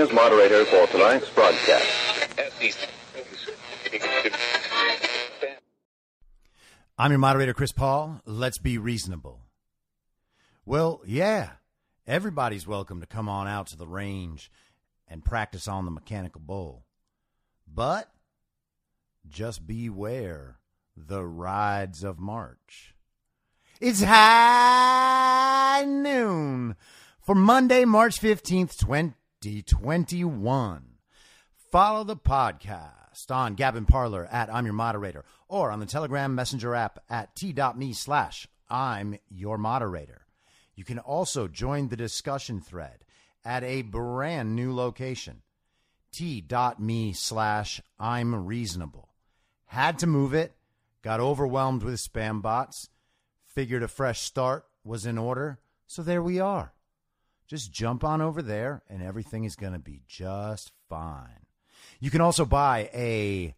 Acting 0.00 0.16
as 0.16 0.24
moderator 0.24 0.64
for 0.64 0.86
tonight's 0.86 1.28
broadcast. 1.28 1.86
I'm 6.96 7.10
your 7.10 7.18
moderator, 7.18 7.52
Chris 7.52 7.72
Paul. 7.72 8.22
Let's 8.24 8.56
be 8.56 8.78
reasonable. 8.78 9.42
Well, 10.64 11.02
yeah, 11.06 11.50
everybody's 12.06 12.66
welcome 12.66 13.00
to 13.00 13.06
come 13.06 13.28
on 13.28 13.46
out 13.46 13.66
to 13.68 13.76
the 13.76 13.86
range 13.86 14.50
and 15.06 15.22
practice 15.22 15.68
on 15.68 15.84
the 15.84 15.90
mechanical 15.90 16.40
bull. 16.40 16.86
But 17.66 18.10
just 19.28 19.66
beware 19.66 20.60
the 20.96 21.26
rides 21.26 22.04
of 22.04 22.18
March. 22.18 22.94
It's 23.80 24.02
high 24.02 25.84
noon 25.86 26.76
for 27.20 27.34
Monday, 27.34 27.84
March 27.84 28.18
15th, 28.18 28.72
2021. 29.40 30.84
Follow 31.72 32.04
the 32.04 32.16
podcast 32.16 33.30
on 33.30 33.54
Gavin 33.54 33.86
Parler 33.86 34.28
at 34.30 34.52
I'm 34.52 34.66
Your 34.66 34.74
Moderator 34.74 35.24
or 35.48 35.70
on 35.70 35.80
the 35.80 35.86
Telegram 35.86 36.34
Messenger 36.34 36.74
app 36.74 36.98
at 37.08 37.34
t.me 37.34 37.92
slash 37.94 38.46
I'm 38.68 39.18
Your 39.30 39.56
Moderator. 39.56 40.26
You 40.74 40.84
can 40.84 40.98
also 40.98 41.48
join 41.48 41.88
the 41.88 41.96
discussion 41.96 42.60
thread 42.60 43.04
at 43.42 43.64
a 43.64 43.82
brand 43.82 44.54
new 44.54 44.74
location, 44.74 45.40
t.me 46.12 47.12
slash 47.14 47.80
I'm 47.98 48.46
Reasonable. 48.46 49.08
Had 49.66 49.98
to 50.00 50.06
move 50.06 50.34
it, 50.34 50.52
got 51.02 51.20
overwhelmed 51.20 51.82
with 51.82 51.94
spam 51.94 52.42
bots, 52.42 52.90
figured 53.46 53.82
a 53.82 53.88
fresh 53.88 54.20
start 54.20 54.66
was 54.84 55.06
in 55.06 55.16
order, 55.16 55.60
so 55.86 56.02
there 56.02 56.22
we 56.22 56.38
are. 56.40 56.74
Just 57.50 57.70
jump 57.72 58.04
on 58.04 58.20
over 58.20 58.42
there 58.42 58.84
and 58.88 59.02
everything 59.02 59.42
is 59.42 59.56
going 59.56 59.72
to 59.72 59.80
be 59.80 60.02
just 60.06 60.70
fine. 60.88 61.46
You 61.98 62.08
can 62.08 62.20
also 62.20 62.44
buy 62.44 62.88
a 62.94 63.56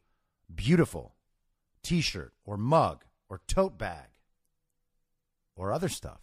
beautiful 0.53 1.14
t 1.82 2.00
shirt 2.00 2.32
or 2.47 2.56
mug 2.56 3.04
or 3.28 3.42
tote 3.47 3.76
bag 3.76 4.08
or 5.54 5.75
other 5.75 5.91
stuff. 5.91 6.22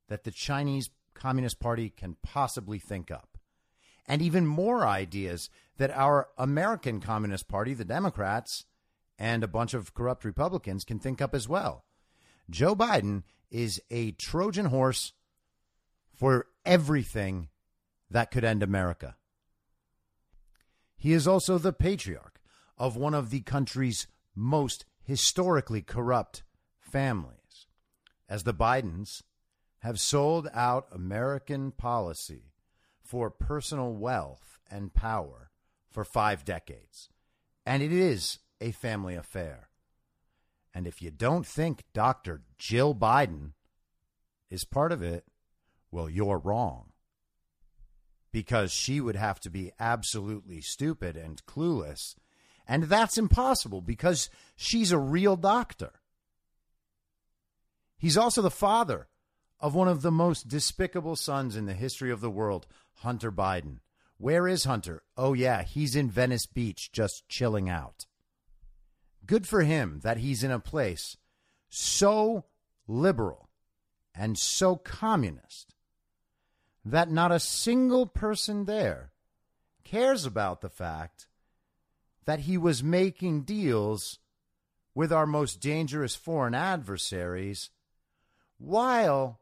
that 0.07 0.23
the 0.23 0.31
Chinese 0.31 0.89
Communist 1.13 1.59
Party 1.59 1.89
can 1.89 2.15
possibly 2.23 2.79
think 2.79 3.11
up. 3.11 3.37
And 4.07 4.21
even 4.21 4.47
more 4.47 4.87
ideas 4.87 5.49
that 5.75 5.91
our 5.91 6.29
American 6.37 7.01
Communist 7.01 7.49
Party, 7.49 7.73
the 7.73 7.83
Democrats, 7.83 8.63
and 9.19 9.43
a 9.43 9.49
bunch 9.49 9.73
of 9.73 9.93
corrupt 9.93 10.23
Republicans 10.23 10.85
can 10.85 10.99
think 10.99 11.21
up 11.21 11.35
as 11.35 11.49
well. 11.49 11.83
Joe 12.49 12.73
Biden 12.73 13.23
is 13.51 13.81
a 13.91 14.11
Trojan 14.11 14.67
horse 14.67 15.11
for 16.13 16.47
everything 16.65 17.49
that 18.09 18.31
could 18.31 18.45
end 18.45 18.63
America. 18.63 19.17
He 20.97 21.13
is 21.13 21.27
also 21.27 21.57
the 21.57 21.73
patriarch 21.73 22.39
of 22.77 22.95
one 22.95 23.13
of 23.13 23.29
the 23.29 23.41
country's 23.41 24.07
most 24.35 24.85
historically 25.03 25.81
corrupt 25.81 26.43
families, 26.79 27.67
as 28.27 28.43
the 28.43 28.53
Bidens 28.53 29.21
have 29.79 29.99
sold 29.99 30.49
out 30.53 30.87
American 30.91 31.71
policy 31.71 32.53
for 33.01 33.29
personal 33.29 33.93
wealth 33.93 34.59
and 34.69 34.93
power 34.93 35.51
for 35.91 36.03
five 36.03 36.43
decades. 36.43 37.09
And 37.65 37.83
it 37.83 37.91
is 37.91 38.39
a 38.59 38.71
family 38.71 39.15
affair. 39.15 39.69
And 40.73 40.87
if 40.87 41.01
you 41.01 41.11
don't 41.11 41.45
think 41.45 41.83
Dr. 41.93 42.41
Jill 42.57 42.93
Biden 42.95 43.51
is 44.49 44.65
part 44.65 44.91
of 44.91 45.01
it, 45.01 45.25
well, 45.91 46.09
you're 46.09 46.39
wrong 46.39 46.91
because 48.35 48.69
she 48.69 48.99
would 48.99 49.15
have 49.15 49.39
to 49.39 49.49
be 49.49 49.71
absolutely 49.79 50.59
stupid 50.59 51.15
and 51.15 51.41
clueless. 51.45 52.15
And 52.67 52.83
that's 52.83 53.17
impossible 53.17 53.79
because 53.79 54.29
she's 54.57 54.91
a 54.91 54.97
real 54.97 55.37
doctor. 55.37 55.93
He's 57.97 58.17
also 58.17 58.41
the 58.41 58.51
father 58.51 59.07
of 59.61 59.73
one 59.73 59.87
of 59.87 60.01
the 60.01 60.11
most 60.11 60.49
despicable 60.49 61.15
sons 61.15 61.55
in 61.55 61.65
the 61.65 61.73
history 61.73 62.11
of 62.11 62.19
the 62.19 62.29
world, 62.29 62.67
Hunter 62.95 63.31
Biden. 63.31 63.77
Where 64.17 64.49
is 64.49 64.65
Hunter? 64.65 65.03
Oh, 65.15 65.31
yeah, 65.31 65.63
he's 65.63 65.95
in 65.95 66.09
Venice 66.09 66.45
Beach 66.45 66.91
just 66.91 67.29
chilling 67.29 67.69
out. 67.69 68.05
Good 69.25 69.47
for 69.47 69.61
him 69.61 70.01
that 70.03 70.17
he's 70.17 70.43
in 70.43 70.51
a 70.51 70.59
place 70.59 71.15
so 71.69 72.43
liberal 72.85 73.47
and 74.13 74.37
so 74.37 74.75
communist 74.75 75.74
that 76.85 77.09
not 77.09 77.31
a 77.31 77.39
single 77.39 78.05
person 78.05 78.65
there 78.65 79.11
cares 79.83 80.25
about 80.25 80.61
the 80.61 80.69
fact 80.69 81.27
that 82.25 82.41
he 82.41 82.57
was 82.57 82.83
making 82.83 83.41
deals 83.41 84.19
with 84.93 85.11
our 85.11 85.25
most 85.25 85.59
dangerous 85.59 86.15
foreign 86.15 86.53
adversaries 86.53 87.71
while 88.57 89.39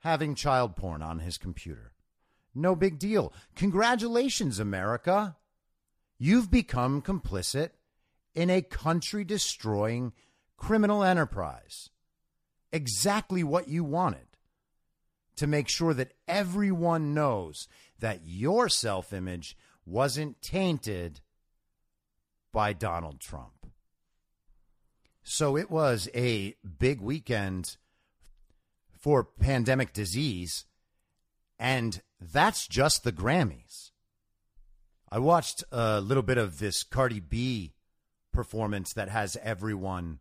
having 0.00 0.34
child 0.34 0.74
porn 0.74 1.02
on 1.02 1.18
his 1.20 1.38
computer. 1.38 1.92
No 2.54 2.74
big 2.74 2.98
deal. 2.98 3.32
Congratulations, 3.54 4.58
America. 4.58 5.36
You've 6.18 6.50
become 6.50 7.02
complicit 7.02 7.70
in 8.34 8.50
a 8.50 8.62
country 8.62 9.24
destroying 9.24 10.12
criminal 10.56 11.04
enterprise. 11.04 11.90
Exactly 12.72 13.44
what 13.44 13.68
you 13.68 13.84
wanted 13.84 14.27
to 15.38 15.46
make 15.46 15.68
sure 15.68 15.94
that 15.94 16.12
everyone 16.26 17.14
knows 17.14 17.68
that 17.98 18.20
your 18.24 18.68
self 18.68 19.12
image 19.12 19.56
wasn't 19.84 20.40
tainted 20.42 21.20
by 22.52 22.72
Donald 22.72 23.20
Trump. 23.20 23.66
So 25.22 25.56
it 25.56 25.70
was 25.70 26.08
a 26.14 26.54
big 26.78 27.00
weekend 27.00 27.76
for 28.98 29.24
pandemic 29.24 29.92
disease, 29.92 30.64
and 31.58 32.00
that's 32.20 32.66
just 32.66 33.04
the 33.04 33.12
Grammys. 33.12 33.90
I 35.10 35.18
watched 35.18 35.64
a 35.70 36.00
little 36.00 36.22
bit 36.22 36.38
of 36.38 36.58
this 36.58 36.82
Cardi 36.82 37.20
B 37.20 37.74
performance 38.32 38.92
that 38.94 39.08
has 39.08 39.36
everyone 39.42 40.20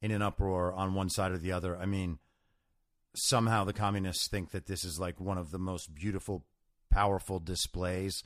in 0.00 0.10
an 0.10 0.22
uproar 0.22 0.72
on 0.72 0.94
one 0.94 1.10
side 1.10 1.32
or 1.32 1.38
the 1.38 1.52
other. 1.52 1.76
I 1.76 1.86
mean, 1.86 2.18
somehow 3.14 3.64
the 3.64 3.72
communists 3.72 4.28
think 4.28 4.50
that 4.50 4.66
this 4.66 4.84
is 4.84 4.98
like 4.98 5.20
one 5.20 5.38
of 5.38 5.50
the 5.50 5.58
most 5.58 5.94
beautiful, 5.94 6.44
powerful 6.90 7.38
displays 7.38 8.22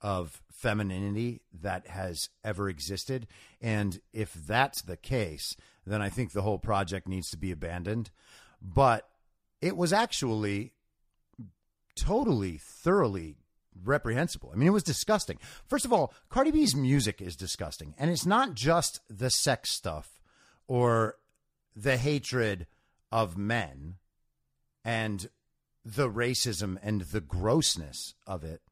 of 0.00 0.42
femininity 0.50 1.40
that 1.60 1.86
has 1.86 2.28
ever 2.44 2.68
existed. 2.68 3.26
And 3.60 4.00
if 4.12 4.32
that's 4.32 4.82
the 4.82 4.96
case, 4.96 5.56
then 5.86 6.02
I 6.02 6.08
think 6.08 6.32
the 6.32 6.42
whole 6.42 6.58
project 6.58 7.08
needs 7.08 7.30
to 7.30 7.36
be 7.36 7.50
abandoned. 7.50 8.10
But 8.60 9.08
it 9.60 9.76
was 9.76 9.92
actually 9.92 10.72
totally, 11.94 12.58
thoroughly 12.58 13.36
reprehensible. 13.84 14.50
I 14.52 14.56
mean, 14.56 14.68
it 14.68 14.72
was 14.72 14.82
disgusting. 14.82 15.38
First 15.66 15.84
of 15.84 15.92
all, 15.92 16.12
Cardi 16.28 16.50
B's 16.50 16.74
music 16.74 17.20
is 17.20 17.36
disgusting. 17.36 17.94
And 17.98 18.10
it's 18.10 18.26
not 18.26 18.54
just 18.54 19.00
the 19.08 19.30
sex 19.30 19.70
stuff 19.70 20.20
or 20.66 21.16
the 21.74 21.96
hatred 21.96 22.66
of 23.12 23.36
men 23.36 23.96
and 24.86 25.28
the 25.84 26.08
racism 26.08 26.78
and 26.80 27.00
the 27.00 27.20
grossness 27.20 28.14
of 28.24 28.44
it. 28.44 28.62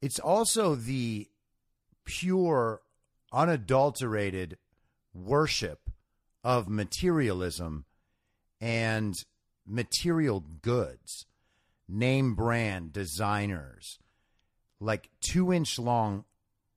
It's 0.00 0.18
also 0.18 0.74
the 0.74 1.28
pure, 2.06 2.80
unadulterated 3.32 4.56
worship 5.12 5.90
of 6.42 6.70
materialism 6.70 7.84
and 8.62 9.22
material 9.66 10.42
goods, 10.62 11.26
name 11.86 12.34
brand 12.34 12.94
designers, 12.94 13.98
like 14.80 15.10
two 15.20 15.52
inch 15.52 15.78
long 15.78 16.24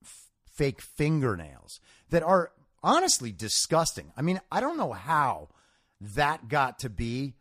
f- 0.03 0.27
fake 0.51 0.81
fingernails 0.81 1.79
that 2.09 2.23
are 2.23 2.51
honestly 2.83 3.31
disgusting. 3.31 4.11
I 4.17 4.21
mean, 4.21 4.41
I 4.51 4.59
don't 4.59 4.77
know 4.77 4.91
how 4.91 5.47
that 6.01 6.49
got 6.49 6.79
to 6.79 6.89
be 6.89 7.35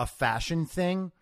a 0.00 0.06
fashion 0.06 0.64
thing. 0.64 1.12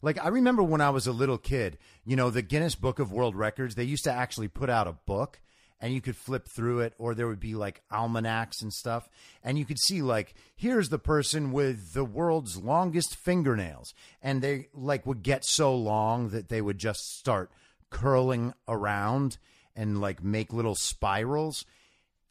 Like 0.00 0.24
I 0.24 0.28
remember 0.28 0.62
when 0.62 0.80
I 0.80 0.90
was 0.90 1.08
a 1.08 1.12
little 1.12 1.38
kid, 1.38 1.76
you 2.04 2.14
know, 2.14 2.30
the 2.30 2.40
Guinness 2.40 2.76
Book 2.76 3.00
of 3.00 3.10
World 3.10 3.34
Records, 3.34 3.74
they 3.74 3.82
used 3.82 4.04
to 4.04 4.12
actually 4.12 4.46
put 4.46 4.70
out 4.70 4.86
a 4.86 4.92
book 4.92 5.40
and 5.80 5.92
you 5.92 6.00
could 6.00 6.16
flip 6.16 6.48
through 6.48 6.80
it 6.80 6.94
or 6.98 7.14
there 7.14 7.26
would 7.26 7.40
be 7.40 7.56
like 7.56 7.82
almanacs 7.90 8.62
and 8.62 8.72
stuff 8.72 9.08
and 9.42 9.58
you 9.58 9.64
could 9.64 9.78
see 9.78 10.02
like 10.02 10.34
here's 10.56 10.88
the 10.88 10.98
person 10.98 11.50
with 11.50 11.94
the 11.94 12.04
world's 12.04 12.56
longest 12.56 13.16
fingernails 13.16 13.92
and 14.22 14.40
they 14.40 14.68
like 14.72 15.04
would 15.04 15.22
get 15.24 15.44
so 15.44 15.74
long 15.74 16.28
that 16.28 16.48
they 16.48 16.60
would 16.60 16.78
just 16.78 17.00
start 17.18 17.50
curling 17.90 18.54
around 18.68 19.38
and 19.74 20.00
like 20.00 20.22
make 20.22 20.52
little 20.52 20.76
spirals. 20.76 21.64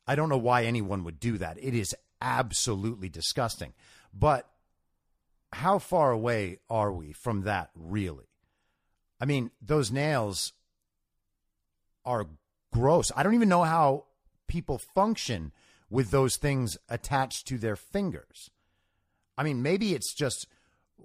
I 0.08 0.16
don't 0.16 0.30
know 0.30 0.38
why 0.38 0.64
anyone 0.64 1.04
would 1.04 1.20
do 1.20 1.38
that. 1.38 1.58
It 1.62 1.74
is 1.74 1.94
absolutely 2.22 3.10
disgusting. 3.10 3.74
But 4.14 4.50
how 5.54 5.80
far 5.80 6.12
away 6.12 6.60
are 6.70 6.92
we 6.92 7.14
from 7.14 7.44
that, 7.44 7.70
really? 7.76 8.30
I 9.20 9.26
mean, 9.26 9.52
those 9.62 9.92
nails 9.92 10.54
are 12.06 12.28
gross. 12.72 13.12
I 13.16 13.24
don't 13.24 13.34
even 13.34 13.50
know 13.50 13.64
how 13.64 14.06
people 14.48 14.78
function 14.78 15.52
with 15.90 16.12
those 16.12 16.38
things 16.38 16.78
attached 16.90 17.48
to 17.48 17.58
their 17.58 17.76
fingers. 17.76 18.50
I 19.38 19.44
mean, 19.44 19.62
maybe 19.62 19.94
it's 19.94 20.14
just 20.14 20.48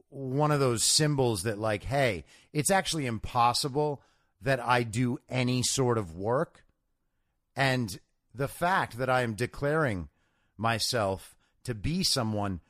one 0.08 0.50
of 0.50 0.60
those 0.60 0.84
symbols 0.84 1.44
that, 1.44 1.58
like, 1.58 1.84
hey, 1.84 2.24
it's 2.52 2.70
actually 2.70 3.06
impossible 3.06 4.02
that 4.40 4.60
I 4.60 4.82
do 4.82 5.18
any 5.28 5.62
sort 5.62 5.98
of 5.98 6.16
work. 6.16 6.64
And 7.54 7.98
the 8.34 8.48
fact 8.48 8.98
that 8.98 9.10
I 9.10 9.22
am 9.22 9.34
declaring 9.34 10.08
myself 10.56 11.36
to 11.64 11.74
be 11.74 12.02
someone 12.02 12.60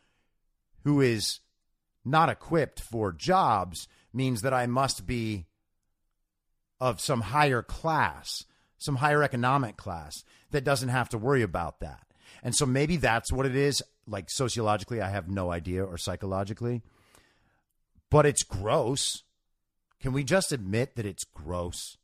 who 0.85 1.01
is 1.01 1.41
not 2.04 2.28
equipped 2.28 2.81
for 2.81 3.12
jobs 3.12 3.88
means 4.12 4.43
that 4.43 4.52
I 4.52 4.66
must 4.66 5.06
be 5.06 5.46
of 6.81 7.00
some 7.00 7.20
higher 7.20 7.62
class, 7.62 8.44
some 8.78 8.96
higher 8.96 9.22
economic 9.22 9.76
class 9.76 10.25
that 10.50 10.64
doesn't 10.64 10.88
have 10.88 11.08
to 11.10 11.19
worry 11.19 11.43
about 11.43 11.81
that. 11.81 12.06
And 12.43 12.54
so 12.54 12.66
maybe 12.66 12.96
that's 12.96 13.32
what 13.32 13.46
it 13.46 13.54
is. 13.54 13.82
Like 14.06 14.28
sociologically, 14.31 15.00
I 15.00 15.10
have 15.10 15.28
no 15.28 15.52
idea, 15.52 15.84
or 15.84 15.96
psychologically, 15.96 16.82
but 18.10 18.26
it's 18.26 18.43
gross. 18.43 19.22
Can 20.00 20.12
we 20.12 20.25
just 20.25 20.50
admit 20.50 20.96
that 20.96 21.06
it's 21.06 21.25
gross? 21.25 21.96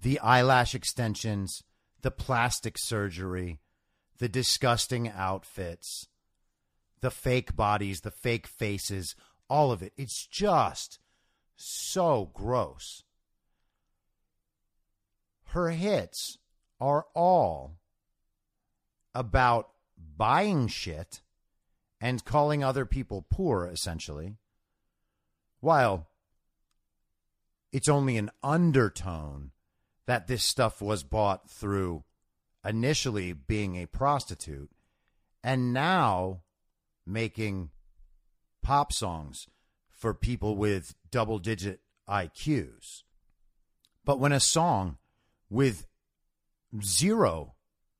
The 0.00 0.20
eyelash 0.20 0.76
extensions, 0.76 1.64
the 2.02 2.12
plastic 2.12 2.76
surgery, 2.78 3.58
the 4.18 4.28
disgusting 4.28 5.08
outfits 5.08 6.06
the 7.04 7.10
fake 7.10 7.54
bodies, 7.54 8.00
the 8.00 8.10
fake 8.10 8.46
faces, 8.46 9.14
all 9.50 9.70
of 9.70 9.82
it. 9.82 9.92
It's 9.94 10.26
just 10.26 10.98
so 11.54 12.30
gross. 12.32 13.02
Her 15.48 15.68
hits 15.68 16.38
are 16.80 17.04
all 17.14 17.76
about 19.14 19.68
buying 20.16 20.66
shit 20.66 21.20
and 22.00 22.24
calling 22.24 22.64
other 22.64 22.86
people 22.86 23.26
poor, 23.30 23.66
essentially, 23.66 24.38
while 25.60 26.08
it's 27.70 27.86
only 27.86 28.16
an 28.16 28.30
undertone 28.42 29.50
that 30.06 30.26
this 30.26 30.42
stuff 30.42 30.80
was 30.80 31.04
bought 31.04 31.50
through 31.50 32.02
initially 32.64 33.34
being 33.34 33.76
a 33.76 33.84
prostitute 33.84 34.70
and 35.42 35.74
now 35.74 36.40
making 37.06 37.70
pop 38.62 38.92
songs 38.92 39.46
for 39.90 40.14
people 40.14 40.56
with 40.56 40.94
double 41.10 41.38
digit 41.38 41.80
IQs. 42.08 43.02
But 44.04 44.18
when 44.18 44.32
a 44.32 44.40
song 44.40 44.98
with 45.48 45.86
zero 46.82 47.54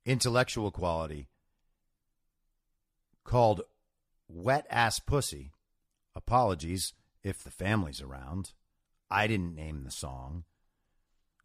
intellectual 0.04 0.70
quality 0.70 1.28
called 3.24 3.62
Wet 4.28 4.66
Ass 4.70 4.98
Pussy, 4.98 5.52
apologies 6.14 6.92
if 7.22 7.42
the 7.42 7.50
family's 7.50 8.02
around. 8.02 8.52
I 9.10 9.26
didn't 9.26 9.54
name 9.54 9.84
the 9.84 9.90
song. 9.90 10.44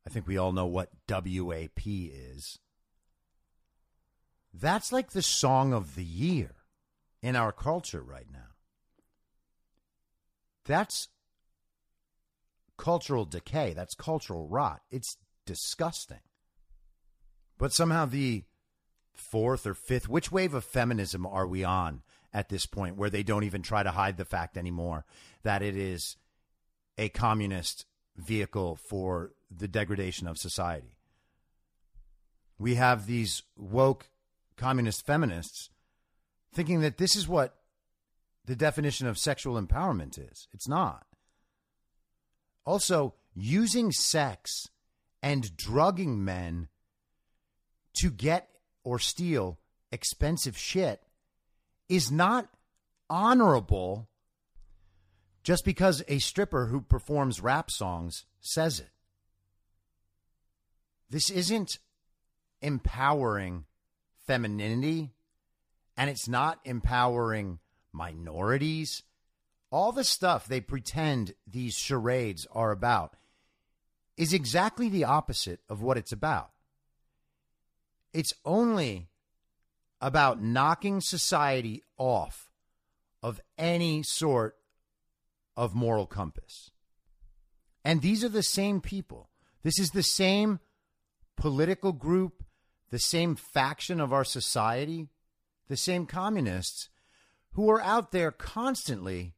I 0.06 0.10
think 0.10 0.28
we 0.28 0.38
all 0.38 0.52
know 0.52 0.66
what 0.66 0.90
WAP 1.08 1.80
is. 1.86 2.60
That's 4.54 4.92
like 4.92 5.12
the 5.12 5.22
song 5.22 5.74
of 5.74 5.96
the 5.96 6.04
year 6.04 6.56
in 7.22 7.36
our 7.36 7.52
culture 7.52 8.02
right 8.02 8.28
now. 8.32 8.40
That's 10.66 11.10
cultural 12.78 13.26
decay. 13.26 13.74
That's 13.74 13.96
cultural 13.96 14.48
rot. 14.48 14.82
It's 14.90 15.18
disgusting. 15.46 16.22
But 17.58 17.74
somehow 17.74 18.06
the 18.06 18.44
fourth 19.14 19.68
or 19.68 19.74
fifth, 19.74 20.08
which 20.08 20.32
wave 20.32 20.54
of 20.54 20.64
feminism 20.64 21.26
are 21.26 21.48
we 21.48 21.64
on 21.64 22.02
at 22.34 22.50
this 22.50 22.66
point 22.66 22.96
where 22.96 23.10
they 23.10 23.24
don't 23.24 23.44
even 23.44 23.62
try 23.62 23.84
to 23.84 23.92
hide 23.92 24.18
the 24.18 24.26
fact 24.26 24.58
anymore 24.58 25.06
that 25.44 25.62
it 25.62 25.76
is 25.76 26.16
a 26.98 27.10
communist 27.10 27.86
vehicle 28.16 28.76
for 28.76 29.32
the 29.50 29.68
degradation 29.68 30.28
of 30.28 30.38
society. 30.38 30.98
We 32.58 32.76
have 32.76 33.08
these 33.08 33.44
woke 33.58 34.10
communist 34.58 35.06
feminists 35.06 35.70
thinking 36.54 36.82
that 36.82 36.98
this 36.98 37.16
is 37.16 37.28
what 37.28 37.56
the 38.46 38.56
definition 38.56 39.08
of 39.08 39.18
sexual 39.18 39.62
empowerment 39.62 40.18
is. 40.18 40.48
It's 40.54 40.68
not. 40.68 41.06
Also, 42.66 43.14
using 43.34 43.92
sex 43.92 44.68
and 45.22 45.56
drugging 45.56 46.24
men 46.24 46.68
to 47.96 48.10
get 48.10 48.50
or 48.84 49.00
steal 49.00 49.60
expensive 49.92 50.58
shit 50.58 51.02
is 51.88 52.12
not 52.12 52.48
honorable 53.10 54.08
just 55.44 55.66
because 55.66 56.04
a 56.08 56.20
stripper 56.20 56.68
who 56.68 56.82
performs 56.82 57.42
rap 57.42 57.72
songs 57.72 58.26
says 58.40 58.80
it. 58.80 58.90
This 61.10 61.30
isn't 61.30 61.80
empowering 62.62 63.66
femininity 64.28 65.12
and 66.00 66.10
it's 66.10 66.30
not 66.30 66.62
empowering 66.64 67.60
minorities. 67.92 69.04
All 69.70 69.92
the 69.92 70.06
stuff 70.06 70.48
they 70.48 70.62
pretend 70.62 71.34
these 71.46 71.76
charades 71.76 72.48
are 72.54 72.72
about 72.72 73.18
is 74.16 74.32
exactly 74.32 74.88
the 74.88 75.04
opposite 75.04 75.60
of 75.68 75.82
what 75.82 75.98
it's 75.98 76.14
about. 76.14 76.52
It's 78.14 78.34
only 78.46 79.10
about 80.00 80.42
knocking 80.42 81.02
society 81.02 81.84
off 81.98 82.50
of 83.22 83.42
any 83.58 84.02
sort 84.02 84.56
of 85.58 85.76
moral 85.76 86.08
compass. 86.08 86.72
And 87.84 88.02
these 88.02 88.24
are 88.24 88.30
the 88.30 88.42
same 88.42 88.80
people. 88.80 89.30
This 89.64 89.78
is 89.78 89.90
the 89.90 90.04
same 90.04 90.62
political 91.36 91.92
group, 91.92 92.46
the 92.90 93.00
same 93.00 93.36
faction 93.36 94.00
of 94.00 94.14
our 94.14 94.24
society, 94.24 95.10
the 95.70 95.78
same 95.78 96.06
communists 96.06 96.90
who 97.54 97.70
are 97.70 97.82
out 97.82 98.12
there 98.12 98.32
constantly 98.32 99.34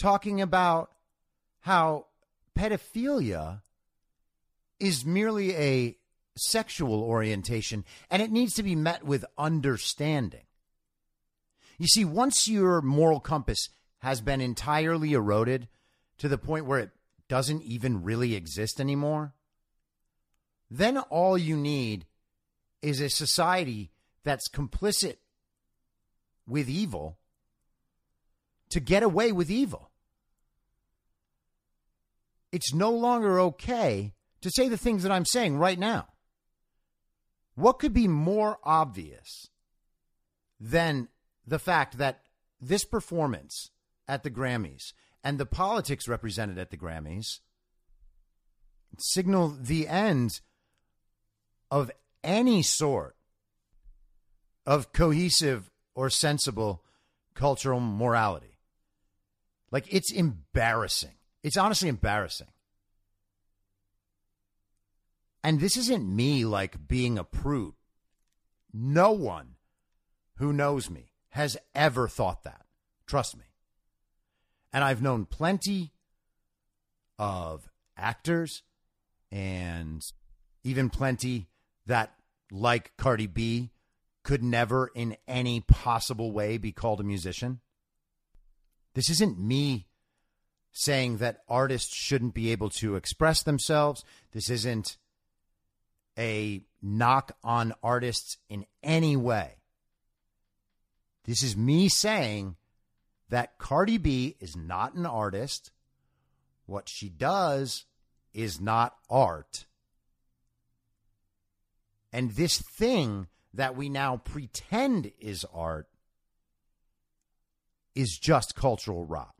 talking 0.00 0.40
about 0.40 0.92
how 1.60 2.06
pedophilia 2.56 3.60
is 4.80 5.04
merely 5.04 5.54
a 5.56 5.96
sexual 6.36 7.02
orientation 7.02 7.84
and 8.10 8.22
it 8.22 8.30
needs 8.30 8.54
to 8.54 8.62
be 8.62 8.76
met 8.76 9.04
with 9.04 9.24
understanding. 9.36 10.44
You 11.78 11.86
see, 11.86 12.04
once 12.04 12.48
your 12.48 12.80
moral 12.80 13.20
compass 13.20 13.68
has 13.98 14.20
been 14.20 14.40
entirely 14.40 15.12
eroded 15.12 15.68
to 16.18 16.28
the 16.28 16.38
point 16.38 16.66
where 16.66 16.80
it 16.80 16.90
doesn't 17.28 17.62
even 17.62 18.02
really 18.02 18.34
exist 18.34 18.80
anymore, 18.80 19.34
then 20.70 20.98
all 20.98 21.36
you 21.36 21.56
need 21.56 22.06
is 22.82 23.00
a 23.00 23.08
society 23.08 23.90
that's 24.24 24.48
complicit 24.48 25.16
with 26.48 26.68
evil 26.68 27.18
to 28.70 28.80
get 28.80 29.02
away 29.02 29.32
with 29.32 29.50
evil. 29.50 29.90
It's 32.50 32.72
no 32.72 32.90
longer 32.90 33.38
okay 33.40 34.14
to 34.40 34.50
say 34.50 34.68
the 34.68 34.78
things 34.78 35.02
that 35.02 35.12
I'm 35.12 35.26
saying 35.26 35.58
right 35.58 35.78
now. 35.78 36.08
What 37.54 37.78
could 37.78 37.92
be 37.92 38.08
more 38.08 38.58
obvious 38.62 39.48
than 40.60 41.08
the 41.46 41.58
fact 41.58 41.98
that 41.98 42.20
this 42.60 42.84
performance 42.84 43.70
at 44.06 44.22
the 44.22 44.30
Grammys 44.30 44.92
and 45.22 45.38
the 45.38 45.46
politics 45.46 46.08
represented 46.08 46.58
at 46.58 46.70
the 46.70 46.76
Grammys 46.76 47.40
signal 48.96 49.56
the 49.60 49.86
end 49.86 50.40
of 51.70 51.90
any 52.24 52.62
sort 52.62 53.16
of 54.66 54.92
cohesive 54.92 55.70
or 55.98 56.08
sensible 56.08 56.84
cultural 57.34 57.80
morality. 57.80 58.56
Like, 59.72 59.92
it's 59.92 60.12
embarrassing. 60.12 61.16
It's 61.42 61.56
honestly 61.56 61.88
embarrassing. 61.88 62.46
And 65.42 65.58
this 65.58 65.76
isn't 65.76 66.08
me 66.08 66.44
like 66.44 66.86
being 66.86 67.18
a 67.18 67.24
prude. 67.24 67.74
No 68.72 69.10
one 69.10 69.56
who 70.36 70.52
knows 70.52 70.88
me 70.88 71.10
has 71.30 71.56
ever 71.74 72.06
thought 72.06 72.44
that. 72.44 72.64
Trust 73.04 73.36
me. 73.36 73.46
And 74.72 74.84
I've 74.84 75.02
known 75.02 75.26
plenty 75.26 75.90
of 77.18 77.68
actors 77.96 78.62
and 79.32 80.00
even 80.62 80.90
plenty 80.90 81.48
that, 81.86 82.14
like 82.52 82.92
Cardi 82.96 83.26
B, 83.26 83.70
could 84.28 84.44
never 84.44 84.90
in 84.94 85.16
any 85.26 85.58
possible 85.58 86.30
way 86.32 86.58
be 86.58 86.70
called 86.70 87.00
a 87.00 87.02
musician. 87.02 87.60
This 88.92 89.08
isn't 89.08 89.40
me 89.40 89.86
saying 90.70 91.16
that 91.16 91.38
artists 91.48 91.96
shouldn't 91.96 92.34
be 92.34 92.52
able 92.52 92.68
to 92.68 92.96
express 92.96 93.42
themselves. 93.42 94.04
This 94.32 94.50
isn't 94.50 94.98
a 96.18 96.60
knock 96.82 97.38
on 97.42 97.72
artists 97.82 98.36
in 98.50 98.66
any 98.82 99.16
way. 99.16 99.62
This 101.24 101.42
is 101.42 101.56
me 101.56 101.88
saying 101.88 102.56
that 103.30 103.56
Cardi 103.56 103.96
B 103.96 104.36
is 104.40 104.54
not 104.54 104.92
an 104.92 105.06
artist. 105.06 105.70
What 106.66 106.86
she 106.86 107.08
does 107.08 107.86
is 108.34 108.60
not 108.60 108.94
art. 109.08 109.64
And 112.12 112.32
this 112.32 112.62
thing 112.76 113.28
that 113.54 113.76
we 113.76 113.88
now 113.88 114.16
pretend 114.16 115.12
is 115.18 115.44
art 115.52 115.88
is 117.94 118.18
just 118.18 118.54
cultural 118.54 119.04
rot. 119.04 119.34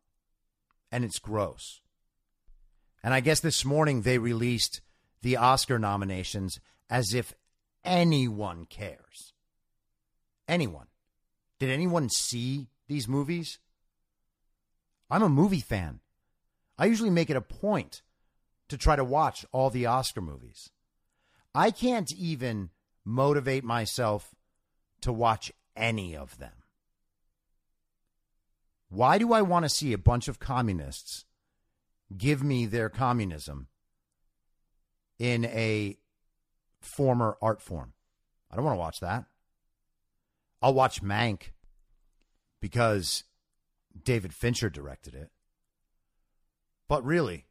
And 0.90 1.04
it's 1.04 1.18
gross. 1.18 1.80
And 3.02 3.14
I 3.14 3.20
guess 3.20 3.40
this 3.40 3.64
morning 3.64 4.02
they 4.02 4.18
released 4.18 4.80
the 5.22 5.36
Oscar 5.36 5.78
nominations 5.78 6.58
as 6.90 7.14
if 7.14 7.34
anyone 7.84 8.64
cares. 8.64 9.32
Anyone. 10.48 10.86
Did 11.58 11.70
anyone 11.70 12.08
see 12.08 12.68
these 12.88 13.06
movies? 13.06 13.58
I'm 15.10 15.22
a 15.22 15.28
movie 15.28 15.60
fan. 15.60 16.00
I 16.78 16.86
usually 16.86 17.10
make 17.10 17.30
it 17.30 17.36
a 17.36 17.40
point 17.40 18.02
to 18.68 18.76
try 18.76 18.96
to 18.96 19.04
watch 19.04 19.44
all 19.52 19.70
the 19.70 19.86
Oscar 19.86 20.20
movies. 20.20 20.70
I 21.54 21.70
can't 21.70 22.12
even 22.12 22.70
motivate 23.08 23.64
myself 23.64 24.34
to 25.00 25.12
watch 25.12 25.50
any 25.74 26.16
of 26.16 26.38
them. 26.38 26.52
Why 28.90 29.18
do 29.18 29.32
I 29.32 29.42
want 29.42 29.64
to 29.64 29.68
see 29.68 29.92
a 29.92 29.98
bunch 29.98 30.28
of 30.28 30.38
communists 30.38 31.24
give 32.16 32.42
me 32.42 32.66
their 32.66 32.88
communism 32.88 33.68
in 35.18 35.44
a 35.46 35.96
former 36.80 37.36
art 37.42 37.60
form. 37.60 37.92
I 38.50 38.56
don't 38.56 38.64
want 38.64 38.76
to 38.76 38.80
watch 38.80 39.00
that. 39.00 39.24
I'll 40.62 40.74
watch 40.74 41.02
Mank 41.02 41.52
because 42.60 43.24
David 44.04 44.32
Fincher 44.32 44.70
directed 44.70 45.14
it. 45.14 45.30
But 46.88 47.04
really, 47.04 47.46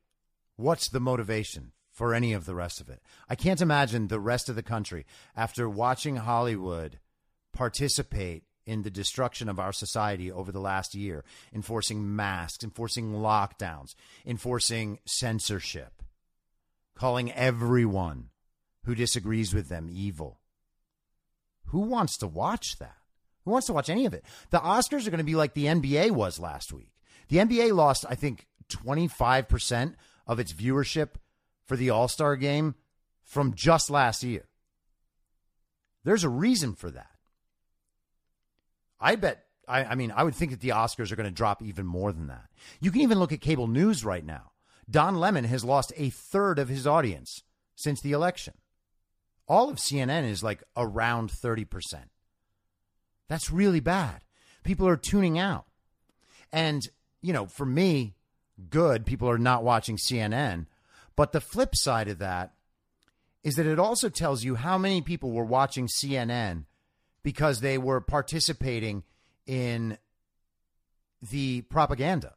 what's 0.55 0.89
the 0.89 0.99
motivation 0.99 1.71
for 1.97 2.13
any 2.13 2.31
of 2.31 2.45
the 2.45 2.53
rest 2.53 2.79
of 2.79 2.89
it? 2.89 3.01
I 3.27 3.33
can't 3.33 3.59
imagine 3.59 4.07
the 4.07 4.19
rest 4.19 4.49
of 4.49 4.55
the 4.55 4.61
country, 4.61 5.07
after 5.35 5.67
watching 5.67 6.17
Hollywood 6.17 6.99
participate 7.53 8.43
in 8.67 8.83
the 8.83 8.91
destruction 8.91 9.49
of 9.49 9.59
our 9.59 9.73
society 9.73 10.31
over 10.31 10.51
the 10.51 10.59
last 10.59 10.93
year, 10.93 11.23
enforcing 11.51 12.15
masks, 12.15 12.63
enforcing 12.63 13.13
lockdowns, 13.13 13.95
enforcing 14.27 14.99
censorship, 15.05 16.03
calling 16.93 17.31
everyone 17.31 18.29
who 18.83 18.93
disagrees 18.93 19.55
with 19.55 19.67
them 19.67 19.89
evil. 19.91 20.39
Who 21.69 21.79
wants 21.79 22.15
to 22.19 22.27
watch 22.27 22.77
that? 22.77 22.97
Who 23.43 23.51
wants 23.51 23.65
to 23.67 23.73
watch 23.73 23.89
any 23.89 24.05
of 24.05 24.13
it? 24.13 24.23
The 24.51 24.59
Oscars 24.59 25.07
are 25.07 25.11
going 25.11 25.17
to 25.17 25.23
be 25.23 25.35
like 25.35 25.55
the 25.55 25.65
NBA 25.65 26.11
was 26.11 26.39
last 26.39 26.71
week. 26.71 26.91
The 27.29 27.37
NBA 27.37 27.73
lost, 27.73 28.05
I 28.07 28.13
think, 28.13 28.45
25% 28.69 29.95
of 30.27 30.39
its 30.39 30.53
viewership 30.53 31.15
for 31.67 31.75
the 31.75 31.89
All 31.89 32.07
Star 32.07 32.35
game 32.35 32.75
from 33.23 33.53
just 33.53 33.89
last 33.89 34.23
year. 34.23 34.45
There's 36.03 36.23
a 36.23 36.29
reason 36.29 36.73
for 36.73 36.89
that. 36.91 37.11
I 38.99 39.15
bet, 39.15 39.45
I, 39.67 39.83
I 39.83 39.95
mean, 39.95 40.11
I 40.15 40.23
would 40.23 40.33
think 40.33 40.51
that 40.51 40.61
the 40.61 40.69
Oscars 40.69 41.11
are 41.11 41.15
going 41.15 41.29
to 41.29 41.35
drop 41.35 41.61
even 41.61 41.85
more 41.85 42.11
than 42.11 42.27
that. 42.27 42.45
You 42.79 42.91
can 42.91 43.01
even 43.01 43.19
look 43.19 43.31
at 43.31 43.41
cable 43.41 43.67
news 43.67 44.03
right 44.03 44.25
now. 44.25 44.51
Don 44.89 45.15
Lemon 45.15 45.43
has 45.43 45.65
lost 45.65 45.91
a 45.97 46.09
third 46.09 46.57
of 46.57 46.69
his 46.69 46.87
audience 46.87 47.43
since 47.75 48.01
the 48.01 48.13
election. 48.13 48.53
All 49.47 49.69
of 49.69 49.77
CNN 49.77 50.27
is 50.29 50.43
like 50.43 50.63
around 50.75 51.29
30%. 51.29 51.67
That's 53.27 53.51
really 53.51 53.81
bad 53.81 54.21
People 54.67 54.89
are 54.89 54.97
tuning 54.97 55.39
out. 55.39 55.65
And, 56.51 56.85
you 57.21 57.31
know, 57.31 57.45
for 57.45 57.65
me, 57.65 58.15
good, 58.69 59.05
people 59.05 59.29
are 59.29 59.37
not 59.37 59.63
watching 59.63 59.95
CNN. 59.95 60.65
But 61.17 61.33
the 61.33 61.41
flip 61.41 61.75
side 61.75 62.07
of 62.07 62.19
that 62.19 62.53
is 63.43 63.55
that 63.55 63.65
it 63.65 63.79
also 63.79 64.07
tells 64.07 64.45
you 64.45 64.55
how 64.55 64.77
many 64.77 65.01
people 65.01 65.31
were 65.31 65.43
watching 65.43 65.87
CNN 65.87 66.65
because 67.23 67.59
they 67.59 67.77
were 67.77 67.99
participating 67.99 69.03
in 69.45 69.97
the 71.29 71.61
propaganda. 71.63 72.35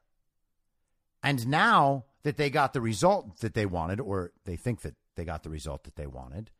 And 1.23 1.47
now 1.47 2.07
that 2.23 2.39
they 2.39 2.49
got 2.49 2.73
the 2.73 2.81
result 2.81 3.41
that 3.41 3.55
they 3.55 3.67
wanted, 3.67 4.01
or 4.01 4.33
they 4.47 4.57
think 4.57 4.81
that 4.81 4.95
they 5.15 5.25
got 5.25 5.43
the 5.43 5.51
result 5.51 5.85
that 5.85 5.97
they 5.97 6.07
wanted, 6.07 6.51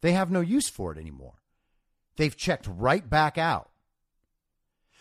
they 0.00 0.12
have 0.12 0.30
no 0.30 0.40
use 0.40 0.68
for 0.68 0.92
it 0.92 0.98
anymore. 0.98 1.42
They've 2.16 2.36
checked 2.36 2.68
right 2.68 3.08
back 3.08 3.36
out. 3.36 3.70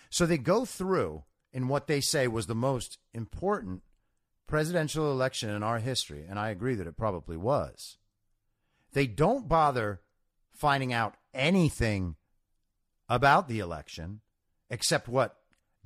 So 0.10 0.26
they 0.26 0.40
go 0.40 0.66
through 0.66 1.24
in 1.54 1.68
what 1.68 1.88
they 1.88 2.02
say 2.02 2.28
was 2.28 2.48
the 2.48 2.56
most 2.56 2.98
important 3.14 3.84
presidential 4.48 5.12
election 5.12 5.50
in 5.50 5.64
our 5.64 5.80
history, 5.80 6.26
and 6.28 6.40
I 6.40 6.50
agree 6.50 6.76
that 6.76 6.88
it 6.88 6.98
probably 6.98 7.38
was. 7.38 7.98
They 8.94 9.08
don't 9.08 9.48
bother 9.48 10.02
finding 10.54 10.94
out 10.94 11.16
anything 11.34 12.16
about 13.10 13.48
the 13.48 13.60
election 13.60 14.22
except 14.70 15.08
what 15.08 15.38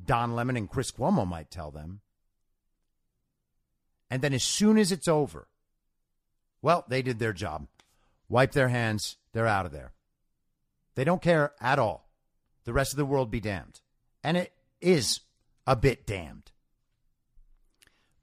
Don 0.03 0.35
Lemon 0.35 0.57
and 0.57 0.69
Chris 0.69 0.91
Cuomo 0.91 1.27
might 1.27 1.51
tell 1.51 1.71
them. 1.71 2.01
And 4.09 4.21
then 4.21 4.33
as 4.33 4.43
soon 4.43 4.77
as 4.77 4.91
it's 4.91 5.07
over, 5.07 5.47
well, 6.61 6.85
they 6.87 7.01
did 7.01 7.19
their 7.19 7.33
job. 7.33 7.67
Wipe 8.27 8.51
their 8.51 8.69
hands, 8.69 9.17
they're 9.33 9.47
out 9.47 9.65
of 9.65 9.71
there. 9.71 9.93
They 10.95 11.03
don't 11.03 11.21
care 11.21 11.53
at 11.59 11.79
all. 11.79 12.09
The 12.65 12.73
rest 12.73 12.93
of 12.93 12.97
the 12.97 13.05
world 13.05 13.31
be 13.31 13.39
damned. 13.39 13.81
And 14.23 14.37
it 14.37 14.53
is 14.81 15.21
a 15.65 15.75
bit 15.75 16.05
damned. 16.05 16.51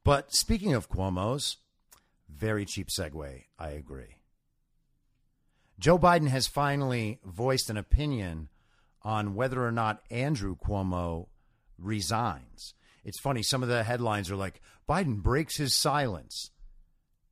But 0.06 0.32
speaking 0.32 0.72
of 0.72 0.88
Cuomo's, 0.88 1.56
very 2.28 2.64
cheap 2.64 2.90
segue, 2.96 3.42
I 3.58 3.68
agree. 3.70 4.18
Joe 5.80 5.98
Biden 5.98 6.28
has 6.28 6.46
finally 6.46 7.18
voiced 7.25 7.70
an 7.70 7.76
opinion 7.76 8.48
on 9.02 9.34
whether 9.34 9.66
or 9.66 9.72
not 9.72 10.04
Andrew 10.08 10.54
Cuomo 10.56 11.26
resigns. 11.76 12.72
It's 13.04 13.18
funny, 13.18 13.42
some 13.42 13.64
of 13.64 13.68
the 13.68 13.82
headlines 13.82 14.30
are 14.30 14.36
like 14.36 14.60
Biden 14.88 15.25
breaks 15.25 15.56
his 15.56 15.75
silence. 15.75 16.52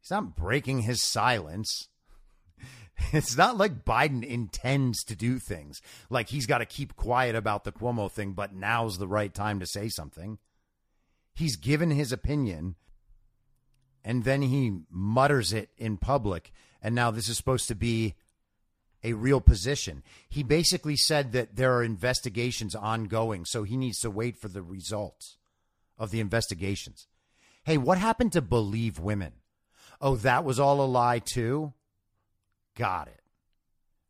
He's 0.01 0.11
not 0.11 0.35
breaking 0.35 0.81
his 0.81 1.01
silence. 1.01 1.87
It's 3.13 3.37
not 3.37 3.57
like 3.57 3.85
Biden 3.85 4.25
intends 4.25 5.03
to 5.05 5.17
do 5.17 5.41
things. 5.41 5.81
Like 6.11 6.29
he's 6.29 6.47
got 6.47 6.59
to 6.59 6.65
keep 6.65 6.95
quiet 6.97 7.35
about 7.37 7.65
the 7.65 7.73
Cuomo 7.73 8.11
thing, 8.11 8.33
but 8.33 8.53
now's 8.53 8.99
the 8.99 9.09
right 9.09 9.35
time 9.35 9.59
to 9.61 9.67
say 9.67 9.89
something. 9.89 10.39
He's 11.35 11.57
given 11.57 11.91
his 11.91 12.13
opinion 12.13 12.77
and 14.05 14.25
then 14.25 14.43
he 14.43 14.81
mutters 14.91 15.53
it 15.53 15.71
in 15.79 15.97
public. 15.97 16.53
And 16.83 16.95
now 16.95 17.11
this 17.11 17.29
is 17.29 17.37
supposed 17.37 17.69
to 17.69 17.75
be 17.75 18.15
a 19.03 19.15
real 19.15 19.41
position. 19.41 20.03
He 20.29 20.43
basically 20.43 20.97
said 20.97 21.33
that 21.33 21.57
there 21.57 21.75
are 21.75 21.83
investigations 21.83 22.75
ongoing, 22.75 23.45
so 23.45 23.63
he 23.63 23.77
needs 23.77 24.01
to 24.01 24.11
wait 24.11 24.37
for 24.37 24.49
the 24.49 24.63
results 24.63 25.39
of 25.99 26.11
the 26.11 26.21
investigations. 26.21 27.07
Hey, 27.65 27.79
what 27.79 27.99
happened 27.99 28.33
to 28.33 28.43
believe 28.43 28.99
women? 28.99 29.33
Oh, 30.01 30.17
that 30.17 30.45
was 30.45 30.61
all 30.61 30.83
a 30.83 30.87
lie, 30.87 31.19
too? 31.19 31.73
Got 32.77 33.09
it. 33.09 33.21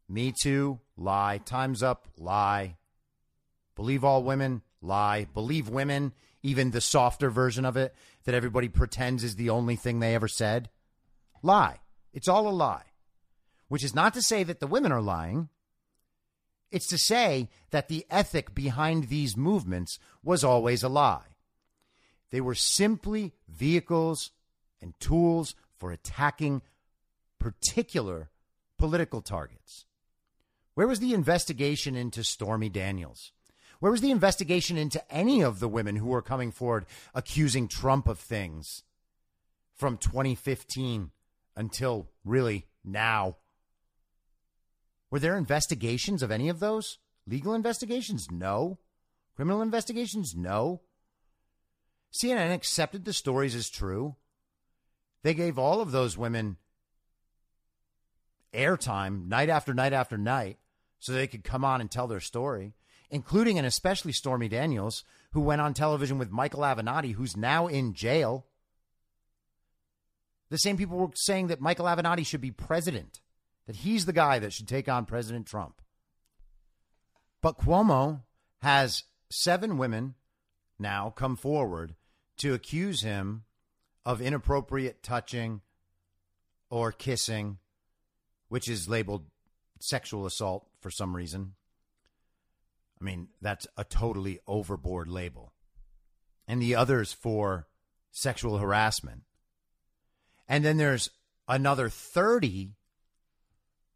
Me 0.08 0.32
too, 0.32 0.80
lie. 0.96 1.38
Time's 1.38 1.82
up, 1.82 2.08
lie. 2.18 2.76
Believe 3.74 4.04
all 4.04 4.22
women, 4.22 4.62
lie. 4.82 5.26
Believe 5.32 5.68
women, 5.68 6.12
even 6.44 6.70
the 6.70 6.80
softer 6.80 7.28
version 7.28 7.64
of 7.64 7.76
it 7.76 7.92
that 8.22 8.36
everybody 8.36 8.68
pretends 8.68 9.24
is 9.24 9.34
the 9.34 9.50
only 9.50 9.74
thing 9.74 9.98
they 9.98 10.14
ever 10.14 10.28
said, 10.28 10.70
lie. 11.42 11.80
It's 12.12 12.28
all 12.28 12.46
a 12.46 12.50
lie 12.50 12.84
which 13.68 13.82
is 13.82 13.94
not 13.94 14.14
to 14.14 14.22
say 14.22 14.44
that 14.44 14.60
the 14.60 14.66
women 14.66 14.92
are 14.92 15.00
lying. 15.00 15.48
It's 16.70 16.86
to 16.88 16.98
say 16.98 17.48
that 17.70 17.88
the 17.88 18.06
ethic 18.10 18.54
behind 18.54 19.08
these 19.08 19.36
movements 19.36 19.98
was 20.22 20.44
always 20.44 20.82
a 20.82 20.88
lie. 20.88 21.36
They 22.30 22.40
were 22.40 22.54
simply 22.54 23.32
vehicles 23.48 24.30
and 24.80 24.94
tools 25.00 25.54
for 25.76 25.92
attacking 25.92 26.62
particular 27.38 28.30
political 28.78 29.22
targets. 29.22 29.86
Where 30.74 30.86
was 30.88 31.00
the 31.00 31.14
investigation 31.14 31.94
into 31.94 32.24
Stormy 32.24 32.68
Daniels? 32.68 33.32
Where 33.84 33.90
was 33.90 34.00
the 34.00 34.12
investigation 34.12 34.78
into 34.78 35.04
any 35.12 35.42
of 35.42 35.60
the 35.60 35.68
women 35.68 35.96
who 35.96 36.06
were 36.06 36.22
coming 36.22 36.50
forward 36.50 36.86
accusing 37.14 37.68
Trump 37.68 38.08
of 38.08 38.18
things 38.18 38.82
from 39.74 39.98
2015 39.98 41.10
until 41.54 42.08
really 42.24 42.64
now? 42.82 43.36
Were 45.10 45.18
there 45.18 45.36
investigations 45.36 46.22
of 46.22 46.30
any 46.30 46.48
of 46.48 46.60
those? 46.60 46.96
Legal 47.26 47.52
investigations? 47.52 48.30
No. 48.30 48.78
Criminal 49.36 49.60
investigations? 49.60 50.34
No. 50.34 50.80
CNN 52.10 52.54
accepted 52.54 53.04
the 53.04 53.12
stories 53.12 53.54
as 53.54 53.68
true. 53.68 54.16
They 55.22 55.34
gave 55.34 55.58
all 55.58 55.82
of 55.82 55.92
those 55.92 56.16
women 56.16 56.56
airtime 58.54 59.28
night 59.28 59.50
after 59.50 59.74
night 59.74 59.92
after 59.92 60.16
night 60.16 60.56
so 60.98 61.12
they 61.12 61.26
could 61.26 61.44
come 61.44 61.66
on 61.66 61.82
and 61.82 61.90
tell 61.90 62.06
their 62.06 62.20
story, 62.20 62.72
including 63.14 63.58
and 63.58 63.66
especially 63.66 64.10
Stormy 64.10 64.48
Daniels, 64.48 65.04
who 65.32 65.40
went 65.40 65.60
on 65.60 65.72
television 65.72 66.18
with 66.18 66.32
Michael 66.32 66.62
Avenatti, 66.62 67.14
who's 67.14 67.36
now 67.36 67.68
in 67.68 67.94
jail. 67.94 68.44
The 70.50 70.58
same 70.58 70.76
people 70.76 70.98
were 70.98 71.10
saying 71.14 71.46
that 71.46 71.60
Michael 71.60 71.86
Avenatti 71.86 72.26
should 72.26 72.40
be 72.40 72.50
president 72.50 73.20
that 73.68 73.76
he's 73.76 74.04
the 74.04 74.12
guy 74.12 74.40
that 74.40 74.52
should 74.52 74.66
take 74.66 74.88
on 74.88 75.06
President 75.06 75.46
Trump. 75.46 75.80
But 77.40 77.56
Cuomo 77.56 78.22
has 78.62 79.04
seven 79.30 79.78
women 79.78 80.16
now 80.76 81.10
come 81.10 81.36
forward 81.36 81.94
to 82.38 82.52
accuse 82.52 83.02
him 83.02 83.44
of 84.04 84.20
inappropriate 84.20 85.04
touching 85.04 85.60
or 86.68 86.90
kissing, 86.90 87.58
which 88.48 88.68
is 88.68 88.88
labeled 88.88 89.26
sexual 89.78 90.26
assault 90.26 90.66
for 90.80 90.90
some 90.90 91.14
reason. 91.14 91.54
I 93.00 93.04
mean, 93.04 93.28
that's 93.40 93.66
a 93.76 93.84
totally 93.84 94.40
overboard 94.46 95.08
label. 95.08 95.52
And 96.46 96.60
the 96.60 96.74
others 96.74 97.12
for 97.12 97.66
sexual 98.10 98.58
harassment. 98.58 99.22
And 100.48 100.64
then 100.64 100.76
there's 100.76 101.10
another 101.48 101.88
30 101.88 102.72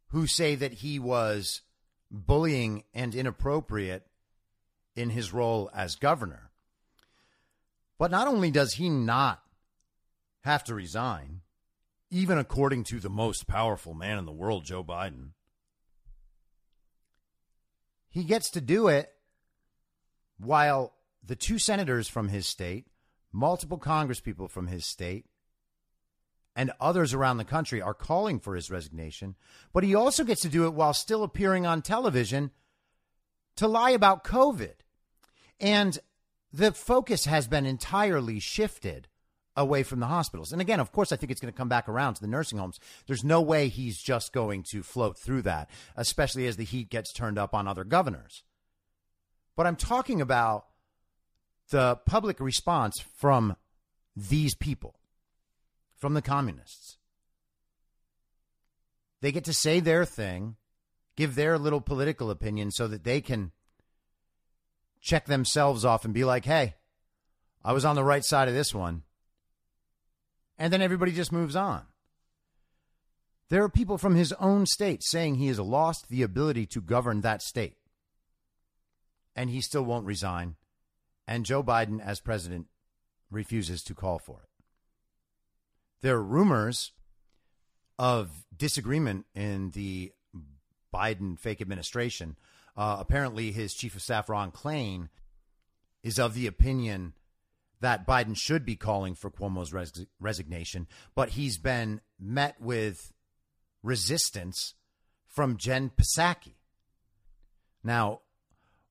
who 0.07 0.27
say 0.27 0.55
that 0.55 0.73
he 0.73 0.99
was 0.99 1.61
bullying 2.11 2.83
and 2.93 3.13
inappropriate 3.13 4.05
in 4.95 5.11
his 5.11 5.31
role 5.31 5.69
as 5.73 5.95
governor. 5.95 6.51
But 7.97 8.11
not 8.11 8.27
only 8.27 8.49
does 8.51 8.73
he 8.73 8.89
not 8.89 9.41
have 10.41 10.63
to 10.65 10.75
resign, 10.75 11.41
even 12.09 12.37
according 12.37 12.85
to 12.85 12.99
the 12.99 13.09
most 13.09 13.47
powerful 13.47 13.93
man 13.93 14.17
in 14.17 14.25
the 14.25 14.31
world, 14.31 14.65
Joe 14.65 14.83
Biden, 14.83 15.31
he 18.09 18.23
gets 18.23 18.49
to 18.51 18.61
do 18.61 18.87
it 18.87 19.11
while 20.39 20.93
the 21.23 21.35
two 21.35 21.59
senators 21.59 22.07
from 22.07 22.29
his 22.29 22.47
state, 22.47 22.87
multiple 23.31 23.77
congresspeople 23.77 24.49
from 24.49 24.67
his 24.67 24.85
state, 24.85 25.25
and 26.55 26.71
others 26.79 27.13
around 27.13 27.37
the 27.37 27.45
country 27.45 27.81
are 27.81 27.93
calling 27.93 28.39
for 28.39 28.55
his 28.55 28.71
resignation, 28.71 29.35
but 29.71 29.83
he 29.83 29.95
also 29.95 30.23
gets 30.23 30.41
to 30.41 30.49
do 30.49 30.65
it 30.65 30.73
while 30.73 30.93
still 30.93 31.23
appearing 31.23 31.65
on 31.65 31.81
television 31.81 32.51
to 33.55 33.67
lie 33.67 33.91
about 33.91 34.23
COVID. 34.23 34.73
And 35.59 35.99
the 36.51 36.71
focus 36.71 37.25
has 37.25 37.47
been 37.47 37.65
entirely 37.65 38.39
shifted 38.39 39.07
away 39.55 39.83
from 39.83 39.99
the 39.99 40.07
hospitals. 40.07 40.51
And 40.51 40.61
again, 40.61 40.79
of 40.79 40.91
course, 40.91 41.11
I 41.11 41.15
think 41.15 41.31
it's 41.31 41.41
going 41.41 41.51
to 41.51 41.57
come 41.57 41.69
back 41.69 41.89
around 41.89 42.15
to 42.15 42.21
the 42.21 42.27
nursing 42.27 42.59
homes. 42.59 42.79
There's 43.07 43.23
no 43.23 43.41
way 43.41 43.67
he's 43.67 43.97
just 43.97 44.33
going 44.33 44.63
to 44.71 44.83
float 44.83 45.17
through 45.17 45.41
that, 45.43 45.69
especially 45.95 46.47
as 46.47 46.57
the 46.57 46.63
heat 46.63 46.89
gets 46.89 47.11
turned 47.11 47.37
up 47.37 47.53
on 47.53 47.67
other 47.67 47.83
governors. 47.83 48.43
But 49.55 49.67
I'm 49.67 49.75
talking 49.75 50.21
about 50.21 50.65
the 51.71 51.97
public 52.05 52.39
response 52.39 53.03
from 53.17 53.55
these 54.15 54.55
people 54.55 54.99
from 55.99 56.13
the 56.13 56.21
communists. 56.21 56.97
They 59.21 59.31
get 59.31 59.43
to 59.45 59.53
say 59.53 59.79
their 59.79 60.05
thing, 60.05 60.55
give 61.15 61.35
their 61.35 61.57
little 61.57 61.81
political 61.81 62.31
opinion 62.31 62.71
so 62.71 62.87
that 62.87 63.03
they 63.03 63.19
can 63.19 63.51
check 65.01 65.25
themselves 65.25 65.83
off 65.83 66.05
and 66.05 66.13
be 66.13 66.23
like, 66.23 66.45
hey, 66.45 66.75
I 67.63 67.73
was 67.73 67.83
on 67.83 67.95
the 67.95 68.03
right 68.03 68.23
side 68.23 68.47
of 68.47 68.53
this 68.53 68.73
one. 68.73 69.03
And 70.59 70.73
then 70.73 70.81
everybody 70.81 71.13
just 71.13 71.31
moves 71.31 71.55
on. 71.55 71.83
There 73.49 73.63
are 73.63 73.69
people 73.69 73.97
from 73.97 74.15
his 74.15 74.33
own 74.33 74.65
state 74.65 75.01
saying 75.03 75.35
he 75.35 75.47
has 75.47 75.59
lost 75.59 76.09
the 76.09 76.21
ability 76.21 76.65
to 76.67 76.81
govern 76.81 77.21
that 77.21 77.41
state. 77.41 77.77
And 79.35 79.49
he 79.49 79.61
still 79.61 79.83
won't 79.83 80.05
resign. 80.05 80.57
And 81.25 81.45
Joe 81.45 81.63
Biden, 81.63 82.03
as 82.03 82.19
president, 82.19 82.67
refuses 83.31 83.81
to 83.83 83.95
call 83.95 84.19
for 84.19 84.41
it. 84.43 84.49
There 86.01 86.15
are 86.15 86.23
rumors 86.23 86.91
of 87.97 88.29
disagreement 88.55 89.25
in 89.33 89.71
the 89.71 90.11
Biden 90.93 91.39
fake 91.39 91.61
administration. 91.61 92.35
Uh, 92.75 92.97
apparently, 92.99 93.51
his 93.51 93.73
chief 93.73 93.95
of 93.95 94.01
staff, 94.01 94.29
Ron 94.29 94.51
Klain, 94.51 95.09
is 96.03 96.19
of 96.19 96.33
the 96.33 96.47
opinion 96.47 97.13
that 97.81 98.05
Biden 98.05 98.35
should 98.35 98.65
be 98.65 98.75
calling 98.75 99.15
for 99.15 99.31
Cuomo's 99.31 99.73
res- 99.73 100.05
resignation, 100.19 100.87
but 101.15 101.29
he's 101.29 101.57
been 101.57 102.01
met 102.19 102.59
with 102.59 103.13
resistance 103.83 104.75
from 105.27 105.57
Jen 105.57 105.91
Psaki. 105.91 106.55
Now, 107.83 108.21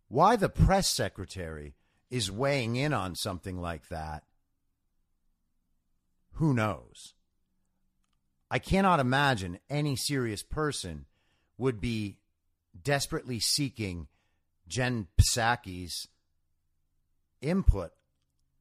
why 0.08 0.36
the 0.36 0.48
press 0.48 0.88
secretary 0.88 1.74
is 2.10 2.30
weighing 2.30 2.76
in 2.76 2.94
on 2.94 3.14
something 3.14 3.60
like 3.60 3.88
that, 3.88 4.24
who 6.34 6.54
knows? 6.54 7.14
I 8.50 8.58
cannot 8.58 9.00
imagine 9.00 9.58
any 9.68 9.96
serious 9.96 10.42
person 10.42 11.04
would 11.58 11.80
be 11.80 12.18
desperately 12.80 13.40
seeking 13.40 14.06
Jen 14.66 15.08
Psaki's 15.20 16.08
input 17.42 17.92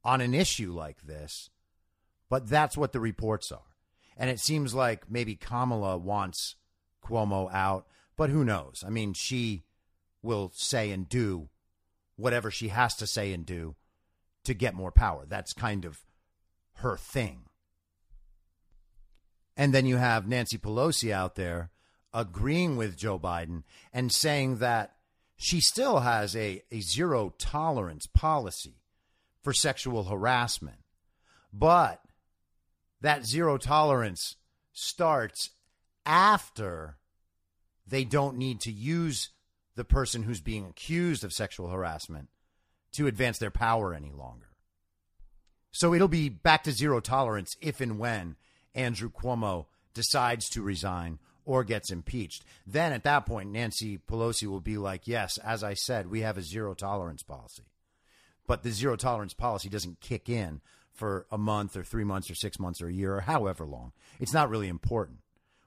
on 0.04 0.20
an 0.20 0.34
issue 0.34 0.72
like 0.72 1.02
this, 1.02 1.50
but 2.28 2.48
that's 2.48 2.76
what 2.76 2.92
the 2.92 3.00
reports 3.00 3.50
are. 3.52 3.62
And 4.16 4.30
it 4.30 4.40
seems 4.40 4.74
like 4.74 5.10
maybe 5.10 5.36
Kamala 5.36 5.96
wants 5.96 6.56
Cuomo 7.04 7.52
out, 7.52 7.86
but 8.16 8.30
who 8.30 8.44
knows? 8.44 8.82
I 8.86 8.90
mean, 8.90 9.14
she 9.14 9.64
will 10.22 10.50
say 10.54 10.90
and 10.90 11.08
do 11.08 11.48
whatever 12.16 12.50
she 12.50 12.68
has 12.68 12.96
to 12.96 13.06
say 13.06 13.32
and 13.32 13.46
do 13.46 13.76
to 14.44 14.54
get 14.54 14.74
more 14.74 14.90
power. 14.90 15.24
That's 15.26 15.52
kind 15.52 15.84
of 15.84 16.00
her 16.76 16.96
thing. 16.96 17.44
And 19.56 19.72
then 19.72 19.86
you 19.86 19.96
have 19.96 20.28
Nancy 20.28 20.58
Pelosi 20.58 21.12
out 21.12 21.34
there 21.34 21.70
agreeing 22.12 22.76
with 22.76 22.96
Joe 22.96 23.18
Biden 23.18 23.62
and 23.92 24.12
saying 24.12 24.58
that 24.58 24.94
she 25.36 25.60
still 25.60 26.00
has 26.00 26.34
a, 26.34 26.62
a 26.72 26.80
zero 26.80 27.34
tolerance 27.38 28.06
policy 28.06 28.77
for 29.48 29.54
sexual 29.54 30.04
harassment. 30.04 30.76
But 31.54 32.02
that 33.00 33.24
zero 33.24 33.56
tolerance 33.56 34.36
starts 34.74 35.52
after 36.04 36.98
they 37.86 38.04
don't 38.04 38.36
need 38.36 38.60
to 38.60 38.70
use 38.70 39.30
the 39.74 39.86
person 39.86 40.24
who's 40.24 40.42
being 40.42 40.66
accused 40.66 41.24
of 41.24 41.32
sexual 41.32 41.68
harassment 41.68 42.28
to 42.92 43.06
advance 43.06 43.38
their 43.38 43.50
power 43.50 43.94
any 43.94 44.12
longer. 44.12 44.48
So 45.70 45.94
it'll 45.94 46.08
be 46.08 46.28
back 46.28 46.64
to 46.64 46.70
zero 46.72 47.00
tolerance 47.00 47.56
if 47.62 47.80
and 47.80 47.98
when 47.98 48.36
Andrew 48.74 49.10
Cuomo 49.10 49.64
decides 49.94 50.50
to 50.50 50.60
resign 50.60 51.20
or 51.46 51.64
gets 51.64 51.90
impeached. 51.90 52.44
Then 52.66 52.92
at 52.92 53.04
that 53.04 53.24
point, 53.24 53.50
Nancy 53.50 53.96
Pelosi 53.96 54.46
will 54.46 54.60
be 54.60 54.76
like, 54.76 55.08
yes, 55.08 55.38
as 55.38 55.64
I 55.64 55.72
said, 55.72 56.10
we 56.10 56.20
have 56.20 56.36
a 56.36 56.42
zero 56.42 56.74
tolerance 56.74 57.22
policy. 57.22 57.62
But 58.48 58.64
the 58.64 58.72
zero 58.72 58.96
tolerance 58.96 59.34
policy 59.34 59.68
doesn't 59.68 60.00
kick 60.00 60.28
in 60.28 60.62
for 60.92 61.26
a 61.30 61.38
month 61.38 61.76
or 61.76 61.84
three 61.84 62.02
months 62.02 62.28
or 62.30 62.34
six 62.34 62.58
months 62.58 62.82
or 62.82 62.88
a 62.88 62.92
year 62.92 63.14
or 63.14 63.20
however 63.20 63.64
long. 63.64 63.92
It's 64.18 64.32
not 64.32 64.50
really 64.50 64.68
important. 64.68 65.18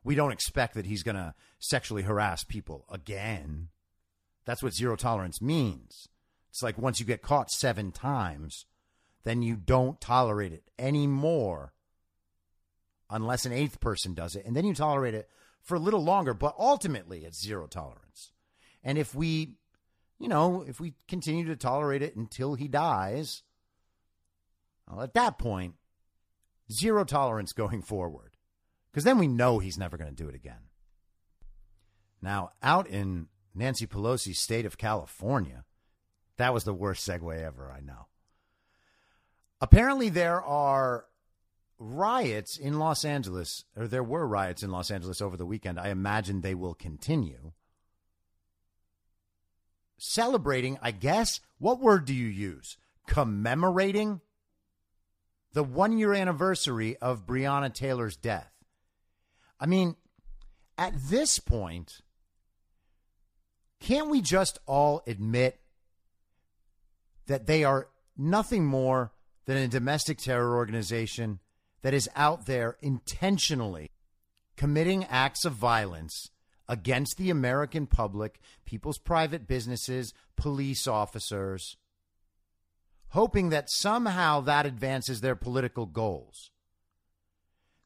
We 0.03 0.15
don't 0.15 0.31
expect 0.31 0.73
that 0.73 0.87
he's 0.87 1.03
going 1.03 1.15
to 1.15 1.35
sexually 1.59 2.01
harass 2.01 2.43
people 2.43 2.85
again. 2.89 3.69
That's 4.45 4.63
what 4.63 4.73
zero 4.73 4.95
tolerance 4.95 5.41
means. 5.41 6.09
It's 6.49 6.63
like 6.63 6.77
once 6.77 6.99
you 6.99 7.05
get 7.05 7.21
caught 7.21 7.51
seven 7.51 7.91
times, 7.91 8.65
then 9.23 9.43
you 9.43 9.55
don't 9.55 10.01
tolerate 10.01 10.51
it 10.51 10.63
anymore 10.79 11.73
unless 13.11 13.45
an 13.45 13.53
eighth 13.53 13.79
person 13.79 14.15
does 14.15 14.35
it. 14.35 14.45
And 14.45 14.55
then 14.55 14.65
you 14.65 14.73
tolerate 14.73 15.13
it 15.13 15.29
for 15.61 15.75
a 15.75 15.79
little 15.79 16.03
longer, 16.03 16.33
but 16.33 16.55
ultimately 16.57 17.25
it's 17.25 17.45
zero 17.45 17.67
tolerance. 17.67 18.31
And 18.83 18.97
if 18.97 19.13
we, 19.13 19.57
you 20.21 20.27
know, 20.27 20.63
if 20.67 20.79
we 20.79 20.93
continue 21.07 21.45
to 21.47 21.55
tolerate 21.55 22.03
it 22.03 22.15
until 22.15 22.53
he 22.53 22.67
dies, 22.67 23.41
well, 24.87 25.01
at 25.01 25.15
that 25.15 25.39
point, 25.39 25.75
zero 26.71 27.03
tolerance 27.03 27.53
going 27.53 27.81
forward. 27.81 28.37
Because 28.91 29.03
then 29.03 29.17
we 29.17 29.27
know 29.27 29.57
he's 29.57 29.77
never 29.77 29.97
going 29.97 30.13
to 30.13 30.23
do 30.23 30.29
it 30.29 30.35
again. 30.35 30.69
Now, 32.21 32.51
out 32.61 32.87
in 32.87 33.27
Nancy 33.55 33.87
Pelosi's 33.87 34.37
state 34.37 34.65
of 34.65 34.77
California, 34.77 35.65
that 36.37 36.53
was 36.53 36.65
the 36.65 36.73
worst 36.73 37.07
segue 37.07 37.41
ever, 37.41 37.71
I 37.75 37.79
know. 37.79 38.07
Apparently, 39.59 40.09
there 40.09 40.41
are 40.41 41.05
riots 41.79 42.57
in 42.57 42.77
Los 42.77 43.03
Angeles, 43.03 43.63
or 43.75 43.87
there 43.87 44.03
were 44.03 44.27
riots 44.27 44.61
in 44.61 44.71
Los 44.71 44.91
Angeles 44.91 45.21
over 45.21 45.35
the 45.35 45.45
weekend. 45.45 45.79
I 45.79 45.89
imagine 45.89 46.41
they 46.41 46.53
will 46.53 46.75
continue. 46.75 47.53
Celebrating, 50.03 50.79
I 50.81 50.89
guess, 50.89 51.41
what 51.59 51.79
word 51.79 52.05
do 52.05 52.13
you 52.15 52.25
use? 52.25 52.75
Commemorating 53.05 54.19
the 55.53 55.61
one 55.61 55.95
year 55.95 56.11
anniversary 56.15 56.97
of 56.97 57.27
Breonna 57.27 57.71
Taylor's 57.71 58.17
death. 58.17 58.51
I 59.59 59.67
mean, 59.67 59.95
at 60.75 60.93
this 60.95 61.37
point, 61.37 62.01
can't 63.79 64.09
we 64.09 64.21
just 64.21 64.57
all 64.65 65.03
admit 65.05 65.59
that 67.27 67.45
they 67.45 67.63
are 67.63 67.87
nothing 68.17 68.65
more 68.65 69.11
than 69.45 69.57
a 69.57 69.67
domestic 69.67 70.17
terror 70.17 70.55
organization 70.55 71.37
that 71.83 71.93
is 71.93 72.09
out 72.15 72.47
there 72.47 72.75
intentionally 72.81 73.91
committing 74.57 75.05
acts 75.05 75.45
of 75.45 75.53
violence 75.53 76.31
against 76.71 77.17
the 77.17 77.29
American 77.29 77.85
public, 77.85 78.39
people's 78.63 78.97
private 78.97 79.45
businesses, 79.45 80.13
police 80.37 80.87
officers, 80.87 81.75
hoping 83.09 83.49
that 83.49 83.69
somehow 83.69 84.39
that 84.39 84.65
advances 84.65 85.19
their 85.19 85.35
political 85.35 85.85
goals. 85.85 86.49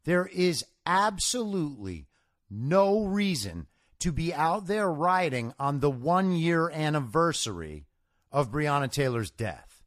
There 0.03 0.27
is 0.27 0.63
absolutely 0.85 2.05
no 2.47 3.05
reason 3.05 3.65
to 3.97 4.11
be 4.11 4.31
out 4.31 4.67
there 4.67 4.91
rioting 4.91 5.55
on 5.57 5.79
the 5.79 5.89
one 5.89 6.33
year 6.33 6.69
anniversary 6.69 7.87
of 8.31 8.51
Breonna 8.51 8.91
Taylor's 8.91 9.31
death. 9.31 9.81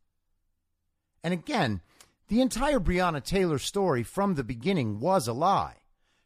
And 1.23 1.33
again, 1.33 1.83
the 2.27 2.41
entire 2.41 2.81
Breonna 2.81 3.23
Taylor 3.23 3.61
story 3.61 4.03
from 4.03 4.35
the 4.35 4.43
beginning 4.43 4.99
was 4.99 5.29
a 5.29 5.33
lie. 5.33 5.77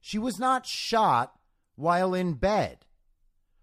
She 0.00 0.18
was 0.18 0.38
not 0.38 0.64
shot 0.66 1.38
while 1.76 2.14
in 2.14 2.34
bed. 2.34 2.84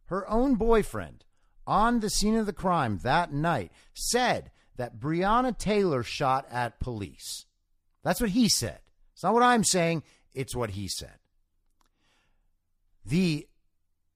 Her 0.06 0.30
own 0.30 0.56
boyfriend, 0.56 1.26
on 1.68 2.00
the 2.00 2.10
scene 2.10 2.36
of 2.36 2.46
the 2.46 2.54
crime 2.54 3.00
that 3.04 3.32
night, 3.32 3.72
said 3.94 4.52
that 4.76 5.00
Breonna 5.00 5.58
Taylor 5.58 6.04
shot 6.04 6.48
at 6.50 6.80
police. 6.80 7.46
That's 8.04 8.22
what 8.22 8.32
he 8.32 8.50
said. 8.50 8.80
It's 9.14 9.24
not 9.24 9.34
what 9.34 9.44
I'm 9.44 9.64
saying, 9.64 10.04
it's 10.34 10.56
what 10.56 10.72
he 10.72 10.88
said. 10.88 11.18
The 13.06 13.48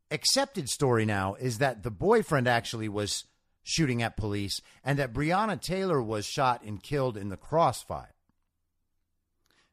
accepted 0.10 0.70
story 0.70 1.06
now 1.06 1.36
is 1.36 1.58
that 1.58 1.84
the 1.84 1.92
boyfriend 1.92 2.48
actually 2.48 2.88
was 2.88 3.26
shooting 3.64 4.04
at 4.04 4.18
police 4.18 4.62
and 4.84 5.00
that 5.00 5.14
Breonna 5.14 5.60
Taylor 5.60 6.02
was 6.02 6.26
shot 6.26 6.64
and 6.64 6.82
killed 6.82 7.18
in 7.18 7.30
the 7.30 7.38
crossfire. 7.38 8.14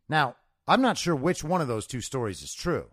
Now, 0.09 0.37
I'm 0.67 0.83
not 0.83 0.99
sure 0.99 1.15
which 1.15 1.45
one 1.45 1.61
of 1.61 1.69
those 1.69 1.87
two 1.87 2.01
stories 2.01 2.43
is 2.43 2.55
true, 2.55 2.91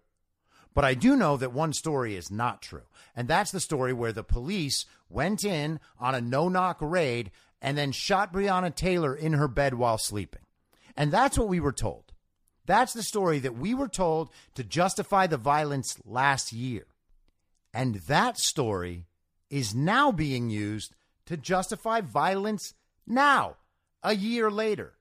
but 0.78 0.86
I 0.86 0.94
do 0.94 1.16
know 1.16 1.38
that 1.38 1.54
one 1.54 1.74
story 1.74 2.16
is 2.16 2.30
not 2.30 2.62
true. 2.62 2.84
And 3.16 3.28
that's 3.28 3.50
the 3.50 3.60
story 3.60 3.94
where 3.94 4.12
the 4.12 4.24
police 4.24 4.86
went 5.10 5.44
in 5.44 5.80
on 6.00 6.13
a 6.13 6.22
no 6.22 6.50
knock 6.50 6.78
raid 6.82 7.32
and 7.60 7.76
then 7.76 7.92
shot 7.92 8.32
Breonna 8.32 8.76
Taylor 8.76 9.16
in 9.16 9.34
her 9.34 9.48
bed 9.48 9.74
while 9.74 9.98
sleeping. 9.98 10.44
And 10.96 11.12
that's 11.12 11.36
what 11.36 11.48
we 11.48 11.60
were 11.60 11.72
told. 11.72 12.13
That's 12.68 12.94
the 12.94 13.02
story 13.02 13.40
that 13.40 13.58
we 13.58 13.74
were 13.74 13.88
told 13.88 14.30
to 14.54 14.63
justify 14.63 15.26
the 15.26 15.36
violence 15.36 15.98
last 16.06 16.54
year. 16.54 16.86
And 17.74 17.96
that 18.02 18.38
story 18.38 19.08
is 19.50 19.74
now 19.74 20.12
being 20.12 20.52
used 20.52 20.94
to 21.26 21.38
justify 21.38 22.02
violence 22.02 22.76
now, 23.08 23.56
a 24.04 24.13
year 24.13 24.52
later 24.52 24.94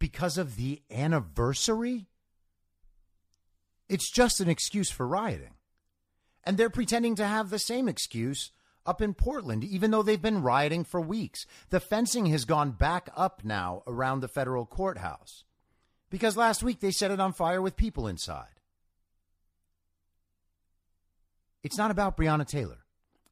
because 0.00 0.38
of 0.38 0.56
the 0.56 0.82
anniversary? 0.90 2.06
It's 3.90 4.08
just 4.08 4.40
an 4.40 4.48
excuse 4.48 4.88
for 4.88 5.06
rioting. 5.06 5.54
And 6.44 6.56
they're 6.56 6.70
pretending 6.70 7.16
to 7.16 7.26
have 7.26 7.50
the 7.50 7.58
same 7.58 7.88
excuse 7.88 8.52
up 8.86 9.02
in 9.02 9.14
Portland, 9.14 9.64
even 9.64 9.90
though 9.90 10.02
they've 10.02 10.22
been 10.22 10.42
rioting 10.42 10.84
for 10.84 11.00
weeks. 11.00 11.44
The 11.70 11.80
fencing 11.80 12.26
has 12.26 12.44
gone 12.44 12.70
back 12.70 13.10
up 13.16 13.42
now 13.44 13.82
around 13.88 14.20
the 14.20 14.28
federal 14.28 14.64
courthouse 14.64 15.44
because 16.08 16.36
last 16.36 16.62
week 16.62 16.78
they 16.78 16.92
set 16.92 17.10
it 17.10 17.18
on 17.18 17.32
fire 17.32 17.60
with 17.60 17.76
people 17.76 18.06
inside. 18.06 18.60
It's 21.64 21.76
not 21.76 21.90
about 21.90 22.16
Breonna 22.16 22.46
Taylor. 22.46 22.84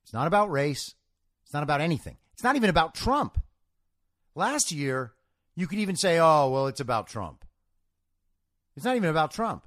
It's 0.03 0.13
not 0.13 0.27
about 0.27 0.51
race. 0.51 0.97
It's 1.45 1.55
not 1.55 1.63
about 1.63 1.81
anything. 1.81 2.17
It's 2.35 2.43
not 2.43 2.57
even 2.57 2.69
about 2.69 2.97
Trump. 2.97 3.41
Last 4.35 4.73
year, 4.73 5.13
you 5.55 5.69
could 5.69 5.79
even 5.79 5.97
say, 5.97 6.19
oh, 6.19 6.51
well, 6.51 6.67
it's 6.67 6.81
about 6.81 7.07
Trump. 7.07 7.45
It's 8.77 8.85
not 8.85 8.97
even 8.97 9.09
about 9.09 9.31
Trump. 9.31 9.65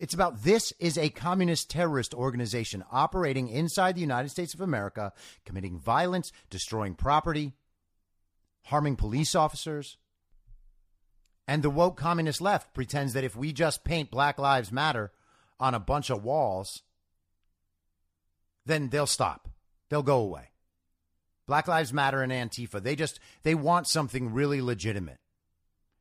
It's 0.00 0.14
about 0.14 0.44
this 0.44 0.72
is 0.80 0.96
a 0.96 1.10
communist 1.10 1.68
terrorist 1.68 2.14
organization 2.14 2.82
operating 2.90 3.48
inside 3.48 3.94
the 3.94 4.00
United 4.00 4.30
States 4.30 4.54
of 4.54 4.62
America, 4.62 5.12
committing 5.44 5.78
violence, 5.78 6.32
destroying 6.48 6.94
property, 6.94 7.52
harming 8.64 8.96
police 8.96 9.34
officers. 9.34 9.98
And 11.46 11.62
the 11.62 11.68
woke 11.68 11.98
communist 11.98 12.40
left 12.40 12.72
pretends 12.72 13.12
that 13.12 13.24
if 13.24 13.36
we 13.36 13.52
just 13.52 13.84
paint 13.84 14.10
Black 14.10 14.38
Lives 14.38 14.72
Matter 14.72 15.12
on 15.58 15.74
a 15.74 15.78
bunch 15.78 16.08
of 16.08 16.24
walls, 16.24 16.82
then 18.64 18.88
they'll 18.88 19.06
stop. 19.06 19.50
They'll 19.90 20.02
go 20.02 20.20
away. 20.20 20.48
Black 21.46 21.68
Lives 21.68 21.92
Matter 21.92 22.22
and 22.22 22.32
Antifa, 22.32 22.82
they 22.82 22.96
just 22.96 23.20
they 23.42 23.54
want 23.54 23.86
something 23.86 24.32
really 24.32 24.62
legitimate. 24.62 25.18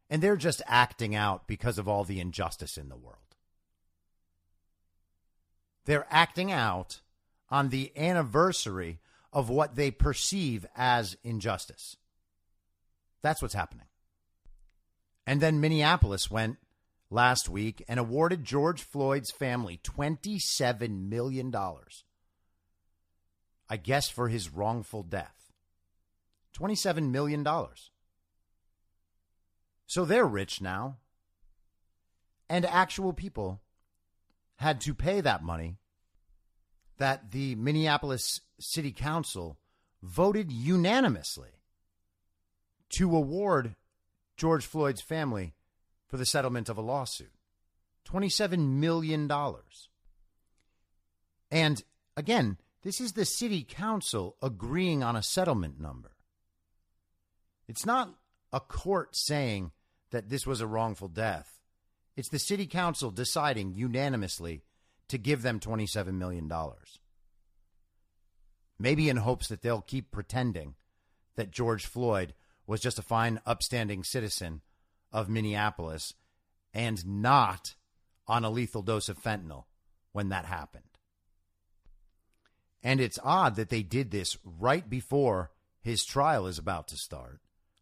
And 0.10 0.22
they're 0.22 0.38
just 0.38 0.62
acting 0.68 1.16
out 1.16 1.48
because 1.48 1.78
of 1.78 1.90
all 1.90 2.06
the 2.06 2.22
injustice 2.22 2.78
in 2.78 2.88
the 2.88 2.96
world. 2.96 3.29
They're 5.86 6.08
acting 6.10 6.52
out 6.52 7.02
on 7.50 7.70
the 7.70 7.92
anniversary 7.98 9.00
of 9.32 9.50
what 9.50 9.76
they 9.76 9.92
perceive 9.92 10.66
as 10.76 11.18
injustice. 11.24 11.98
That's 13.22 13.42
what's 13.42 13.54
happening. 13.54 13.86
And 15.26 15.42
then 15.42 15.60
Minneapolis 15.62 16.32
went 16.32 16.58
last 17.10 17.50
week 17.50 17.84
and 17.88 18.00
awarded 18.00 18.44
George 18.44 18.82
Floyd's 18.82 19.32
family 19.32 19.80
$27 19.84 21.10
million. 21.10 21.54
I 23.70 23.78
guess 23.78 24.10
for 24.10 24.30
his 24.30 24.54
wrongful 24.54 25.04
death. 25.04 25.52
$27 26.58 27.12
million. 27.12 27.48
So 29.86 30.06
they're 30.06 30.26
rich 30.26 30.62
now. 30.62 30.98
And 32.50 32.66
actual 32.66 33.14
people 33.14 33.62
had 34.60 34.82
to 34.82 34.94
pay 34.94 35.22
that 35.22 35.42
money 35.42 35.78
that 36.98 37.32
the 37.32 37.56
Minneapolis 37.56 38.42
City 38.60 38.92
Council 38.92 39.58
voted 40.04 40.52
unanimously 40.52 41.52
to 42.90 43.16
award 43.16 43.76
George 44.36 44.66
Floyd's 44.66 45.00
family 45.00 45.54
for 46.08 46.18
the 46.18 46.26
settlement 46.26 46.68
of 46.68 46.78
a 46.78 46.82
lawsuit. 46.82 47.32
$27 48.06 48.58
million. 48.76 49.32
And 51.50 51.84
again, 52.18 52.58
this 52.84 53.00
is 53.00 53.14
the 53.14 53.26
city 53.26 53.64
council 53.64 54.36
agreeing 54.42 55.04
on 55.04 55.16
a 55.16 55.24
settlement 55.24 55.80
number. 55.80 56.12
It's 57.66 57.86
not 57.86 58.14
a 58.52 58.60
court 58.60 59.16
saying 59.16 59.72
that 60.12 60.28
this 60.28 60.46
was 60.46 60.60
a 60.60 60.68
wrongful 60.68 61.08
death. 61.08 61.59
It's 62.20 62.28
the 62.28 62.38
city 62.38 62.68
council 62.68 63.12
deciding 63.12 63.76
unanimously 63.76 64.62
to 65.08 65.18
give 65.18 65.42
them 65.42 65.62
$27 65.62 66.16
million. 66.16 66.52
Maybe 68.78 69.08
in 69.08 69.16
hopes 69.16 69.48
that 69.48 69.62
they'll 69.62 69.80
keep 69.80 70.12
pretending 70.12 70.76
that 71.38 71.50
George 71.50 71.86
Floyd 71.86 72.34
was 72.68 72.82
just 72.82 73.00
a 73.00 73.02
fine, 73.02 73.40
upstanding 73.46 74.04
citizen 74.04 74.60
of 75.14 75.30
Minneapolis 75.30 76.14
and 76.74 77.08
not 77.08 77.76
on 78.28 78.44
a 78.44 78.50
lethal 78.50 78.82
dose 78.82 79.08
of 79.08 79.18
fentanyl 79.18 79.64
when 80.12 80.28
that 80.28 80.44
happened. 80.44 80.84
And 82.84 83.00
it's 83.00 83.18
odd 83.24 83.56
that 83.56 83.70
they 83.70 83.82
did 83.82 84.12
this 84.12 84.38
right 84.44 84.90
before 84.90 85.52
his 85.82 86.04
trial 86.04 86.48
is 86.48 86.58
about 86.58 86.90
to 86.90 86.98
start. 86.98 87.40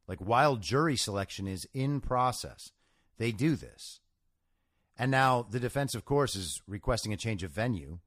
Like 0.07 0.19
while 0.19 0.57
jury 0.57 0.95
selection 0.95 1.47
is 1.47 1.67
in 1.73 2.01
process, 2.01 2.71
they 3.17 3.31
do 3.31 3.55
this. 3.55 3.99
And 4.97 5.11
now 5.11 5.45
the 5.49 5.59
defense, 5.59 5.93
of 5.95 6.05
course, 6.05 6.35
is 6.35 6.61
requesting 6.67 7.13
a 7.13 7.17
change 7.17 7.43
of 7.43 7.51
venue, 7.51 7.99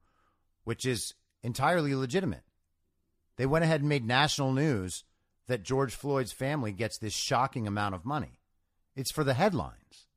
which 0.63 0.85
is 0.85 1.13
entirely 1.41 1.95
legitimate. 1.95 2.43
They 3.37 3.45
went 3.45 3.63
ahead 3.63 3.79
and 3.79 3.89
made 3.89 4.05
national 4.05 4.51
news 4.51 5.03
that 5.47 5.63
George 5.63 5.95
Floyd's 5.95 6.31
family 6.31 6.71
gets 6.71 6.97
this 6.97 7.13
shocking 7.13 7.65
amount 7.65 7.95
of 7.95 8.05
money. 8.05 8.39
It's 8.95 9.11
for 9.11 9.23
the 9.23 9.33
headlines. 9.33 10.07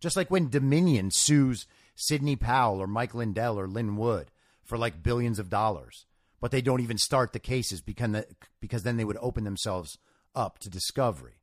Just 0.00 0.16
like 0.16 0.30
when 0.30 0.50
Dominion 0.50 1.10
sues 1.10 1.66
Sidney 1.94 2.36
Powell 2.36 2.80
or 2.80 2.86
Mike 2.86 3.14
Lindell 3.14 3.58
or 3.58 3.66
Lin 3.66 3.96
Wood 3.96 4.30
for 4.62 4.76
like 4.76 5.02
billions 5.02 5.38
of 5.38 5.48
dollars, 5.48 6.04
but 6.40 6.50
they 6.50 6.60
don't 6.60 6.82
even 6.82 6.98
start 6.98 7.32
the 7.32 7.38
cases 7.38 7.80
because, 7.80 8.24
because 8.60 8.82
then 8.82 8.98
they 8.98 9.04
would 9.04 9.16
open 9.20 9.44
themselves 9.44 9.96
up 10.34 10.58
to 10.58 10.68
discovery. 10.68 11.40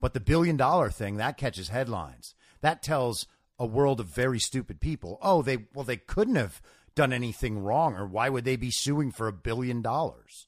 But 0.00 0.12
the 0.12 0.20
billion 0.20 0.58
dollar 0.58 0.90
thing, 0.90 1.16
that 1.16 1.38
catches 1.38 1.70
headlines. 1.70 2.34
That 2.60 2.82
tells 2.82 3.26
a 3.58 3.66
world 3.66 4.00
of 4.00 4.06
very 4.06 4.38
stupid 4.38 4.80
people, 4.80 5.18
oh, 5.22 5.42
they 5.42 5.66
well 5.74 5.84
they 5.84 5.96
couldn't 5.96 6.36
have 6.36 6.60
done 6.94 7.12
anything 7.12 7.58
wrong 7.58 7.94
or 7.94 8.06
why 8.06 8.28
would 8.28 8.44
they 8.44 8.56
be 8.56 8.70
suing 8.70 9.12
for 9.12 9.28
a 9.28 9.32
billion 9.32 9.82
dollars? 9.82 10.46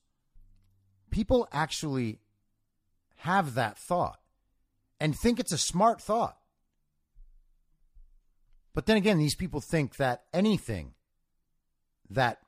People 1.10 1.46
actually 1.52 2.18
have 3.16 3.54
that 3.54 3.78
thought 3.78 4.18
and 4.98 5.16
think 5.16 5.38
it's 5.38 5.52
a 5.52 5.58
smart 5.58 6.00
thought. 6.00 6.38
But 8.74 8.86
then 8.86 8.96
again, 8.96 9.18
these 9.18 9.34
people 9.34 9.60
think 9.60 9.96
that 9.96 10.24
anything 10.32 10.94
that 12.10 12.38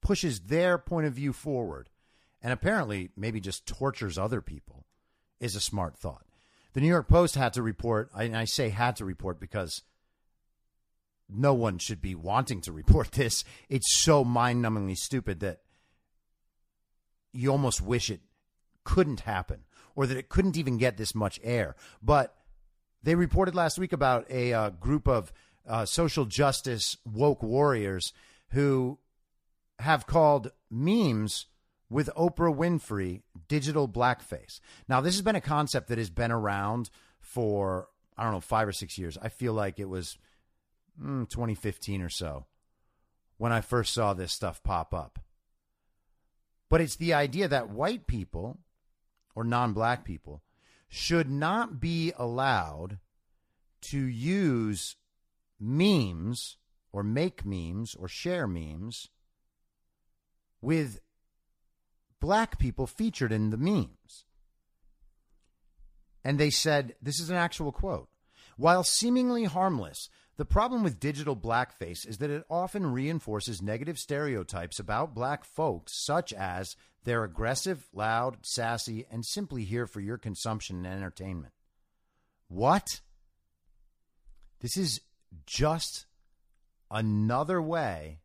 pushes 0.00 0.40
their 0.40 0.78
point 0.78 1.06
of 1.06 1.14
view 1.14 1.32
forward 1.32 1.88
and 2.42 2.52
apparently 2.52 3.10
maybe 3.16 3.40
just 3.40 3.66
tortures 3.66 4.18
other 4.18 4.40
people 4.40 4.86
is 5.40 5.54
a 5.54 5.60
smart 5.60 5.96
thought. 5.96 6.25
The 6.76 6.82
New 6.82 6.88
York 6.88 7.08
Post 7.08 7.36
had 7.36 7.54
to 7.54 7.62
report, 7.62 8.10
and 8.14 8.36
I 8.36 8.44
say 8.44 8.68
had 8.68 8.96
to 8.96 9.06
report 9.06 9.40
because 9.40 9.80
no 11.26 11.54
one 11.54 11.78
should 11.78 12.02
be 12.02 12.14
wanting 12.14 12.60
to 12.60 12.70
report 12.72 13.12
this. 13.12 13.44
It's 13.70 13.98
so 14.02 14.24
mind 14.24 14.62
numbingly 14.62 14.94
stupid 14.94 15.40
that 15.40 15.60
you 17.32 17.50
almost 17.50 17.80
wish 17.80 18.10
it 18.10 18.20
couldn't 18.84 19.20
happen 19.20 19.64
or 19.94 20.06
that 20.06 20.18
it 20.18 20.28
couldn't 20.28 20.58
even 20.58 20.76
get 20.76 20.98
this 20.98 21.14
much 21.14 21.40
air. 21.42 21.76
But 22.02 22.36
they 23.02 23.14
reported 23.14 23.54
last 23.54 23.78
week 23.78 23.94
about 23.94 24.30
a 24.30 24.52
uh, 24.52 24.68
group 24.68 25.08
of 25.08 25.32
uh, 25.66 25.86
social 25.86 26.26
justice 26.26 26.98
woke 27.06 27.42
warriors 27.42 28.12
who 28.50 28.98
have 29.78 30.06
called 30.06 30.52
memes 30.70 31.46
with 31.88 32.10
Oprah 32.16 32.54
Winfrey 32.54 33.22
digital 33.48 33.88
blackface. 33.88 34.60
Now, 34.88 35.00
this 35.00 35.14
has 35.14 35.22
been 35.22 35.36
a 35.36 35.40
concept 35.40 35.88
that 35.88 35.98
has 35.98 36.10
been 36.10 36.32
around 36.32 36.90
for, 37.20 37.88
I 38.16 38.24
don't 38.24 38.32
know, 38.32 38.40
five 38.40 38.66
or 38.66 38.72
six 38.72 38.98
years. 38.98 39.16
I 39.20 39.28
feel 39.28 39.52
like 39.52 39.78
it 39.78 39.88
was 39.88 40.18
mm, 41.00 41.28
2015 41.28 42.02
or 42.02 42.08
so 42.08 42.46
when 43.38 43.52
I 43.52 43.60
first 43.60 43.92
saw 43.92 44.14
this 44.14 44.32
stuff 44.32 44.62
pop 44.62 44.92
up. 44.92 45.20
But 46.68 46.80
it's 46.80 46.96
the 46.96 47.14
idea 47.14 47.46
that 47.48 47.70
white 47.70 48.06
people 48.06 48.58
or 49.34 49.44
non 49.44 49.72
black 49.72 50.04
people 50.04 50.42
should 50.88 51.30
not 51.30 51.80
be 51.80 52.12
allowed 52.16 52.98
to 53.82 53.98
use 53.98 54.96
memes 55.60 56.56
or 56.92 57.02
make 57.02 57.44
memes 57.44 57.94
or 57.94 58.08
share 58.08 58.46
memes 58.48 59.10
with 60.60 61.00
black 62.20 62.58
people 62.58 62.86
featured 62.86 63.32
in 63.32 63.50
the 63.50 63.56
memes. 63.56 64.24
And 66.24 66.38
they 66.38 66.50
said, 66.50 66.94
this 67.00 67.20
is 67.20 67.30
an 67.30 67.36
actual 67.36 67.72
quote. 67.72 68.08
While 68.56 68.82
seemingly 68.82 69.44
harmless, 69.44 70.08
the 70.36 70.44
problem 70.44 70.82
with 70.82 71.00
digital 71.00 71.36
blackface 71.36 72.06
is 72.06 72.18
that 72.18 72.30
it 72.30 72.44
often 72.50 72.92
reinforces 72.92 73.62
negative 73.62 73.98
stereotypes 73.98 74.78
about 74.78 75.14
black 75.14 75.44
folks, 75.44 76.04
such 76.04 76.32
as 76.32 76.76
they're 77.04 77.24
aggressive, 77.24 77.86
loud, 77.92 78.38
sassy, 78.42 79.06
and 79.10 79.24
simply 79.24 79.64
here 79.64 79.86
for 79.86 80.00
your 80.00 80.18
consumption 80.18 80.84
and 80.84 80.86
entertainment. 80.86 81.52
What? 82.48 83.00
This 84.60 84.76
is 84.76 85.00
just 85.46 86.06
another 86.90 87.62
way 87.62 88.20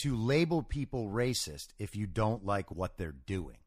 to 0.00 0.16
label 0.16 0.62
people 0.62 1.08
racist 1.08 1.68
if 1.78 1.94
you 1.94 2.06
don't 2.06 2.46
like 2.46 2.70
what 2.70 2.96
they're 2.96 3.14
doing. 3.26 3.58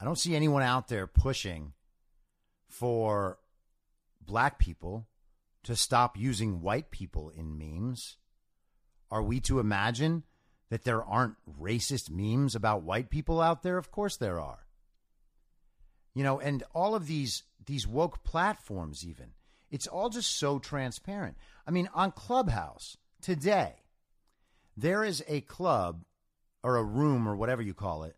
I 0.00 0.04
don't 0.04 0.18
see 0.18 0.36
anyone 0.36 0.62
out 0.62 0.86
there 0.86 1.08
pushing 1.08 1.72
for 2.68 3.38
black 4.20 4.60
people 4.60 5.08
to 5.64 5.74
stop 5.74 6.16
using 6.16 6.60
white 6.60 6.92
people 6.92 7.30
in 7.36 7.58
memes. 7.58 8.18
Are 9.10 9.22
we 9.22 9.40
to 9.40 9.58
imagine 9.58 10.22
that 10.70 10.84
there 10.84 11.04
aren't 11.04 11.34
racist 11.60 12.08
memes 12.08 12.54
about 12.54 12.84
white 12.84 13.10
people 13.10 13.40
out 13.40 13.64
there? 13.64 13.78
Of 13.78 13.90
course 13.90 14.16
there 14.16 14.38
are. 14.38 14.66
You 16.14 16.22
know, 16.22 16.38
and 16.38 16.62
all 16.72 16.94
of 16.94 17.08
these 17.08 17.42
these 17.66 17.86
woke 17.86 18.22
platforms 18.22 19.04
even. 19.04 19.30
It's 19.72 19.88
all 19.88 20.08
just 20.08 20.38
so 20.38 20.60
transparent. 20.60 21.36
I 21.66 21.72
mean, 21.72 21.88
on 21.94 22.12
Clubhouse 22.12 22.96
today, 23.20 23.81
there 24.76 25.04
is 25.04 25.22
a 25.28 25.40
club 25.42 26.04
or 26.62 26.76
a 26.76 26.84
room 26.84 27.28
or 27.28 27.36
whatever 27.36 27.62
you 27.62 27.74
call 27.74 28.04
it 28.04 28.16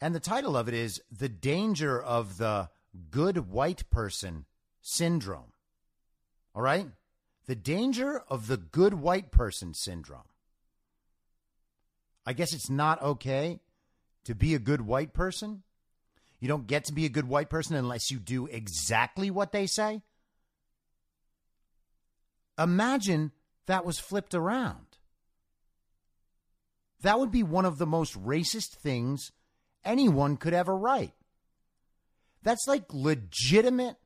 And 0.00 0.14
the 0.14 0.20
title 0.20 0.56
of 0.56 0.68
it 0.68 0.74
is 0.74 1.00
The 1.10 1.28
Danger 1.28 2.00
of 2.00 2.38
the 2.38 2.70
Good 3.10 3.50
White 3.50 3.90
Person 3.90 4.46
Syndrome. 4.80 5.52
All 6.54 6.62
right? 6.62 6.86
The 7.46 7.56
Danger 7.56 8.22
of 8.28 8.46
the 8.46 8.56
Good 8.56 8.94
White 8.94 9.30
Person 9.30 9.74
Syndrome. 9.74 10.28
I 12.26 12.32
guess 12.32 12.52
it's 12.52 12.70
not 12.70 13.02
okay 13.02 13.60
to 14.24 14.34
be 14.34 14.54
a 14.54 14.58
good 14.58 14.80
white 14.80 15.12
person. 15.12 15.62
You 16.40 16.48
don't 16.48 16.66
get 16.66 16.84
to 16.84 16.92
be 16.92 17.04
a 17.04 17.10
good 17.10 17.28
white 17.28 17.50
person 17.50 17.76
unless 17.76 18.10
you 18.10 18.18
do 18.18 18.46
exactly 18.46 19.30
what 19.30 19.52
they 19.52 19.66
say. 19.66 20.02
Imagine 22.58 23.32
that 23.66 23.84
was 23.84 23.98
flipped 23.98 24.34
around. 24.34 24.93
That 27.04 27.18
would 27.18 27.30
be 27.30 27.42
one 27.42 27.66
of 27.66 27.76
the 27.76 27.86
most 27.86 28.14
racist 28.14 28.76
things 28.76 29.30
anyone 29.84 30.38
could 30.38 30.54
ever 30.54 30.74
write. 30.74 31.12
That's 32.42 32.66
like 32.66 32.94
legitimate 32.94 33.96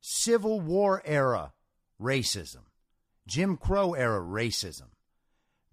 Civil 0.00 0.60
War 0.60 1.00
era 1.04 1.52
racism, 2.00 2.62
Jim 3.28 3.56
Crow 3.56 3.94
era 3.94 4.20
racism, 4.20 4.88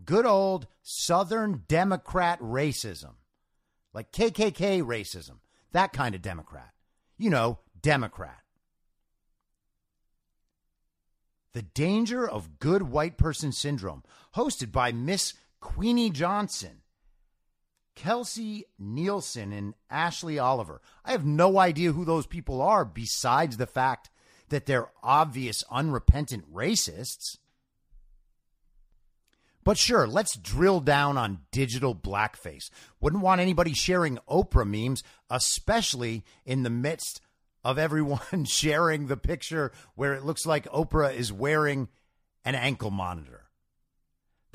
good 0.05 0.27
old 0.27 0.67
Southern 0.83 1.63
Democrat 1.67 2.39
racism, 2.39 3.13
like 3.91 4.11
KKK 4.11 4.83
racism, 4.83 5.39
that 5.71 5.93
kind 5.93 6.13
of 6.13 6.21
Democrat. 6.21 6.73
You 7.17 7.31
know, 7.31 7.57
Democrat. 7.81 8.43
The 11.53 11.63
Danger 11.63 12.29
of 12.29 12.59
Good 12.59 12.83
White 12.83 13.17
Person 13.17 13.51
Syndrome, 13.51 14.03
hosted 14.35 14.71
by 14.71 14.91
Miss 14.91 15.33
Queenie 15.65 16.11
Johnson, 16.11 16.83
Kelsey 17.95 18.65
Nielsen, 18.77 19.51
and 19.51 19.73
Ashley 19.89 20.37
Oliver. 20.37 20.79
I 21.03 21.11
have 21.11 21.25
no 21.25 21.57
idea 21.57 21.91
who 21.91 22.05
those 22.05 22.27
people 22.27 22.61
are 22.61 22.85
besides 22.85 23.57
the 23.57 23.65
fact 23.65 24.11
that 24.49 24.67
they're 24.67 24.91
obvious, 25.01 25.63
unrepentant 25.71 26.53
racists. 26.53 27.39
But 29.63 29.79
sure, 29.79 30.07
let's 30.07 30.37
drill 30.37 30.81
down 30.81 31.17
on 31.17 31.41
digital 31.51 31.95
blackface. 31.95 32.69
Wouldn't 33.01 33.23
want 33.23 33.41
anybody 33.41 33.73
sharing 33.73 34.19
Oprah 34.29 34.67
memes, 34.67 35.03
especially 35.31 36.23
in 36.45 36.61
the 36.61 36.69
midst 36.69 37.21
of 37.63 37.79
everyone 37.79 38.21
sharing 38.45 39.07
the 39.07 39.17
picture 39.17 39.71
where 39.95 40.13
it 40.13 40.23
looks 40.23 40.45
like 40.45 40.69
Oprah 40.69 41.13
is 41.13 41.33
wearing 41.33 41.89
an 42.45 42.53
ankle 42.53 42.91
monitor. 42.91 43.44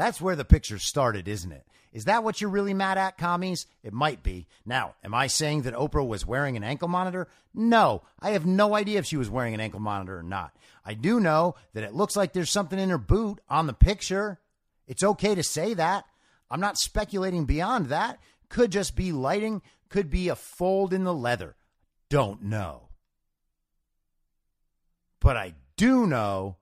That's 0.00 0.18
where 0.18 0.34
the 0.34 0.46
picture 0.46 0.78
started, 0.78 1.28
isn't 1.28 1.52
it? 1.52 1.66
Is 1.92 2.06
that 2.06 2.24
what 2.24 2.40
you're 2.40 2.48
really 2.48 2.72
mad 2.72 2.96
at, 2.96 3.18
commies? 3.18 3.66
It 3.82 3.92
might 3.92 4.22
be. 4.22 4.46
Now, 4.64 4.94
am 5.04 5.12
I 5.12 5.26
saying 5.26 5.62
that 5.62 5.74
Oprah 5.74 6.08
was 6.08 6.24
wearing 6.24 6.56
an 6.56 6.64
ankle 6.64 6.88
monitor? 6.88 7.28
No. 7.52 8.00
I 8.18 8.30
have 8.30 8.46
no 8.46 8.74
idea 8.74 8.98
if 8.98 9.04
she 9.04 9.18
was 9.18 9.28
wearing 9.28 9.52
an 9.52 9.60
ankle 9.60 9.78
monitor 9.78 10.16
or 10.18 10.22
not. 10.22 10.56
I 10.86 10.94
do 10.94 11.20
know 11.20 11.54
that 11.74 11.84
it 11.84 11.92
looks 11.92 12.16
like 12.16 12.32
there's 12.32 12.48
something 12.48 12.78
in 12.78 12.88
her 12.88 12.96
boot 12.96 13.40
on 13.50 13.66
the 13.66 13.74
picture. 13.74 14.40
It's 14.86 15.04
okay 15.04 15.34
to 15.34 15.42
say 15.42 15.74
that. 15.74 16.06
I'm 16.50 16.60
not 16.60 16.78
speculating 16.78 17.44
beyond 17.44 17.90
that. 17.90 18.20
Could 18.48 18.72
just 18.72 18.96
be 18.96 19.12
lighting, 19.12 19.60
could 19.90 20.08
be 20.08 20.30
a 20.30 20.34
fold 20.34 20.94
in 20.94 21.04
the 21.04 21.12
leather. 21.12 21.56
Don't 22.08 22.44
know. 22.44 22.88
But 25.20 25.36
I 25.36 25.56
do 25.76 26.06
know 26.06 26.56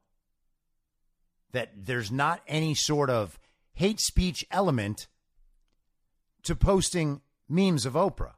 that 1.52 1.70
there's 1.76 2.10
not 2.10 2.42
any 2.46 2.74
sort 2.74 3.10
of 3.10 3.38
hate 3.74 4.00
speech 4.00 4.44
element 4.50 5.06
to 6.42 6.54
posting 6.54 7.20
memes 7.48 7.86
of 7.86 7.94
Oprah. 7.94 8.34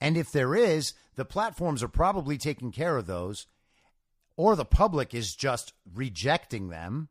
And 0.00 0.16
if 0.16 0.30
there 0.30 0.54
is, 0.54 0.94
the 1.16 1.24
platforms 1.24 1.82
are 1.82 1.88
probably 1.88 2.38
taking 2.38 2.70
care 2.70 2.96
of 2.96 3.06
those, 3.06 3.46
or 4.36 4.54
the 4.54 4.64
public 4.64 5.14
is 5.14 5.34
just 5.34 5.72
rejecting 5.92 6.68
them. 6.68 7.08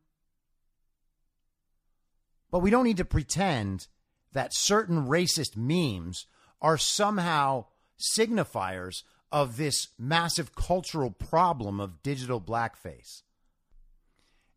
But 2.50 2.60
we 2.60 2.70
don't 2.70 2.84
need 2.84 2.96
to 2.96 3.04
pretend 3.04 3.88
that 4.32 4.54
certain 4.54 5.06
racist 5.06 5.56
memes 5.56 6.26
are 6.62 6.78
somehow 6.78 7.66
signifiers 7.98 9.02
of 9.30 9.56
this 9.56 9.88
massive 9.98 10.54
cultural 10.54 11.10
problem 11.10 11.80
of 11.80 12.02
digital 12.02 12.40
blackface. 12.40 13.22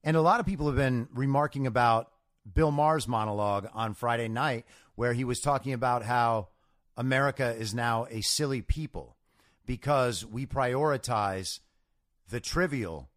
And 0.04 0.18
a 0.18 0.22
lot 0.22 0.40
of 0.40 0.46
people 0.46 0.68
have 0.68 0.76
been 0.76 1.08
remarking 1.14 1.68
about 1.68 2.12
Bill 2.52 2.72
Maher's 2.72 3.08
monologue 3.08 3.70
on 3.74 3.94
Friday 3.94 4.28
night, 4.28 4.66
where 4.96 5.14
he 5.14 5.24
was 5.24 5.40
talking 5.40 5.74
about 5.74 6.04
how 6.04 6.48
America 6.98 7.56
is 7.56 7.74
now 7.74 8.08
a 8.10 8.22
silly 8.22 8.62
people 8.62 9.16
because 9.66 10.26
we 10.26 10.46
prioritize 10.46 11.60
the 12.30 12.40
trivial 12.40 13.10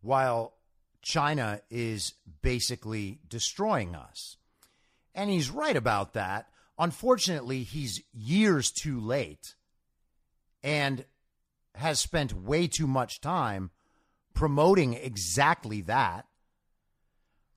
while 0.00 0.54
China 1.02 1.60
is 1.70 2.14
basically 2.42 3.20
destroying 3.28 3.94
us. 3.94 4.36
And 5.14 5.30
he's 5.30 5.50
right 5.50 5.76
about 5.76 6.14
that. 6.14 6.48
Unfortunately, 6.78 7.62
he's 7.62 8.02
years 8.12 8.70
too 8.70 9.00
late 9.00 9.54
and 10.62 11.04
has 11.74 12.00
spent 12.00 12.32
way 12.32 12.66
too 12.66 12.86
much 12.86 13.20
time 13.20 13.70
promoting 14.36 14.92
exactly 14.92 15.80
that. 15.80 16.26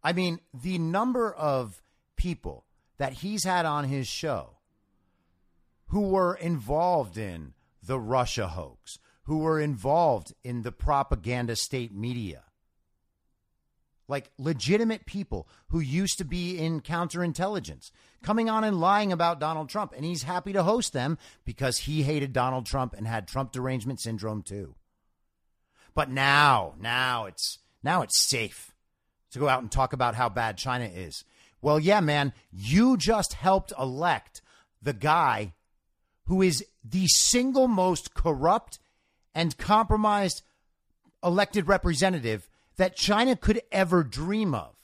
I 0.01 0.13
mean, 0.13 0.39
the 0.53 0.79
number 0.79 1.31
of 1.31 1.83
people 2.15 2.65
that 2.97 3.13
he's 3.13 3.43
had 3.43 3.65
on 3.65 3.83
his 3.83 4.07
show 4.07 4.55
who 5.87 6.09
were 6.09 6.33
involved 6.35 7.17
in 7.17 7.53
the 7.83 7.99
Russia 7.99 8.47
hoax, 8.47 8.97
who 9.23 9.39
were 9.39 9.59
involved 9.59 10.33
in 10.43 10.61
the 10.61 10.71
propaganda 10.71 11.55
state 11.55 11.93
media, 11.93 12.43
like 14.07 14.31
legitimate 14.37 15.05
people 15.05 15.47
who 15.67 15.81
used 15.81 16.17
to 16.17 16.25
be 16.25 16.57
in 16.57 16.81
counterintelligence 16.81 17.91
coming 18.23 18.49
on 18.49 18.63
and 18.63 18.79
lying 18.79 19.11
about 19.11 19.39
Donald 19.39 19.69
Trump. 19.69 19.93
And 19.95 20.05
he's 20.05 20.23
happy 20.23 20.53
to 20.53 20.63
host 20.63 20.93
them 20.93 21.17
because 21.45 21.79
he 21.79 22.03
hated 22.03 22.31
Donald 22.31 22.65
Trump 22.65 22.95
and 22.97 23.05
had 23.05 23.27
Trump 23.27 23.51
derangement 23.51 23.99
syndrome 23.99 24.41
too. 24.43 24.75
But 25.93 26.09
now, 26.09 26.75
now 26.79 27.25
it's 27.25 27.59
now 27.83 28.01
it's 28.01 28.21
safe 28.21 28.73
to 29.31 29.39
go 29.39 29.47
out 29.47 29.61
and 29.61 29.71
talk 29.71 29.93
about 29.93 30.15
how 30.15 30.29
bad 30.29 30.57
China 30.57 30.85
is. 30.85 31.23
Well, 31.61 31.79
yeah, 31.79 31.99
man, 31.99 32.33
you 32.51 32.97
just 32.97 33.33
helped 33.33 33.73
elect 33.77 34.41
the 34.81 34.93
guy 34.93 35.53
who 36.25 36.41
is 36.41 36.63
the 36.83 37.07
single 37.07 37.67
most 37.67 38.13
corrupt 38.13 38.79
and 39.35 39.57
compromised 39.57 40.43
elected 41.23 41.67
representative 41.67 42.47
that 42.77 42.95
China 42.95 43.35
could 43.35 43.61
ever 43.71 44.03
dream 44.03 44.53
of. 44.53 44.75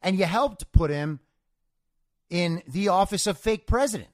And 0.00 0.18
you 0.18 0.24
helped 0.24 0.72
put 0.72 0.90
him 0.90 1.20
in 2.30 2.62
the 2.66 2.88
office 2.88 3.26
of 3.26 3.38
fake 3.38 3.66
president. 3.66 4.10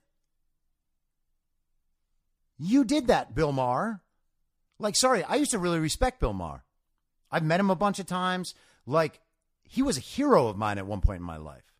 You 2.58 2.84
did 2.84 3.06
that, 3.06 3.34
Bill 3.34 3.52
Maher. 3.52 4.02
Like, 4.78 4.96
sorry, 4.96 5.24
I 5.24 5.36
used 5.36 5.50
to 5.52 5.58
really 5.58 5.78
respect 5.78 6.20
Bill 6.20 6.32
Maher. 6.32 6.64
I've 7.30 7.44
met 7.44 7.60
him 7.60 7.70
a 7.70 7.76
bunch 7.76 7.98
of 7.98 8.06
times. 8.06 8.54
Like, 8.86 9.20
he 9.64 9.82
was 9.82 9.98
a 9.98 10.02
hero 10.02 10.48
of 10.48 10.56
mine 10.56 10.78
at 10.78 10.86
one 10.86 11.00
point 11.00 11.20
in 11.20 11.26
my 11.26 11.36
life. 11.36 11.74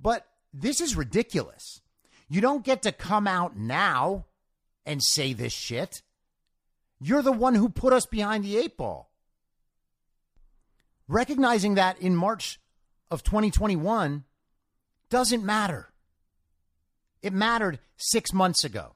But 0.00 0.26
this 0.52 0.80
is 0.80 0.96
ridiculous. 0.96 1.80
You 2.28 2.40
don't 2.40 2.64
get 2.64 2.82
to 2.82 2.92
come 2.92 3.26
out 3.26 3.56
now 3.56 4.26
and 4.86 5.02
say 5.02 5.32
this 5.32 5.52
shit. 5.52 6.02
You're 7.00 7.22
the 7.22 7.32
one 7.32 7.54
who 7.54 7.68
put 7.68 7.92
us 7.92 8.06
behind 8.06 8.44
the 8.44 8.56
eight 8.56 8.76
ball 8.76 9.10
recognizing 11.08 11.74
that 11.74 11.98
in 12.00 12.16
March 12.16 12.60
of 13.10 13.22
2021 13.22 14.24
doesn't 15.10 15.44
matter. 15.44 15.90
It 17.22 17.32
mattered 17.32 17.78
six 17.96 18.32
months 18.32 18.64
ago. 18.64 18.94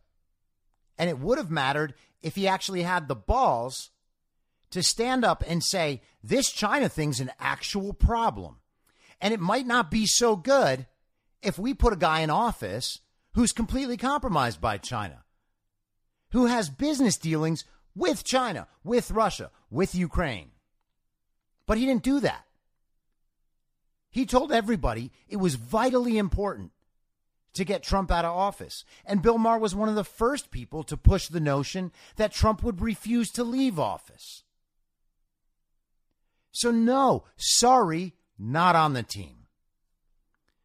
And 0.98 1.08
it 1.08 1.18
would 1.18 1.38
have 1.38 1.50
mattered 1.50 1.94
if 2.22 2.34
he 2.34 2.48
actually 2.48 2.82
had 2.82 3.08
the 3.08 3.14
balls 3.14 3.90
to 4.70 4.82
stand 4.82 5.24
up 5.24 5.42
and 5.46 5.62
say, 5.62 6.02
this 6.22 6.50
China 6.50 6.88
thing's 6.88 7.20
an 7.20 7.30
actual 7.38 7.92
problem. 7.92 8.56
And 9.20 9.32
it 9.32 9.40
might 9.40 9.66
not 9.66 9.90
be 9.90 10.06
so 10.06 10.36
good 10.36 10.86
if 11.42 11.58
we 11.58 11.74
put 11.74 11.92
a 11.92 11.96
guy 11.96 12.20
in 12.20 12.30
office 12.30 13.00
who's 13.34 13.52
completely 13.52 13.96
compromised 13.96 14.60
by 14.60 14.78
China, 14.78 15.24
who 16.32 16.46
has 16.46 16.68
business 16.70 17.16
dealings 17.16 17.64
with 17.94 18.24
China, 18.24 18.68
with 18.84 19.10
Russia, 19.10 19.50
with 19.70 19.94
Ukraine. 19.94 20.50
But 21.66 21.78
he 21.78 21.86
didn't 21.86 22.02
do 22.02 22.20
that. 22.20 22.44
He 24.10 24.26
told 24.26 24.52
everybody 24.52 25.12
it 25.28 25.36
was 25.36 25.54
vitally 25.56 26.18
important 26.18 26.72
to 27.58 27.64
get 27.64 27.82
Trump 27.82 28.10
out 28.10 28.24
of 28.24 28.34
office. 28.34 28.84
And 29.04 29.20
Bill 29.20 29.36
Maher 29.36 29.58
was 29.58 29.74
one 29.74 29.88
of 29.88 29.94
the 29.94 30.04
first 30.04 30.50
people 30.50 30.82
to 30.84 30.96
push 30.96 31.28
the 31.28 31.40
notion 31.40 31.92
that 32.16 32.32
Trump 32.32 32.62
would 32.62 32.80
refuse 32.80 33.30
to 33.32 33.44
leave 33.44 33.78
office. 33.78 34.44
So, 36.50 36.70
no, 36.70 37.24
sorry, 37.36 38.14
not 38.38 38.74
on 38.74 38.94
the 38.94 39.02
team. 39.02 39.46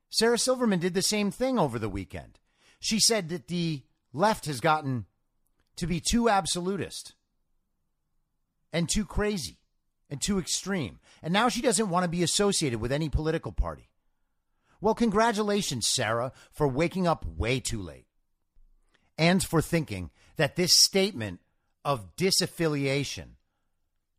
Sarah 0.10 0.38
Silverman 0.38 0.80
did 0.80 0.94
the 0.94 1.02
same 1.02 1.32
thing 1.32 1.60
over 1.60 1.78
the 1.78 1.89
weekend. 1.89 2.39
She 2.80 3.00
said 3.00 3.30
that 3.30 3.48
the 3.48 3.82
left 4.14 4.46
has 4.46 4.60
gotten 4.60 5.06
to 5.76 5.88
be 5.88 6.00
too 6.00 6.30
absolutist 6.30 7.16
and 8.72 8.88
too 8.88 9.06
crazy 9.06 9.58
and 10.10 10.22
too 10.22 10.38
extreme. 10.38 11.00
And 11.24 11.34
now 11.34 11.50
she 11.50 11.62
doesn't 11.62 11.89
want 11.89 12.04
to 12.04 12.10
be 12.10 12.22
associated 12.22 12.80
with 12.80 12.91
any 12.91 13.10
political 13.10 13.52
party. 13.52 13.89
Well, 14.84 14.95
congratulations, 14.95 15.88
Sarah, 15.88 16.34
for 16.51 16.67
waking 16.67 17.07
up 17.07 17.25
way 17.25 17.61
too 17.61 17.81
late 17.81 18.05
and 19.17 19.41
for 19.41 19.61
thinking 19.61 20.09
that 20.36 20.57
this 20.57 20.77
statement 20.77 21.39
of 21.86 22.17
disaffiliation 22.17 23.38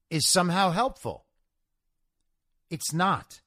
is 0.08 0.26
somehow 0.26 0.70
helpful. 0.70 1.26
It's 2.70 2.94
not. 2.94 3.42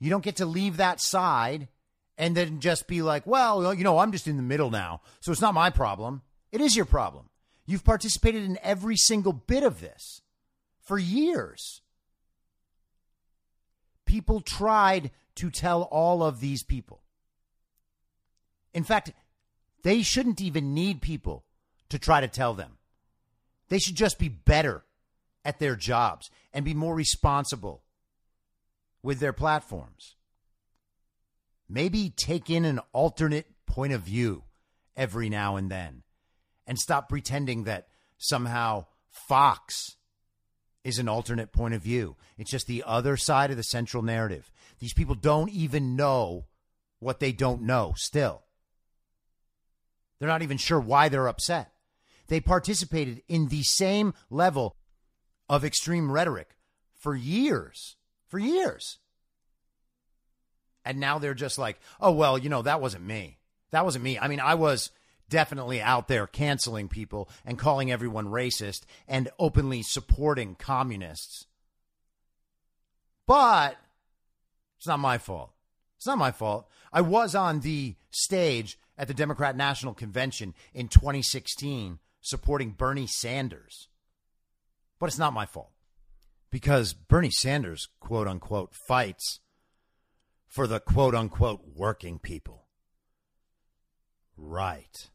You 0.00 0.08
don't 0.08 0.24
get 0.24 0.36
to 0.36 0.46
leave 0.46 0.78
that 0.78 1.02
side 1.02 1.68
and 2.16 2.34
then 2.34 2.60
just 2.60 2.86
be 2.86 3.02
like, 3.02 3.26
well, 3.26 3.74
you 3.74 3.84
know, 3.84 3.98
I'm 3.98 4.12
just 4.12 4.26
in 4.26 4.38
the 4.38 4.42
middle 4.42 4.70
now, 4.70 5.02
so 5.20 5.32
it's 5.32 5.42
not 5.42 5.52
my 5.52 5.68
problem. 5.68 6.22
It 6.50 6.62
is 6.62 6.76
your 6.76 6.86
problem. 6.86 7.28
You've 7.66 7.84
participated 7.84 8.42
in 8.42 8.58
every 8.62 8.96
single 8.96 9.34
bit 9.34 9.64
of 9.64 9.82
this 9.82 10.22
for 10.80 10.98
years. 10.98 11.82
People 14.06 14.40
tried 14.40 15.10
to 15.38 15.50
tell 15.50 15.82
all 15.82 16.22
of 16.22 16.40
these 16.40 16.62
people. 16.62 17.02
In 18.74 18.84
fact, 18.84 19.12
they 19.82 20.02
shouldn't 20.02 20.40
even 20.40 20.74
need 20.74 21.00
people 21.00 21.44
to 21.88 21.98
try 21.98 22.20
to 22.20 22.28
tell 22.28 22.54
them. 22.54 22.78
They 23.68 23.78
should 23.78 23.96
just 23.96 24.18
be 24.18 24.28
better 24.28 24.84
at 25.44 25.58
their 25.58 25.76
jobs 25.76 26.30
and 26.52 26.64
be 26.64 26.74
more 26.74 26.94
responsible 26.94 27.82
with 29.02 29.20
their 29.20 29.32
platforms. 29.32 30.16
Maybe 31.68 32.10
take 32.10 32.50
in 32.50 32.64
an 32.64 32.80
alternate 32.92 33.46
point 33.66 33.92
of 33.92 34.02
view 34.02 34.44
every 34.96 35.28
now 35.28 35.56
and 35.56 35.70
then 35.70 36.02
and 36.66 36.78
stop 36.78 37.08
pretending 37.08 37.64
that 37.64 37.88
somehow 38.18 38.86
Fox 39.10 39.96
is 40.84 40.98
an 40.98 41.08
alternate 41.08 41.52
point 41.52 41.74
of 41.74 41.82
view. 41.82 42.16
It's 42.36 42.50
just 42.50 42.66
the 42.66 42.84
other 42.86 43.16
side 43.16 43.50
of 43.50 43.56
the 43.56 43.62
central 43.62 44.02
narrative. 44.02 44.50
These 44.78 44.92
people 44.92 45.14
don't 45.14 45.50
even 45.50 45.96
know 45.96 46.46
what 47.00 47.20
they 47.20 47.32
don't 47.32 47.62
know 47.62 47.94
still. 47.96 48.42
They're 50.18 50.28
not 50.28 50.42
even 50.42 50.58
sure 50.58 50.80
why 50.80 51.08
they're 51.08 51.28
upset. 51.28 51.72
They 52.28 52.40
participated 52.40 53.22
in 53.28 53.48
the 53.48 53.62
same 53.62 54.14
level 54.30 54.76
of 55.48 55.64
extreme 55.64 56.10
rhetoric 56.10 56.56
for 56.94 57.14
years. 57.14 57.96
For 58.26 58.38
years. 58.38 58.98
And 60.84 61.00
now 61.00 61.18
they're 61.18 61.34
just 61.34 61.58
like, 61.58 61.78
oh, 62.00 62.12
well, 62.12 62.36
you 62.38 62.48
know, 62.48 62.62
that 62.62 62.80
wasn't 62.80 63.04
me. 63.04 63.38
That 63.70 63.84
wasn't 63.84 64.04
me. 64.04 64.18
I 64.18 64.28
mean, 64.28 64.40
I 64.40 64.54
was 64.54 64.90
definitely 65.28 65.80
out 65.80 66.08
there 66.08 66.26
canceling 66.26 66.88
people 66.88 67.28
and 67.44 67.58
calling 67.58 67.90
everyone 67.90 68.26
racist 68.26 68.82
and 69.06 69.30
openly 69.38 69.82
supporting 69.82 70.54
communists. 70.54 71.46
But 73.26 73.76
it's 74.78 74.86
not 74.86 75.00
my 75.00 75.18
fault. 75.18 75.52
It's 75.96 76.06
not 76.06 76.18
my 76.18 76.30
fault. 76.30 76.68
I 76.92 77.00
was 77.00 77.34
on 77.34 77.60
the 77.60 77.96
stage 78.10 78.78
at 78.96 79.08
the 79.08 79.14
Democrat 79.14 79.56
National 79.56 79.94
Convention 79.94 80.54
in 80.72 80.88
2016 80.88 81.98
supporting 82.20 82.70
Bernie 82.70 83.06
Sanders. 83.06 83.88
But 84.98 85.06
it's 85.06 85.18
not 85.18 85.32
my 85.32 85.46
fault 85.46 85.72
because 86.50 86.92
Bernie 86.92 87.30
Sanders, 87.30 87.88
quote 88.00 88.26
unquote, 88.26 88.74
fights 88.74 89.40
for 90.46 90.66
the 90.66 90.80
quote 90.80 91.14
unquote 91.14 91.60
working 91.74 92.18
people. 92.18 92.66
Right. 94.36 95.10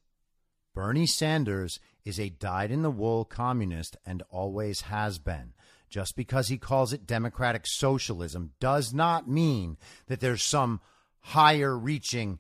Bernie 0.74 1.08
Sanders 1.08 1.80
is 2.04 2.20
a 2.20 2.30
dyed 2.30 2.72
in 2.72 2.82
the 2.82 2.92
wool 2.92 3.26
communist 3.26 3.96
and 4.06 4.24
always 4.30 4.82
has 4.82 5.20
been. 5.20 5.54
Just 5.94 6.16
because 6.16 6.48
he 6.48 6.58
calls 6.58 6.92
it 6.92 7.06
democratic 7.06 7.68
socialism 7.68 8.54
does 8.60 8.96
not 8.96 9.30
mean 9.30 9.78
that 10.08 10.22
there's 10.22 10.42
some 10.42 10.82
higher 11.20 11.78
reaching 11.78 12.40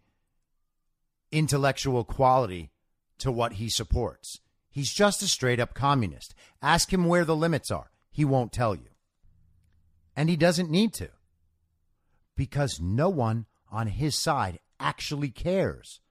intellectual 1.32 2.04
quality 2.04 2.72
to 3.20 3.32
what 3.32 3.54
he 3.54 3.70
supports. 3.70 4.40
He's 4.72 4.92
just 4.92 5.22
a 5.22 5.28
straight 5.28 5.60
up 5.60 5.76
communist. 5.76 6.34
Ask 6.64 6.92
him 6.92 7.06
where 7.06 7.26
the 7.26 7.36
limits 7.36 7.70
are. 7.70 7.92
He 8.10 8.26
won't 8.26 8.52
tell 8.52 8.74
you. 8.74 8.90
And 10.16 10.32
he 10.32 10.36
doesn't 10.36 10.72
need 10.72 10.92
to 10.96 11.10
because 12.36 12.82
no 12.82 13.08
one 13.08 13.46
on 13.72 13.86
his 13.86 14.16
side 14.16 14.58
actually 14.80 15.30
cares 15.30 16.02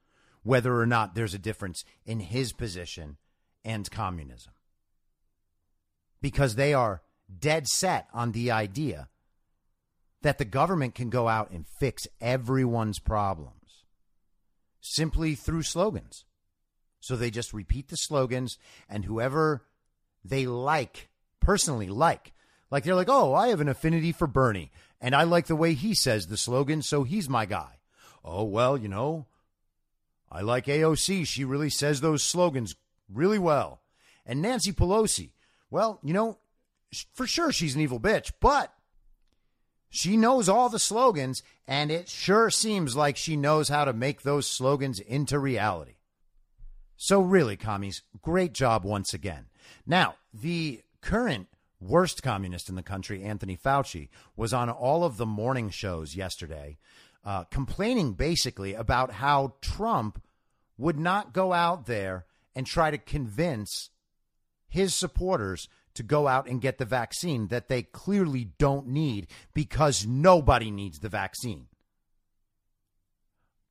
whether 0.43 0.79
or 0.79 0.85
not 0.85 1.13
there's 1.13 1.33
a 1.33 1.39
difference 1.39 1.83
in 2.05 2.21
his 2.21 2.53
position 2.53 3.17
and 3.65 3.91
communism. 3.91 4.53
Because 6.21 6.55
they 6.55 6.73
are 6.73 7.02
dead 7.39 7.67
set 7.67 8.07
on 8.13 8.31
the 8.31 8.51
idea 8.51 9.09
that 10.21 10.37
the 10.37 10.45
government 10.45 10.95
can 10.95 11.09
go 11.09 11.27
out 11.27 11.51
and 11.51 11.65
fix 11.79 12.07
everyone's 12.21 12.99
problems 12.99 13.85
simply 14.81 15.35
through 15.35 15.63
slogans. 15.63 16.25
So 16.99 17.15
they 17.15 17.31
just 17.31 17.53
repeat 17.53 17.89
the 17.89 17.97
slogans, 17.97 18.57
and 18.87 19.05
whoever 19.05 19.65
they 20.23 20.45
like, 20.45 21.09
personally 21.39 21.87
like, 21.87 22.31
like 22.71 22.83
they're 22.83 22.95
like, 22.95 23.09
oh, 23.09 23.33
I 23.33 23.49
have 23.49 23.61
an 23.61 23.67
affinity 23.67 24.11
for 24.11 24.27
Bernie, 24.27 24.71
and 25.01 25.13
I 25.13 25.23
like 25.23 25.47
the 25.47 25.55
way 25.55 25.73
he 25.73 25.93
says 25.93 26.27
the 26.27 26.37
slogan, 26.37 26.81
so 26.81 27.03
he's 27.03 27.27
my 27.27 27.45
guy. 27.45 27.79
Oh, 28.23 28.43
well, 28.43 28.77
you 28.77 28.87
know, 28.87 29.27
I 30.31 30.41
like 30.41 30.65
AOC. 30.65 31.27
She 31.27 31.43
really 31.43 31.69
says 31.69 31.99
those 31.99 32.23
slogans 32.23 32.75
really 33.11 33.39
well. 33.39 33.81
And 34.25 34.41
Nancy 34.41 34.71
Pelosi, 34.71 35.31
well, 35.69 35.99
you 36.03 36.13
know, 36.13 36.37
for 37.13 37.27
sure 37.27 37.51
she's 37.51 37.75
an 37.75 37.81
evil 37.81 37.99
bitch, 37.99 38.31
but 38.39 38.73
she 39.89 40.17
knows 40.17 40.49
all 40.49 40.69
the 40.69 40.79
slogans, 40.79 41.43
and 41.67 41.91
it 41.91 42.09
sure 42.09 42.49
seems 42.49 42.95
like 42.95 43.15
she 43.15 43.35
knows 43.35 43.69
how 43.69 43.85
to 43.85 43.93
make 43.93 44.21
those 44.21 44.47
slogans 44.47 44.99
into 44.99 45.37
reality. 45.37 45.95
So, 46.97 47.21
really, 47.21 47.57
commies, 47.57 48.01
great 48.21 48.53
job 48.53 48.85
once 48.85 49.13
again. 49.13 49.45
Now, 49.85 50.15
the 50.33 50.81
current 51.01 51.47
worst 51.79 52.23
communist 52.23 52.69
in 52.69 52.75
the 52.75 52.83
country, 52.83 53.23
Anthony 53.23 53.57
Fauci, 53.57 54.09
was 54.35 54.53
on 54.53 54.69
all 54.69 55.03
of 55.03 55.17
the 55.17 55.25
morning 55.25 55.69
shows 55.69 56.15
yesterday 56.15 56.77
uh, 57.25 57.43
complaining 57.45 58.13
basically 58.13 58.73
about 58.73 59.11
how 59.11 59.53
Trump 59.61 60.21
would 60.77 60.99
not 60.99 61.33
go 61.33 61.53
out 61.53 61.85
there 61.85 62.25
and 62.55 62.65
try 62.65 62.91
to 62.91 62.97
convince 62.97 63.89
his 64.67 64.93
supporters 64.93 65.69
to 65.95 66.03
go 66.03 66.27
out 66.27 66.47
and 66.47 66.61
get 66.61 66.77
the 66.77 66.85
vaccine 66.85 67.47
that 67.47 67.67
they 67.67 67.83
clearly 67.83 68.49
don't 68.57 68.87
need 68.87 69.27
because 69.53 70.05
nobody 70.05 70.71
needs 70.71 70.99
the 70.99 71.09
vaccine. 71.09 71.67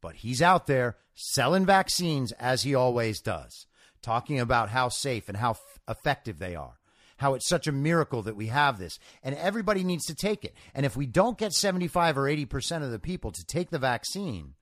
But 0.01 0.17
he's 0.17 0.43
out 0.43 0.67
there 0.67 0.97
selling 1.15 1.67
vaccines 1.67 2.33
as 2.33 2.63
he 2.63 2.75
always 2.75 3.21
does, 3.21 3.67
talking 4.03 4.41
about 4.41 4.71
how 4.71 4.89
safe 4.89 5.29
and 5.29 5.37
how 5.37 5.53
f- 5.53 5.61
effective 5.89 6.39
they 6.39 6.57
are 6.57 6.79
how 7.23 7.35
it's 7.35 7.49
such 7.49 7.69
a 7.69 7.73
miracle 7.73 8.23
that 8.23 8.35
we 8.35 8.49
have 8.49 8.79
this. 8.79 8.99
And 9.23 9.37
everybody 9.37 9.85
needs 9.85 10.05
to 10.07 10.15
take 10.15 10.45
it. 10.45 10.55
And 10.75 10.85
if 10.85 10.97
we 10.97 11.07
don't 11.07 11.39
get 11.39 11.53
75 11.53 12.19
or 12.19 12.25
80% 12.25 12.83
of 12.83 12.91
the 12.91 12.99
people 12.99 13.31
to 13.31 13.47
take 13.47 13.71
the 13.71 13.79
vaccine, 13.79 14.55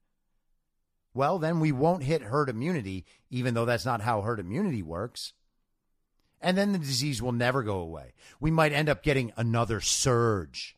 well, 1.13 1.39
then 1.39 1.59
we 1.59 1.71
won't 1.71 2.03
hit 2.03 2.21
herd 2.21 2.49
immunity, 2.49 3.05
even 3.29 3.55
though 3.55 3.65
that's 3.65 3.85
not 3.85 4.01
how 4.01 4.21
herd 4.21 4.39
immunity 4.39 4.83
works. 4.83 5.33
And 6.41 6.57
then 6.57 6.71
the 6.71 6.79
disease 6.79 7.21
will 7.21 7.31
never 7.31 7.63
go 7.63 7.77
away. 7.77 8.13
We 8.39 8.51
might 8.51 8.73
end 8.73 8.89
up 8.89 9.03
getting 9.03 9.31
another 9.37 9.79
surge 9.79 10.75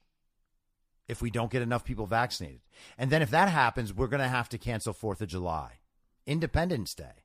if 1.08 1.22
we 1.22 1.30
don't 1.30 1.52
get 1.52 1.62
enough 1.62 1.86
people 1.86 2.06
vaccinated. 2.06 2.62
And 2.98 3.10
then 3.10 3.22
if 3.22 3.30
that 3.32 3.50
happens, 3.50 3.94
we're 3.94 4.08
going 4.08 4.22
to 4.22 4.28
have 4.28 4.50
to 4.50 4.58
cancel 4.58 4.94
4th 4.94 5.22
of 5.22 5.28
July, 5.30 5.80
Independence 6.26 6.94
Day. 6.94 7.24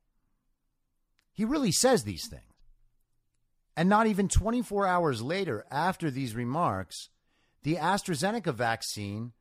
He 1.32 1.44
really 1.44 1.72
says 1.72 2.04
these 2.04 2.26
things. 2.26 2.42
And 3.76 3.88
not 3.88 4.08
even 4.08 4.28
24 4.28 4.86
hours 4.86 5.22
later, 5.22 5.64
after 5.70 6.10
these 6.10 6.34
remarks, 6.34 7.10
the 7.62 7.76
AstraZeneca 7.76 8.52
vaccine 8.52 9.32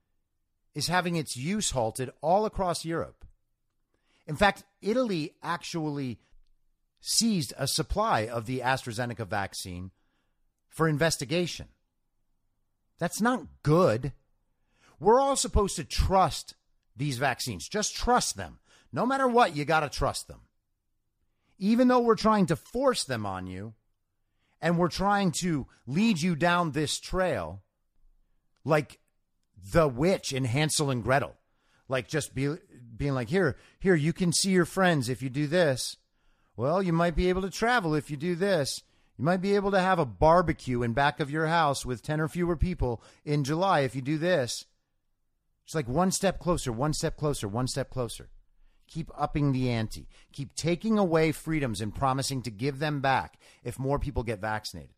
is 0.75 0.87
having 0.87 1.15
its 1.15 1.35
use 1.35 1.71
halted 1.71 2.11
all 2.21 2.45
across 2.45 2.85
Europe. 2.85 3.25
In 4.27 4.35
fact, 4.35 4.63
Italy 4.81 5.33
actually 5.41 6.19
seized 6.99 7.53
a 7.57 7.67
supply 7.67 8.27
of 8.27 8.45
the 8.45 8.59
AstraZeneca 8.59 9.27
vaccine 9.27 9.91
for 10.67 10.87
investigation. 10.87 11.67
That's 12.99 13.21
not 13.21 13.43
good. 13.63 14.13
We're 14.99 15.19
all 15.19 15.35
supposed 15.35 15.75
to 15.75 15.83
trust 15.83 16.55
these 16.95 17.17
vaccines. 17.17 17.67
Just 17.67 17.95
trust 17.95 18.37
them. 18.37 18.59
No 18.91 19.05
matter 19.05 19.27
what, 19.27 19.55
you 19.55 19.65
got 19.65 19.81
to 19.81 19.89
trust 19.89 20.27
them. 20.27 20.41
Even 21.59 21.87
though 21.87 21.99
we're 21.99 22.15
trying 22.15 22.47
to 22.47 22.55
force 22.55 23.03
them 23.03 23.25
on 23.25 23.47
you, 23.47 23.73
and 24.61 24.77
we're 24.77 24.89
trying 24.89 25.31
to 25.31 25.67
lead 25.85 26.21
you 26.21 26.35
down 26.35 26.71
this 26.71 26.99
trail 26.99 27.61
like 28.63 28.99
the 29.71 29.87
witch 29.87 30.33
in 30.33 30.45
Hansel 30.45 30.89
and 30.89 31.03
Gretel. 31.03 31.35
Like 31.87 32.07
just 32.07 32.33
be 32.33 32.55
being 32.95 33.13
like, 33.13 33.29
here, 33.29 33.55
here, 33.79 33.95
you 33.95 34.13
can 34.13 34.33
see 34.33 34.51
your 34.51 34.65
friends 34.65 35.09
if 35.09 35.21
you 35.21 35.29
do 35.29 35.47
this. 35.47 35.97
Well, 36.57 36.81
you 36.81 36.91
might 36.91 37.15
be 37.15 37.29
able 37.29 37.43
to 37.43 37.51
travel 37.51 37.93
if 37.93 38.09
you 38.09 38.17
do 38.17 38.35
this. 38.35 38.81
You 39.17 39.23
might 39.23 39.41
be 39.41 39.55
able 39.55 39.71
to 39.71 39.79
have 39.79 39.99
a 39.99 40.05
barbecue 40.05 40.81
in 40.81 40.93
back 40.93 41.19
of 41.19 41.29
your 41.29 41.47
house 41.47 41.85
with 41.85 42.01
10 42.01 42.19
or 42.19 42.27
fewer 42.27 42.57
people 42.57 43.01
in 43.23 43.43
July 43.43 43.81
if 43.81 43.95
you 43.95 44.01
do 44.01 44.17
this. 44.17 44.65
It's 45.65 45.75
like 45.75 45.87
one 45.87 46.11
step 46.11 46.39
closer, 46.39 46.71
one 46.71 46.93
step 46.93 47.15
closer, 47.15 47.47
one 47.47 47.67
step 47.67 47.91
closer. 47.91 48.29
Keep 48.87 49.11
upping 49.15 49.51
the 49.51 49.69
ante. 49.69 50.07
Keep 50.31 50.55
taking 50.55 50.97
away 50.97 51.31
freedoms 51.31 51.79
and 51.79 51.93
promising 51.93 52.41
to 52.43 52.51
give 52.51 52.79
them 52.79 53.01
back 53.01 53.37
if 53.63 53.77
more 53.77 53.99
people 53.99 54.23
get 54.23 54.39
vaccinated. 54.39 54.95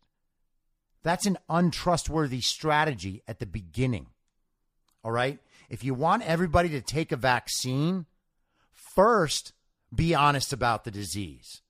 That's 1.02 1.26
an 1.26 1.38
untrustworthy 1.48 2.40
strategy 2.40 3.22
at 3.28 3.38
the 3.38 3.46
beginning. 3.46 4.06
All 5.04 5.12
right? 5.12 5.38
If 5.68 5.84
you 5.84 5.92
want 5.92 6.22
everybody 6.22 6.70
to 6.70 6.80
take 6.80 7.10
a 7.12 7.16
vaccine, 7.16 8.06
first 8.72 9.52
be 9.94 10.14
honest 10.14 10.52
about 10.52 10.84
the 10.84 10.90
disease. 10.90 11.62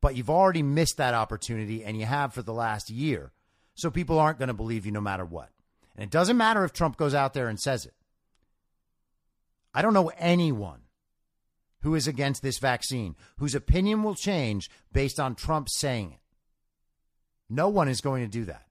But 0.00 0.16
you've 0.16 0.30
already 0.30 0.62
missed 0.62 0.98
that 0.98 1.14
opportunity 1.14 1.84
and 1.84 1.98
you 1.98 2.06
have 2.06 2.34
for 2.34 2.42
the 2.42 2.52
last 2.52 2.90
year. 2.90 3.32
So 3.74 3.90
people 3.90 4.18
aren't 4.18 4.38
going 4.38 4.48
to 4.48 4.54
believe 4.54 4.86
you 4.86 4.92
no 4.92 5.00
matter 5.00 5.24
what. 5.24 5.50
And 5.96 6.04
it 6.04 6.10
doesn't 6.10 6.36
matter 6.36 6.64
if 6.64 6.72
Trump 6.72 6.96
goes 6.96 7.14
out 7.14 7.34
there 7.34 7.48
and 7.48 7.58
says 7.58 7.86
it. 7.86 7.94
I 9.72 9.82
don't 9.82 9.94
know 9.94 10.12
anyone 10.18 10.80
who 11.80 11.94
is 11.94 12.06
against 12.06 12.42
this 12.42 12.58
vaccine 12.58 13.16
whose 13.38 13.54
opinion 13.54 14.02
will 14.02 14.14
change 14.14 14.70
based 14.92 15.18
on 15.18 15.34
Trump 15.34 15.68
saying 15.68 16.12
it. 16.12 16.20
No 17.50 17.68
one 17.68 17.88
is 17.88 18.00
going 18.00 18.22
to 18.22 18.30
do 18.30 18.44
that. 18.46 18.66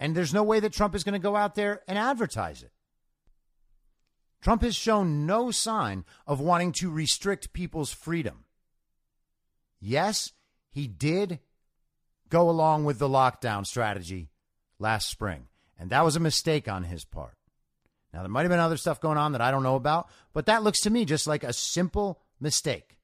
And 0.00 0.14
there's 0.14 0.34
no 0.34 0.42
way 0.42 0.60
that 0.60 0.72
Trump 0.72 0.94
is 0.94 1.04
going 1.04 1.14
to 1.14 1.18
go 1.18 1.36
out 1.36 1.54
there 1.54 1.82
and 1.86 1.98
advertise 1.98 2.62
it. 2.62 2.70
Trump 4.44 4.60
has 4.60 4.76
shown 4.76 5.24
no 5.24 5.50
sign 5.50 6.04
of 6.26 6.38
wanting 6.38 6.72
to 6.72 6.90
restrict 6.90 7.54
people's 7.54 7.94
freedom. 7.94 8.44
Yes, 9.80 10.32
he 10.70 10.86
did 10.86 11.38
go 12.28 12.50
along 12.50 12.84
with 12.84 12.98
the 12.98 13.08
lockdown 13.08 13.66
strategy 13.66 14.28
last 14.78 15.08
spring, 15.08 15.48
and 15.78 15.88
that 15.88 16.04
was 16.04 16.14
a 16.14 16.20
mistake 16.20 16.68
on 16.68 16.84
his 16.84 17.06
part. 17.06 17.38
Now, 18.12 18.20
there 18.20 18.28
might 18.28 18.42
have 18.42 18.50
been 18.50 18.60
other 18.60 18.76
stuff 18.76 19.00
going 19.00 19.16
on 19.16 19.32
that 19.32 19.40
I 19.40 19.50
don't 19.50 19.62
know 19.62 19.76
about, 19.76 20.10
but 20.34 20.44
that 20.44 20.62
looks 20.62 20.82
to 20.82 20.90
me 20.90 21.06
just 21.06 21.26
like 21.26 21.42
a 21.42 21.54
simple 21.54 22.20
mistake. 22.38 22.98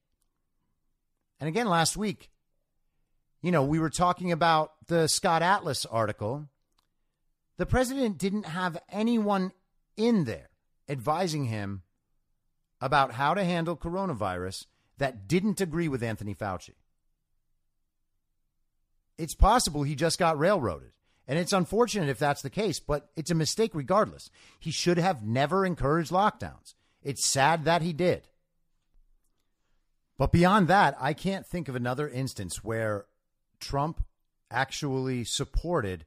And 1.39 1.47
again, 1.47 1.67
last 1.67 1.97
week, 1.97 2.29
you 3.41 3.51
know, 3.51 3.63
we 3.63 3.79
were 3.79 3.89
talking 3.89 4.31
about 4.31 4.73
the 4.85 5.07
Scott 5.07 5.41
Atlas 5.41 5.87
article 5.87 6.47
the 7.57 7.65
president 7.65 8.19
didn't 8.19 8.45
have 8.45 8.77
anyone 8.91 9.53
in 9.97 10.25
there 10.25 10.50
advising 10.91 11.45
him 11.45 11.83
about 12.81 13.13
how 13.13 13.33
to 13.33 13.43
handle 13.43 13.77
coronavirus 13.77 14.65
that 14.97 15.27
didn't 15.27 15.61
agree 15.61 15.87
with 15.87 16.03
Anthony 16.03 16.35
Fauci. 16.35 16.75
It's 19.17 19.35
possible 19.35 19.83
he 19.83 19.95
just 19.95 20.19
got 20.19 20.37
railroaded. 20.37 20.91
And 21.27 21.39
it's 21.39 21.53
unfortunate 21.53 22.09
if 22.09 22.19
that's 22.19 22.41
the 22.41 22.49
case, 22.49 22.79
but 22.79 23.09
it's 23.15 23.31
a 23.31 23.35
mistake 23.35 23.71
regardless. 23.73 24.29
He 24.59 24.71
should 24.71 24.97
have 24.97 25.23
never 25.23 25.65
encouraged 25.65 26.11
lockdowns. 26.11 26.73
It's 27.01 27.25
sad 27.25 27.65
that 27.65 27.81
he 27.81 27.93
did. 27.93 28.27
But 30.17 30.31
beyond 30.31 30.67
that, 30.67 30.97
I 30.99 31.13
can't 31.13 31.47
think 31.47 31.69
of 31.69 31.75
another 31.75 32.09
instance 32.09 32.63
where 32.63 33.05
Trump 33.59 34.03
actually 34.49 35.23
supported 35.23 36.05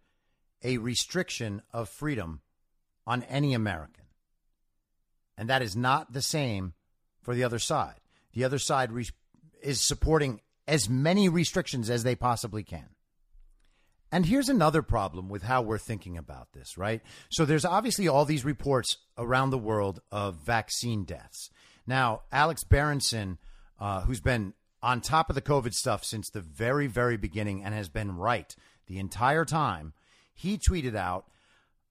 a 0.63 0.79
restriction 0.79 1.63
of 1.73 1.89
freedom 1.89 2.41
on 3.07 3.23
any 3.25 3.55
American. 3.55 4.04
And 5.37 5.49
that 5.49 5.63
is 5.63 5.77
not 5.77 6.13
the 6.13 6.23
same 6.23 6.75
for 7.23 7.35
the 7.35 7.45
other 7.45 7.59
side. 7.59 8.01
The 8.33 8.45
other 8.45 8.59
side 8.59 8.93
re- 8.93 9.09
is 9.63 9.87
supporting 9.87 10.41
as 10.67 10.89
many 10.89 11.29
restrictions 11.29 11.91
as 11.91 12.03
they 12.03 12.15
possibly 12.15 12.63
can. 12.63 12.89
And 14.13 14.27
here's 14.27 14.49
another 14.49 14.83
problem 14.83 15.29
with 15.29 15.43
how 15.43 15.63
we're 15.63 15.77
thinking 15.77 16.17
about 16.17 16.53
this, 16.53 16.79
right? 16.79 17.03
So 17.31 17.45
there's 17.45 17.65
obviously 17.65 18.07
all 18.07 18.25
these 18.25 18.45
reports 18.45 18.97
around 19.19 19.51
the 19.51 19.59
world 19.59 20.01
of 20.13 20.37
vaccine 20.37 21.05
deaths. 21.05 21.51
Now, 21.85 22.23
Alex 22.31 22.63
Berenson, 22.63 23.39
uh, 23.81 24.03
who's 24.03 24.21
been 24.21 24.55
on 24.83 25.01
top 25.01 25.31
of 25.31 25.35
the 25.35 25.43
COVID 25.43 25.73
stuff 25.73 26.05
since 26.05 26.31
the 26.31 26.41
very, 26.41 26.87
very 26.87 27.17
beginning 27.17 27.65
and 27.65 27.75
has 27.75 27.89
been 27.89 28.17
right 28.17 28.55
the 28.87 28.99
entire 28.99 29.45
time, 29.45 29.95
he 30.33 30.59
tweeted 30.59 30.95
out 30.95 31.27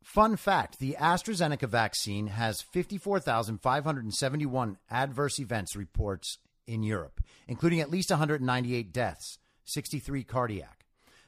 Fun 0.03 0.35
fact 0.35 0.79
the 0.79 0.97
AstraZeneca 0.99 1.67
vaccine 1.67 2.27
has 2.27 2.61
54,571 2.61 4.77
adverse 4.91 5.39
events 5.39 5.77
reports 5.77 6.39
in 6.67 6.83
Europe, 6.83 7.21
including 7.47 7.79
at 7.79 7.89
least 7.89 8.09
198 8.09 8.91
deaths, 8.91 9.39
63 9.63 10.25
cardiac. 10.25 10.83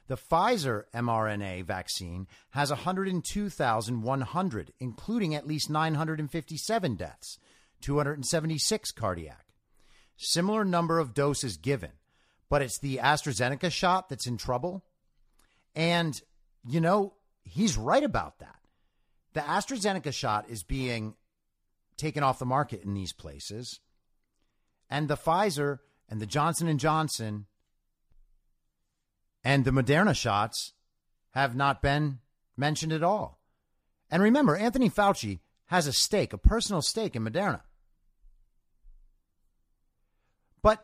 The 0.08 0.16
Pfizer 0.16 0.84
mRNA 0.94 1.64
vaccine 1.64 2.26
has 2.50 2.70
102,100, 2.70 4.72
including 4.78 5.34
at 5.34 5.46
least 5.46 5.70
957 5.70 6.96
deaths, 6.96 7.38
276 7.80 8.90
cardiac. 8.92 9.46
Similar 10.16 10.64
number 10.64 10.98
of 10.98 11.14
doses 11.14 11.56
given, 11.56 11.92
but 12.48 12.62
it's 12.62 12.78
the 12.78 13.00
AstraZeneca 13.02 13.72
shot 13.72 14.08
that's 14.08 14.28
in 14.28 14.36
trouble. 14.36 14.84
And 15.74 16.14
you 16.68 16.80
know, 16.80 17.14
he's 17.42 17.76
right 17.76 18.04
about 18.04 18.38
that. 18.38 18.45
The 19.36 19.42
AstraZeneca 19.42 20.14
shot 20.14 20.48
is 20.48 20.62
being 20.62 21.14
taken 21.98 22.22
off 22.22 22.38
the 22.38 22.46
market 22.46 22.82
in 22.82 22.94
these 22.94 23.12
places. 23.12 23.80
And 24.88 25.08
the 25.08 25.16
Pfizer 25.18 25.80
and 26.08 26.22
the 26.22 26.26
Johnson 26.26 26.68
and 26.68 26.80
Johnson 26.80 27.44
and 29.44 29.66
the 29.66 29.72
Moderna 29.72 30.16
shots 30.16 30.72
have 31.32 31.54
not 31.54 31.82
been 31.82 32.20
mentioned 32.56 32.94
at 32.94 33.02
all. 33.02 33.38
And 34.10 34.22
remember, 34.22 34.56
Anthony 34.56 34.88
Fauci 34.88 35.40
has 35.66 35.86
a 35.86 35.92
stake, 35.92 36.32
a 36.32 36.38
personal 36.38 36.80
stake 36.80 37.14
in 37.14 37.22
Moderna. 37.22 37.60
But 40.62 40.82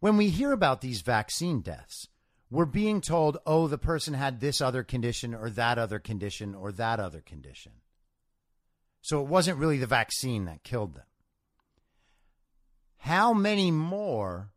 when 0.00 0.16
we 0.16 0.30
hear 0.30 0.52
about 0.52 0.80
these 0.80 1.02
vaccine 1.02 1.60
deaths, 1.60 2.08
we're 2.54 2.66
being 2.66 3.00
told, 3.00 3.38
oh, 3.46 3.66
the 3.66 3.78
person 3.78 4.14
had 4.14 4.38
this 4.38 4.60
other 4.60 4.84
condition 4.84 5.34
or 5.34 5.50
that 5.50 5.76
other 5.76 5.98
condition 5.98 6.54
or 6.54 6.70
that 6.70 7.00
other 7.00 7.20
condition. 7.20 7.72
So 9.02 9.20
it 9.20 9.26
wasn't 9.26 9.58
really 9.58 9.78
the 9.78 9.88
vaccine 9.88 10.44
that 10.44 10.62
killed 10.62 10.94
them. 10.94 11.04
How 12.98 13.34
many 13.34 13.72
more 13.72 14.52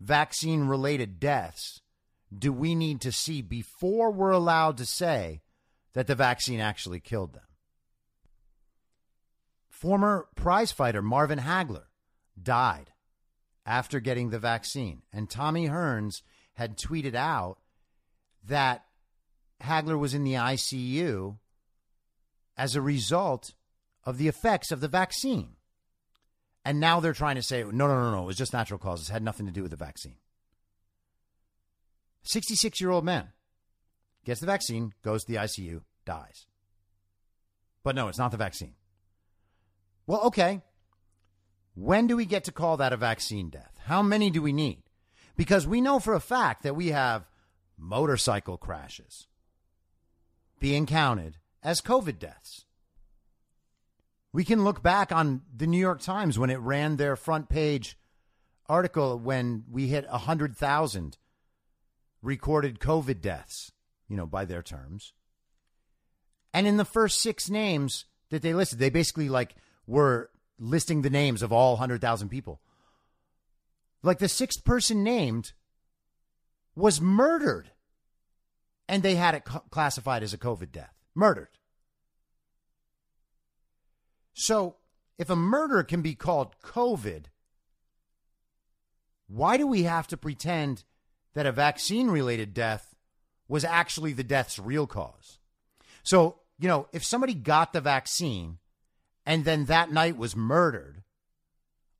vaccine 0.00 0.68
related 0.68 1.18
deaths 1.18 1.80
do 2.36 2.52
we 2.52 2.76
need 2.76 3.00
to 3.00 3.10
see 3.10 3.42
before 3.42 4.12
we're 4.12 4.30
allowed 4.30 4.76
to 4.76 4.86
say 4.86 5.42
that 5.94 6.06
the 6.06 6.14
vaccine 6.14 6.60
actually 6.60 7.00
killed 7.00 7.34
them? 7.34 7.42
Former 9.68 10.28
prizefighter 10.36 11.02
Marvin 11.02 11.40
Hagler 11.40 11.86
died 12.40 12.92
after 13.66 13.98
getting 13.98 14.30
the 14.30 14.38
vaccine, 14.38 15.02
and 15.12 15.28
Tommy 15.28 15.68
Hearns 15.68 16.22
had 16.54 16.76
tweeted 16.76 17.14
out 17.14 17.58
that 18.46 18.84
Hagler 19.62 19.98
was 19.98 20.14
in 20.14 20.24
the 20.24 20.34
ICU 20.34 21.38
as 22.56 22.76
a 22.76 22.80
result 22.80 23.54
of 24.04 24.18
the 24.18 24.28
effects 24.28 24.70
of 24.70 24.80
the 24.80 24.88
vaccine. 24.88 25.56
And 26.64 26.80
now 26.80 27.00
they're 27.00 27.12
trying 27.12 27.36
to 27.36 27.42
say, 27.42 27.62
no, 27.62 27.86
no, 27.86 27.86
no, 27.86 28.10
no, 28.10 28.22
it 28.22 28.26
was 28.26 28.36
just 28.36 28.52
natural 28.52 28.78
causes, 28.78 29.08
it 29.08 29.12
had 29.12 29.22
nothing 29.22 29.46
to 29.46 29.52
do 29.52 29.62
with 29.62 29.70
the 29.70 29.76
vaccine. 29.76 30.16
66 32.22 32.80
year 32.80 32.90
old 32.90 33.04
man 33.04 33.28
gets 34.24 34.40
the 34.40 34.46
vaccine, 34.46 34.92
goes 35.02 35.24
to 35.24 35.32
the 35.32 35.38
ICU, 35.38 35.82
dies. 36.06 36.46
But 37.82 37.94
no, 37.94 38.08
it's 38.08 38.18
not 38.18 38.30
the 38.30 38.38
vaccine. 38.38 38.74
Well, 40.06 40.22
okay. 40.22 40.62
When 41.74 42.06
do 42.06 42.16
we 42.16 42.24
get 42.24 42.44
to 42.44 42.52
call 42.52 42.78
that 42.78 42.92
a 42.92 42.96
vaccine 42.96 43.50
death? 43.50 43.72
How 43.84 44.00
many 44.02 44.30
do 44.30 44.40
we 44.40 44.52
need? 44.52 44.83
Because 45.36 45.66
we 45.66 45.80
know 45.80 45.98
for 45.98 46.14
a 46.14 46.20
fact 46.20 46.62
that 46.62 46.76
we 46.76 46.88
have 46.88 47.28
motorcycle 47.76 48.56
crashes 48.56 49.26
being 50.60 50.86
counted 50.86 51.36
as 51.62 51.80
COVID 51.80 52.18
deaths. 52.18 52.64
We 54.32 54.44
can 54.44 54.64
look 54.64 54.82
back 54.82 55.12
on 55.12 55.42
the 55.54 55.66
New 55.66 55.78
York 55.78 56.00
Times 56.00 56.38
when 56.38 56.50
it 56.50 56.58
ran 56.58 56.96
their 56.96 57.16
front 57.16 57.48
page 57.48 57.96
article 58.68 59.18
when 59.18 59.64
we 59.70 59.88
hit 59.88 60.08
100,000 60.08 61.18
recorded 62.22 62.80
COVID 62.80 63.20
deaths, 63.20 63.72
you 64.08 64.16
know, 64.16 64.26
by 64.26 64.44
their 64.44 64.62
terms. 64.62 65.12
And 66.52 66.66
in 66.66 66.76
the 66.76 66.84
first 66.84 67.20
six 67.20 67.50
names 67.50 68.06
that 68.30 68.42
they 68.42 68.54
listed, 68.54 68.78
they 68.78 68.90
basically 68.90 69.28
like 69.28 69.54
were 69.86 70.30
listing 70.58 71.02
the 71.02 71.10
names 71.10 71.42
of 71.42 71.52
all 71.52 71.72
100,000 71.72 72.28
people. 72.28 72.60
Like 74.04 74.18
the 74.18 74.28
sixth 74.28 74.64
person 74.64 75.02
named 75.02 75.52
was 76.76 77.00
murdered. 77.00 77.70
And 78.86 79.02
they 79.02 79.14
had 79.14 79.34
it 79.34 79.44
classified 79.70 80.22
as 80.22 80.34
a 80.34 80.38
COVID 80.38 80.70
death. 80.70 80.92
Murdered. 81.14 81.48
So 84.34 84.76
if 85.16 85.30
a 85.30 85.36
murder 85.36 85.82
can 85.82 86.02
be 86.02 86.14
called 86.14 86.54
COVID, 86.62 87.26
why 89.26 89.56
do 89.56 89.66
we 89.66 89.84
have 89.84 90.06
to 90.08 90.18
pretend 90.18 90.84
that 91.32 91.46
a 91.46 91.52
vaccine 91.52 92.08
related 92.08 92.52
death 92.52 92.94
was 93.48 93.64
actually 93.64 94.12
the 94.12 94.22
death's 94.22 94.58
real 94.58 94.86
cause? 94.86 95.38
So, 96.02 96.40
you 96.58 96.68
know, 96.68 96.88
if 96.92 97.02
somebody 97.02 97.32
got 97.32 97.72
the 97.72 97.80
vaccine 97.80 98.58
and 99.24 99.46
then 99.46 99.64
that 99.64 99.90
night 99.90 100.18
was 100.18 100.36
murdered, 100.36 101.04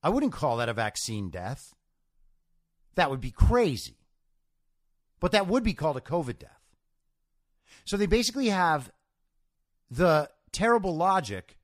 I 0.02 0.10
wouldn't 0.10 0.32
call 0.32 0.58
that 0.58 0.68
a 0.68 0.74
vaccine 0.74 1.30
death. 1.30 1.73
That 2.94 3.10
would 3.10 3.20
be 3.20 3.30
crazy. 3.30 3.98
But 5.20 5.32
that 5.32 5.46
would 5.46 5.62
be 5.62 5.74
called 5.74 5.96
a 5.96 6.00
COVID 6.00 6.38
death. 6.38 6.50
So 7.84 7.96
they 7.96 8.06
basically 8.06 8.48
have 8.48 8.90
the 9.90 10.30
terrible 10.52 10.96
logic 10.96 11.58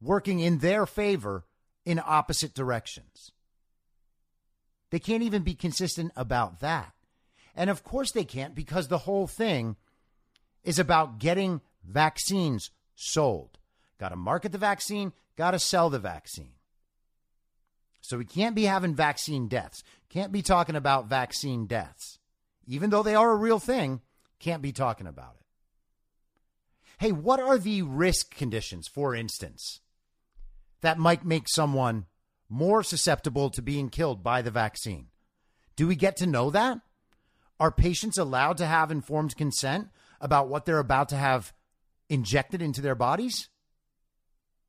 working 0.00 0.40
in 0.40 0.58
their 0.58 0.86
favor 0.86 1.44
in 1.84 2.00
opposite 2.04 2.54
directions. 2.54 3.32
They 4.90 4.98
can't 4.98 5.22
even 5.22 5.42
be 5.42 5.54
consistent 5.54 6.12
about 6.16 6.60
that. 6.60 6.92
And 7.54 7.70
of 7.70 7.82
course 7.82 8.12
they 8.12 8.24
can't 8.24 8.54
because 8.54 8.88
the 8.88 8.98
whole 8.98 9.26
thing 9.26 9.76
is 10.62 10.78
about 10.78 11.18
getting 11.18 11.60
vaccines 11.84 12.70
sold. 12.94 13.58
Got 13.98 14.10
to 14.10 14.16
market 14.16 14.52
the 14.52 14.58
vaccine, 14.58 15.12
got 15.36 15.52
to 15.52 15.58
sell 15.58 15.88
the 15.90 15.98
vaccine. 15.98 16.55
So 18.06 18.18
we 18.18 18.24
can't 18.24 18.54
be 18.54 18.62
having 18.62 18.94
vaccine 18.94 19.48
deaths. 19.48 19.82
Can't 20.10 20.30
be 20.30 20.40
talking 20.40 20.76
about 20.76 21.08
vaccine 21.08 21.66
deaths. 21.66 22.20
Even 22.68 22.90
though 22.90 23.02
they 23.02 23.16
are 23.16 23.32
a 23.32 23.36
real 23.36 23.58
thing, 23.58 24.00
can't 24.38 24.62
be 24.62 24.70
talking 24.70 25.08
about 25.08 25.34
it. 25.40 25.46
Hey, 26.98 27.10
what 27.10 27.40
are 27.40 27.58
the 27.58 27.82
risk 27.82 28.32
conditions, 28.32 28.86
for 28.86 29.12
instance, 29.12 29.80
that 30.82 30.98
might 30.98 31.24
make 31.24 31.48
someone 31.48 32.06
more 32.48 32.84
susceptible 32.84 33.50
to 33.50 33.60
being 33.60 33.88
killed 33.88 34.22
by 34.22 34.40
the 34.40 34.52
vaccine? 34.52 35.08
Do 35.74 35.88
we 35.88 35.96
get 35.96 36.16
to 36.18 36.26
know 36.26 36.50
that? 36.50 36.78
Are 37.58 37.72
patients 37.72 38.18
allowed 38.18 38.58
to 38.58 38.66
have 38.66 38.92
informed 38.92 39.36
consent 39.36 39.88
about 40.20 40.48
what 40.48 40.64
they're 40.64 40.78
about 40.78 41.08
to 41.08 41.16
have 41.16 41.52
injected 42.08 42.62
into 42.62 42.80
their 42.80 42.94
bodies? 42.94 43.48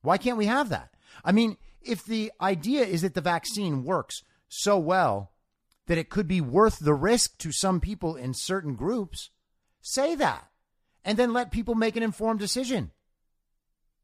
Why 0.02 0.18
can't 0.18 0.38
we 0.38 0.48
have 0.48 0.70
that? 0.70 0.90
I 1.24 1.32
mean, 1.32 1.58
if 1.88 2.04
the 2.04 2.32
idea 2.42 2.84
is 2.84 3.02
that 3.02 3.14
the 3.14 3.22
vaccine 3.22 3.84
works 3.84 4.22
so 4.50 4.78
well 4.78 5.32
that 5.88 5.98
it 5.98 6.10
could 6.10 6.28
be 6.28 6.42
worth 6.42 6.80
the 6.80 6.94
risk 6.94 7.38
to 7.40 7.52
some 7.52 7.80
people 7.80 8.16
in 8.16 8.34
certain 8.34 8.76
groups, 8.76 9.30
say 9.82 10.16
that 10.16 10.50
and 11.06 11.18
then 11.18 11.32
let 11.32 11.52
people 11.52 11.76
make 11.76 11.96
an 11.96 12.04
informed 12.04 12.40
decision. 12.40 12.92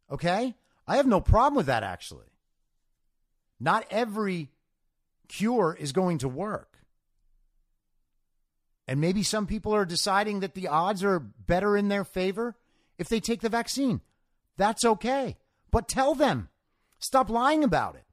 Okay? 0.09 0.55
I 0.87 0.95
have 0.95 1.05
no 1.05 1.19
problem 1.19 1.55
with 1.55 1.65
that, 1.65 1.83
actually. 1.83 2.27
Not 3.59 3.85
every 3.91 4.51
cure 5.27 5.75
is 5.77 5.91
going 5.91 6.19
to 6.19 6.29
work. 6.29 6.77
And 8.87 8.99
maybe 8.99 9.23
some 9.23 9.47
people 9.47 9.73
are 9.73 9.85
deciding 9.85 10.41
that 10.41 10.53
the 10.53 10.67
odds 10.67 11.03
are 11.03 11.19
better 11.19 11.77
in 11.77 11.87
their 11.87 12.03
favor 12.03 12.55
if 12.97 13.07
they 13.09 13.19
take 13.19 13.41
the 13.41 13.49
vaccine. 13.49 14.01
That's 14.57 14.85
okay. 14.85 15.37
But 15.71 15.87
tell 15.87 16.15
them. 16.15 16.49
Stop 17.03 17.29
lying 17.29 17.65
about 17.65 17.95
it. 17.95 18.05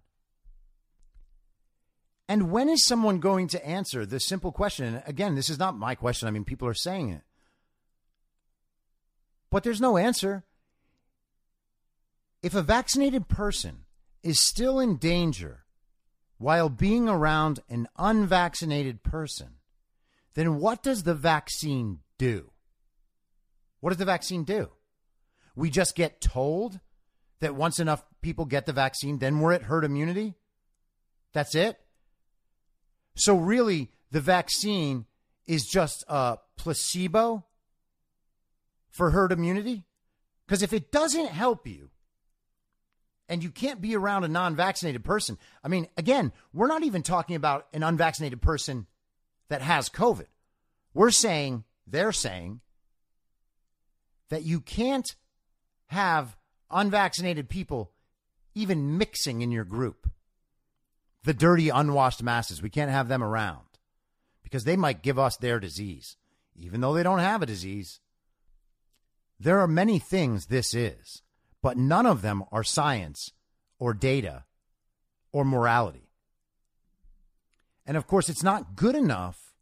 And 2.29 2.51
when 2.51 2.69
is 2.69 2.85
someone 2.85 3.21
going 3.21 3.47
to 3.49 3.65
answer 3.65 4.05
the 4.05 4.19
simple 4.19 4.51
question? 4.51 5.01
Again, 5.07 5.37
this 5.37 5.49
is 5.49 5.61
not 5.61 5.77
my 5.77 5.95
question. 5.95 6.27
I 6.27 6.33
mean, 6.33 6.45
people 6.45 6.67
are 6.67 6.75
saying 6.75 7.11
it. 7.11 7.23
But 9.49 9.63
there's 9.63 9.81
no 9.81 9.97
answer. 9.97 10.43
If 12.43 12.57
a 12.57 12.63
vaccinated 12.63 13.29
person 13.29 13.85
is 14.25 14.43
still 14.43 14.81
in 14.81 14.97
danger 14.97 15.67
while 16.39 16.69
being 16.69 17.09
around 17.09 17.61
an 17.69 17.87
unvaccinated 17.97 19.05
person, 19.05 19.59
then 20.35 20.57
what 20.57 20.83
does 20.83 21.05
the 21.05 21.15
vaccine 21.15 22.01
do? 22.19 22.51
What 23.79 23.91
does 23.91 23.99
the 23.99 24.05
vaccine 24.05 24.43
do? 24.43 24.71
We 25.55 25.71
just 25.71 25.95
get 25.95 26.21
told 26.21 26.81
that 27.39 27.55
once 27.55 27.79
enough 27.79 28.05
people 28.23 28.45
get 28.45 28.67
the 28.67 28.73
vaccine, 28.73 29.19
then 29.19 29.41
we're 29.41 29.53
at 29.53 29.63
herd 29.63 29.85
immunity? 29.85 30.35
That's 31.33 31.55
it? 31.55 31.79
So, 33.15 33.37
really, 33.37 33.91
the 34.11 34.21
vaccine 34.21 35.07
is 35.47 35.65
just 35.65 36.05
a 36.09 36.39
placebo 36.57 37.45
for 38.91 39.11
herd 39.11 39.33
immunity? 39.33 39.85
Because 40.47 40.63
if 40.63 40.73
it 40.73 40.91
doesn't 40.91 41.29
help 41.29 41.67
you, 41.67 41.91
and 43.29 43.45
you 43.45 43.51
can't 43.51 43.81
be 43.81 43.95
around 43.95 44.25
a 44.25 44.29
non 44.29 44.57
vaccinated 44.57 45.05
person, 45.05 45.39
I 45.63 45.69
mean, 45.69 45.87
again, 45.97 46.33
we're 46.53 46.67
not 46.67 46.83
even 46.83 47.03
talking 47.03 47.37
about 47.37 47.69
an 47.73 47.83
unvaccinated 47.83 48.43
person 48.43 48.87
that 49.49 49.63
has 49.63 49.89
COVID. 49.89 50.27
We're 50.95 51.13
saying, 51.13 51.65
they're 51.87 52.13
saying, 52.13 52.61
that 54.31 54.43
you 54.45 54.61
can't 54.61 55.15
have 55.87 56.37
unvaccinated 56.71 57.49
people 57.49 57.93
even 58.61 58.99
mixing 58.99 59.43
in 59.43 59.51
your 59.51 59.65
group. 59.65 60.11
The 61.25 61.35
dirty, 61.35 61.69
unwashed 61.69 62.23
masses, 62.23 62.63
we 62.63 62.71
can't 62.71 62.91
have 62.91 63.09
them 63.09 63.23
around 63.23 63.67
because 64.43 64.65
they 64.65 64.77
might 64.77 65.03
give 65.03 65.19
us 65.19 65.37
their 65.37 65.61
disease, 65.61 66.17
even 66.57 66.81
though 66.81 66.95
they 66.95 67.03
don't 67.03 67.19
have 67.19 67.43
a 67.43 67.47
disease. 67.47 68.01
There 69.39 69.61
are 69.61 69.69
many 69.69 69.99
things 69.99 70.47
this 70.47 70.75
is, 70.75 71.23
but 71.63 71.77
none 71.77 72.07
of 72.07 72.23
them 72.23 72.45
are 72.51 72.65
science 72.65 73.33
or 73.79 73.95
data 73.95 74.45
or 75.33 75.45
morality. 75.45 76.11
And 77.87 77.97
of 77.97 78.07
course, 78.07 78.29
it's 78.29 78.43
not 78.43 78.77
good 78.77 78.95
enough 78.95 79.55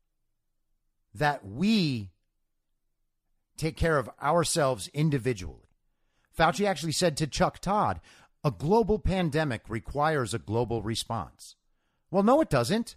that 1.15 1.45
we 1.45 2.11
take 3.57 3.77
care 3.77 3.99
of 3.99 4.11
ourselves 4.23 4.89
individually. 4.95 5.69
Fauci 6.39 6.67
actually 6.67 6.93
said 6.93 7.17
to 7.17 7.27
Chuck 7.27 7.59
Todd, 7.59 8.01
a 8.49 8.51
global 8.51 8.99
pandemic 8.99 9.61
requires 9.69 10.33
a 10.33 10.39
global 10.39 10.81
response. 10.81 11.55
Well, 12.11 12.23
no, 12.23 12.41
it 12.41 12.49
doesn't. 12.49 12.97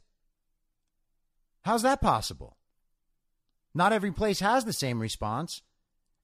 How's 1.63 1.81
that 1.81 1.99
possible? 1.99 2.55
Not 3.73 3.91
every 3.91 4.13
place 4.13 4.39
has 4.39 4.63
the 4.63 4.71
same 4.71 5.01
response 5.01 5.61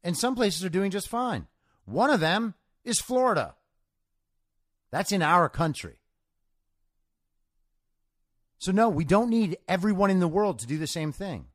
and 0.01 0.17
some 0.17 0.33
places 0.33 0.63
are 0.63 0.69
doing 0.69 0.91
just 0.91 1.09
fine. 1.09 1.47
One 1.83 2.09
of 2.09 2.21
them 2.21 2.53
is 2.85 3.01
Florida. 3.01 3.55
That's 4.91 5.11
in 5.11 5.21
our 5.21 5.49
country. 5.49 5.97
So, 8.59 8.71
no, 8.71 8.87
we 8.87 9.03
don't 9.03 9.29
need 9.29 9.57
everyone 9.67 10.09
in 10.09 10.21
the 10.21 10.27
world 10.29 10.59
to 10.59 10.67
do 10.67 10.77
the 10.77 10.87
same 10.87 11.11
thing. 11.11 11.47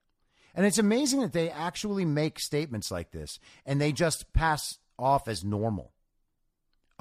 And 0.54 0.66
it's 0.66 0.78
amazing 0.78 1.22
that 1.22 1.32
they 1.32 1.48
actually 1.48 2.04
make 2.04 2.38
statements 2.38 2.90
like 2.90 3.12
this 3.12 3.38
and 3.64 3.80
they 3.80 3.92
just 3.92 4.30
pass 4.34 4.78
off 4.98 5.26
as 5.26 5.42
normal. 5.42 5.91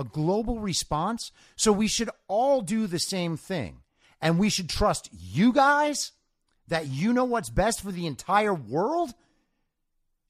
A 0.01 0.03
global 0.03 0.59
response. 0.59 1.31
So, 1.55 1.71
we 1.71 1.87
should 1.87 2.09
all 2.27 2.61
do 2.61 2.87
the 2.87 2.99
same 2.99 3.37
thing. 3.37 3.77
And 4.19 4.37
we 4.37 4.49
should 4.49 4.69
trust 4.69 5.09
you 5.11 5.53
guys 5.53 6.11
that 6.67 6.87
you 6.87 7.13
know 7.13 7.25
what's 7.25 7.49
best 7.49 7.81
for 7.81 7.91
the 7.91 8.05
entire 8.05 8.53
world 8.53 9.13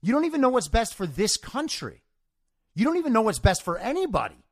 you 0.01 0.11
don't 0.11 0.25
even 0.25 0.41
know 0.41 0.49
what's 0.49 0.67
best 0.67 0.95
for 0.95 1.05
this 1.05 1.37
country. 1.37 2.01
You 2.73 2.85
don't 2.85 2.97
even 2.97 3.13
know 3.13 3.21
what's 3.21 3.39
best 3.39 3.63
for 3.63 3.77
anybody. 3.77 4.43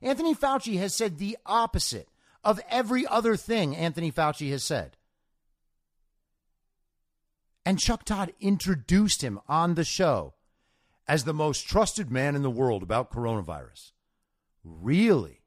Anthony 0.00 0.34
Fauci 0.34 0.78
has 0.78 0.94
said 0.94 1.18
the 1.18 1.36
opposite 1.44 2.08
of 2.44 2.60
every 2.68 3.06
other 3.06 3.36
thing 3.36 3.74
Anthony 3.74 4.12
Fauci 4.12 4.50
has 4.50 4.62
said. 4.62 4.96
And 7.66 7.78
Chuck 7.78 8.04
Todd 8.04 8.32
introduced 8.40 9.22
him 9.22 9.40
on 9.48 9.74
the 9.74 9.84
show 9.84 10.34
as 11.08 11.24
the 11.24 11.34
most 11.34 11.66
trusted 11.66 12.10
man 12.10 12.36
in 12.36 12.42
the 12.42 12.50
world 12.50 12.82
about 12.82 13.10
coronavirus. 13.10 13.92
Really? 14.64 15.42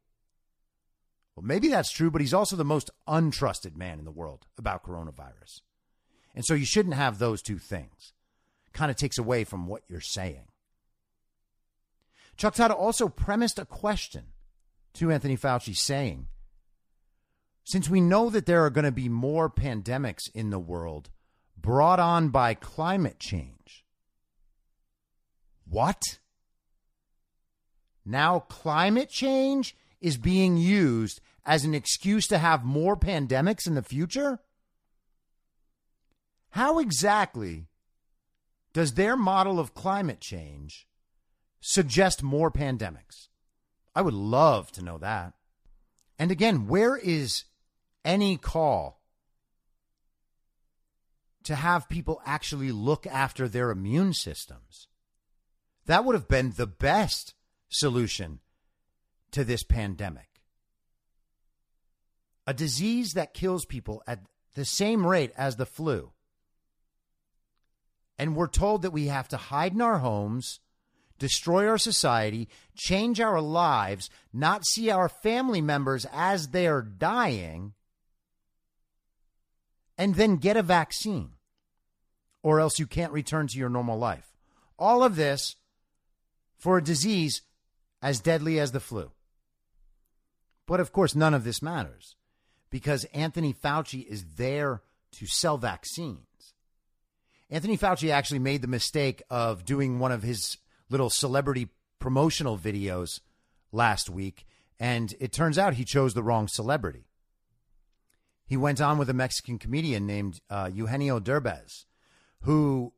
Well, 1.35 1.45
maybe 1.45 1.67
that's 1.67 1.91
true, 1.91 2.09
but 2.09 2.21
he's 2.21 2.33
also 2.33 2.55
the 2.55 2.63
most 2.63 2.89
untrusted 3.07 3.75
man 3.75 3.99
in 3.99 4.05
the 4.05 4.11
world 4.11 4.47
about 4.57 4.83
coronavirus. 4.83 5.61
And 6.35 6.45
so 6.45 6.53
you 6.53 6.65
shouldn't 6.65 6.95
have 6.95 7.17
those 7.17 7.41
two 7.41 7.57
things 7.57 8.13
kind 8.73 8.91
of 8.91 8.97
takes 8.97 9.17
away 9.17 9.43
from 9.43 9.65
what 9.65 9.81
you're 9.87 9.99
saying. 9.99 10.45
Chuck 12.37 12.53
Todd 12.53 12.69
also 12.69 13.09
premised 13.09 13.57
a 13.57 13.65
question 13.65 14.25
to 14.93 15.11
Anthony 15.11 15.35
Fauci 15.35 15.75
saying, 15.75 16.27
since 17.63 17.89
we 17.89 17.99
know 17.99 18.29
that 18.29 18.45
there 18.45 18.63
are 18.63 18.69
going 18.69 18.85
to 18.85 18.91
be 18.91 19.09
more 19.09 19.49
pandemics 19.49 20.29
in 20.33 20.51
the 20.51 20.59
world 20.59 21.09
brought 21.59 21.99
on 21.99 22.29
by 22.29 22.53
climate 22.53 23.19
change, 23.19 23.83
what? 25.67 26.01
Now, 28.07 28.39
climate 28.39 29.09
change 29.09 29.75
is 29.99 30.15
being 30.15 30.55
used 30.55 31.19
as 31.45 31.65
an 31.65 31.73
excuse 31.73 32.25
to 32.27 32.37
have 32.37 32.63
more 32.63 32.95
pandemics 32.95 33.67
in 33.67 33.75
the 33.75 33.83
future? 33.83 34.39
How 36.51 36.79
exactly 36.79 37.67
does 38.71 38.93
their 38.93 39.17
model 39.17 39.59
of 39.59 39.73
climate 39.73 40.21
change 40.21 40.87
suggest 41.59 42.23
more 42.23 42.49
pandemics? 42.49 43.27
I 43.93 44.01
would 44.01 44.13
love 44.13 44.71
to 44.73 44.83
know 44.83 44.97
that. 44.99 45.33
And 46.17 46.31
again, 46.31 46.67
where 46.67 46.95
is 46.95 47.43
any 48.05 48.37
call 48.37 49.01
to 51.43 51.55
have 51.55 51.89
people 51.89 52.21
actually 52.25 52.71
look 52.71 53.05
after 53.05 53.49
their 53.49 53.69
immune 53.69 54.13
systems? 54.13 54.87
That 55.87 56.05
would 56.05 56.15
have 56.15 56.29
been 56.29 56.53
the 56.55 56.67
best 56.67 57.33
solution 57.69 58.39
to 59.31 59.43
this 59.43 59.63
pandemic. 59.63 60.41
A 62.45 62.53
disease 62.53 63.13
that 63.13 63.33
kills 63.33 63.65
people 63.65 64.01
at 64.07 64.19
the 64.55 64.65
same 64.65 65.05
rate 65.05 65.31
as 65.37 65.57
the 65.57 65.65
flu. 65.65 66.11
And 68.17 68.35
we're 68.35 68.47
told 68.47 68.81
that 68.81 68.91
we 68.91 69.07
have 69.07 69.27
to 69.29 69.37
hide 69.37 69.73
in 69.73 69.81
our 69.81 69.99
homes, 69.99 70.59
destroy 71.19 71.67
our 71.67 71.77
society, 71.77 72.47
change 72.75 73.19
our 73.19 73.41
lives, 73.41 74.09
not 74.33 74.65
see 74.65 74.89
our 74.89 75.09
family 75.09 75.61
members 75.61 76.05
as 76.11 76.47
they're 76.47 76.81
dying, 76.81 77.73
and 79.97 80.15
then 80.15 80.37
get 80.37 80.57
a 80.57 80.63
vaccine, 80.63 81.31
or 82.41 82.59
else 82.59 82.79
you 82.79 82.87
can't 82.87 83.11
return 83.11 83.47
to 83.47 83.57
your 83.57 83.69
normal 83.69 83.97
life. 83.97 84.35
All 84.79 85.03
of 85.03 85.15
this 85.15 85.55
for 86.57 86.77
a 86.77 86.83
disease 86.83 87.41
as 88.07 88.21
deadly 88.21 88.57
as 88.57 88.71
the 88.71 88.79
flu. 88.79 89.11
But 90.65 90.79
of 90.79 90.93
course, 90.93 91.13
none 91.13 91.33
of 91.33 91.43
this 91.43 91.61
matters 91.61 92.15
because 92.69 93.03
Anthony 93.13 93.53
Fauci 93.53 94.07
is 94.07 94.23
there 94.37 94.81
to 95.11 95.25
sell 95.25 95.57
vaccines. 95.57 96.53
Anthony 97.49 97.77
Fauci 97.77 98.09
actually 98.09 98.39
made 98.39 98.61
the 98.61 98.67
mistake 98.69 99.21
of 99.29 99.65
doing 99.65 99.99
one 99.99 100.13
of 100.13 100.23
his 100.23 100.57
little 100.89 101.09
celebrity 101.09 101.67
promotional 101.99 102.57
videos 102.57 103.19
last 103.73 104.09
week, 104.09 104.45
and 104.79 105.13
it 105.19 105.33
turns 105.33 105.57
out 105.57 105.73
he 105.73 105.83
chose 105.83 106.13
the 106.13 106.23
wrong 106.23 106.47
celebrity. 106.47 107.09
He 108.45 108.55
went 108.55 108.79
on 108.79 108.97
with 108.97 109.09
a 109.09 109.13
Mexican 109.13 109.59
comedian 109.59 110.07
named 110.07 110.39
uh, 110.49 110.69
Eugenio 110.73 111.19
Derbez, 111.19 111.83
who 112.43 112.93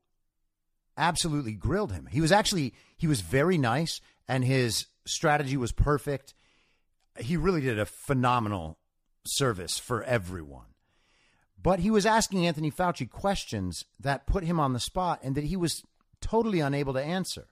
absolutely 0.95 1.53
grilled 1.53 1.93
him. 1.93 2.07
He 2.11 2.21
was 2.21 2.31
actually 2.31 2.75
he 2.95 3.07
was 3.07 3.21
very 3.21 3.57
nice, 3.57 4.01
and 4.27 4.45
his 4.45 4.85
strategy 5.09 5.57
was 5.57 5.71
perfect. 5.71 6.33
He 7.19 7.37
really 7.37 7.61
did 7.61 7.79
a 7.79 7.85
phenomenal 7.85 8.77
service 9.25 9.77
for 9.77 10.03
everyone. 10.03 10.65
But 11.61 11.79
he 11.79 11.91
was 11.91 12.05
asking 12.05 12.45
Anthony 12.45 12.71
Fauci 12.71 13.09
questions 13.09 13.85
that 13.99 14.25
put 14.25 14.43
him 14.43 14.59
on 14.59 14.73
the 14.73 14.79
spot 14.79 15.19
and 15.23 15.35
that 15.35 15.43
he 15.43 15.57
was 15.57 15.83
totally 16.21 16.61
unable 16.61 16.93
to 16.93 17.03
answer. 17.03 17.47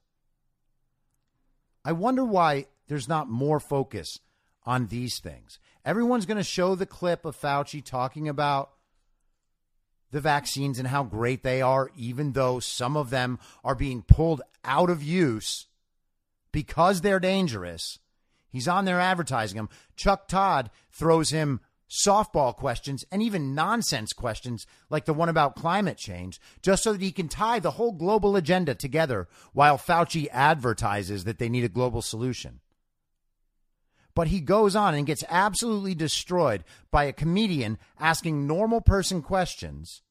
I 1.84 1.92
wonder 1.92 2.24
why 2.24 2.68
there's 2.88 3.10
not 3.10 3.30
more 3.30 3.60
focus 3.60 4.20
on 4.66 4.88
these 4.88 5.20
things. 5.20 5.60
Everyone's 5.86 6.26
going 6.26 6.38
to 6.38 6.44
show 6.44 6.76
the 6.76 6.86
clip 6.86 7.26
of 7.26 7.40
Fauci 7.40 7.84
talking 7.84 8.28
about 8.28 8.72
the 10.12 10.22
vaccines 10.22 10.80
and 10.80 10.88
how 10.88 11.04
great 11.04 11.44
they 11.44 11.62
are, 11.62 11.92
even 11.96 12.32
though 12.32 12.60
some 12.60 12.96
of 12.96 13.10
them 13.10 13.40
are 13.64 13.76
being 13.76 14.02
pulled 14.02 14.42
out 14.64 14.90
of 14.90 15.04
use 15.04 15.68
because 16.58 17.02
they're 17.02 17.20
dangerous. 17.20 18.00
He's 18.50 18.68
on 18.68 18.86
there 18.86 19.00
advertising 19.00 19.58
them. 19.58 19.70
Chuck 19.96 20.28
Todd 20.28 20.72
throws 20.92 21.30
him 21.30 21.60
softball 21.88 22.56
questions 22.56 23.06
and 23.12 23.22
even 23.22 23.54
nonsense 23.54 24.12
questions 24.12 24.66
like 24.90 25.06
the 25.06 25.14
one 25.14 25.30
about 25.30 25.56
climate 25.56 26.00
change, 26.00 26.42
just 26.64 26.82
so 26.82 26.94
that 26.94 27.02
he 27.04 27.12
can 27.12 27.30
tie 27.30 27.60
the 27.60 27.70
whole 27.78 27.92
global 27.92 28.36
agenda 28.36 28.74
together 28.74 29.28
while 29.54 29.78
Fauci 29.78 30.28
advertises 30.32 31.26
that 31.26 31.38
they 31.38 31.48
need 31.48 31.64
a 31.64 31.70
global 31.70 32.02
solution. 32.02 32.60
But 34.16 34.30
he 34.30 34.40
goes 34.40 34.76
on 34.76 34.96
and 34.96 35.06
gets 35.06 35.24
absolutely 35.30 35.94
destroyed 35.94 36.64
by 36.90 37.04
a 37.04 37.14
comedian 37.14 37.78
asking 38.00 38.48
normal 38.48 38.82
person 38.82 39.22
questions, 39.22 40.02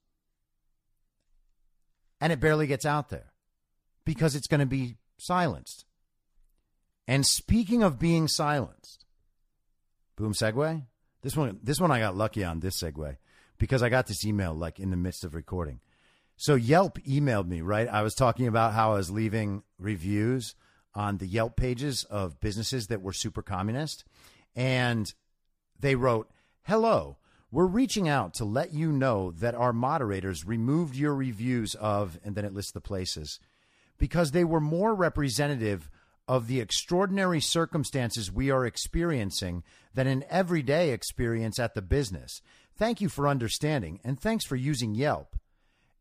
and 2.20 2.32
it 2.32 2.38
barely 2.38 2.68
gets 2.68 2.86
out 2.86 3.09
there 3.09 3.32
because 4.05 4.36
it's 4.36 4.47
going 4.47 4.61
to 4.61 4.66
be 4.66 4.94
silenced. 5.18 5.86
And 7.07 7.25
speaking 7.27 7.83
of 7.83 7.99
being 7.99 8.29
silenced, 8.29 9.05
boom 10.17 10.33
segue. 10.33 10.83
This 11.23 11.37
one, 11.37 11.59
this 11.63 11.81
one, 11.81 11.91
I 11.91 11.99
got 12.01 12.17
lucky 12.17 12.45
on 12.45 12.61
this 12.61 12.81
segue 12.81 13.17
because 13.59 13.83
I 13.83 13.89
got 13.89 14.07
this 14.07 14.25
email 14.25 14.55
like 14.55 14.79
in 14.79 14.91
the 14.91 14.97
midst 14.97 15.25
of 15.25 15.35
recording. 15.35 15.81
So 16.37 16.55
Yelp 16.55 16.99
emailed 17.01 17.49
me, 17.49 17.63
right? 17.63 17.89
I 17.89 18.03
was 18.03 18.15
talking 18.15 18.47
about 18.47 18.75
how 18.75 18.93
I 18.93 18.97
was 18.97 19.11
leaving 19.11 19.63
reviews 19.79 20.55
on 20.95 21.19
the 21.19 21.27
Yelp 21.27 21.57
pages 21.57 22.05
of 22.05 22.41
businesses 22.41 22.89
that 22.89 23.03
were 23.03 23.13
super 23.13 23.43
communist. 23.43 24.05
And 24.55 25.13
they 25.79 25.95
wrote, 25.95 26.31
Hello, 26.63 27.19
we're 27.51 27.67
reaching 27.67 28.09
out 28.09 28.35
to 28.35 28.45
let 28.45 28.75
you 28.75 28.91
know 28.91 29.31
that 29.31 29.55
our 29.55 29.73
moderators 29.73 30.47
removed 30.47 30.97
your 30.97 31.15
reviews 31.15 31.75
of, 31.77 32.19
and 32.25 32.35
then 32.35 32.45
it 32.45 32.53
lists 32.53 32.73
the 32.73 32.81
places, 32.81 33.39
because 33.99 34.33
they 34.33 34.45
were 34.45 34.61
more 34.61 34.95
representative 34.95 35.89
of 36.29 36.49
the 36.49 36.61
extraordinary 36.61 37.41
circumstances 37.41 38.33
we 38.33 38.51
are 38.51 38.66
experiencing 38.66 39.62
than 39.95 40.07
an 40.07 40.24
everyday 40.29 40.91
experience 40.91 41.59
at 41.59 41.74
the 41.74 41.83
business. 41.83 42.41
Thank 42.77 43.01
you 43.01 43.09
for 43.09 43.29
understanding, 43.29 44.01
and 44.05 44.20
thanks 44.20 44.45
for 44.45 44.57
using 44.57 44.95
Yelp. 44.95 45.37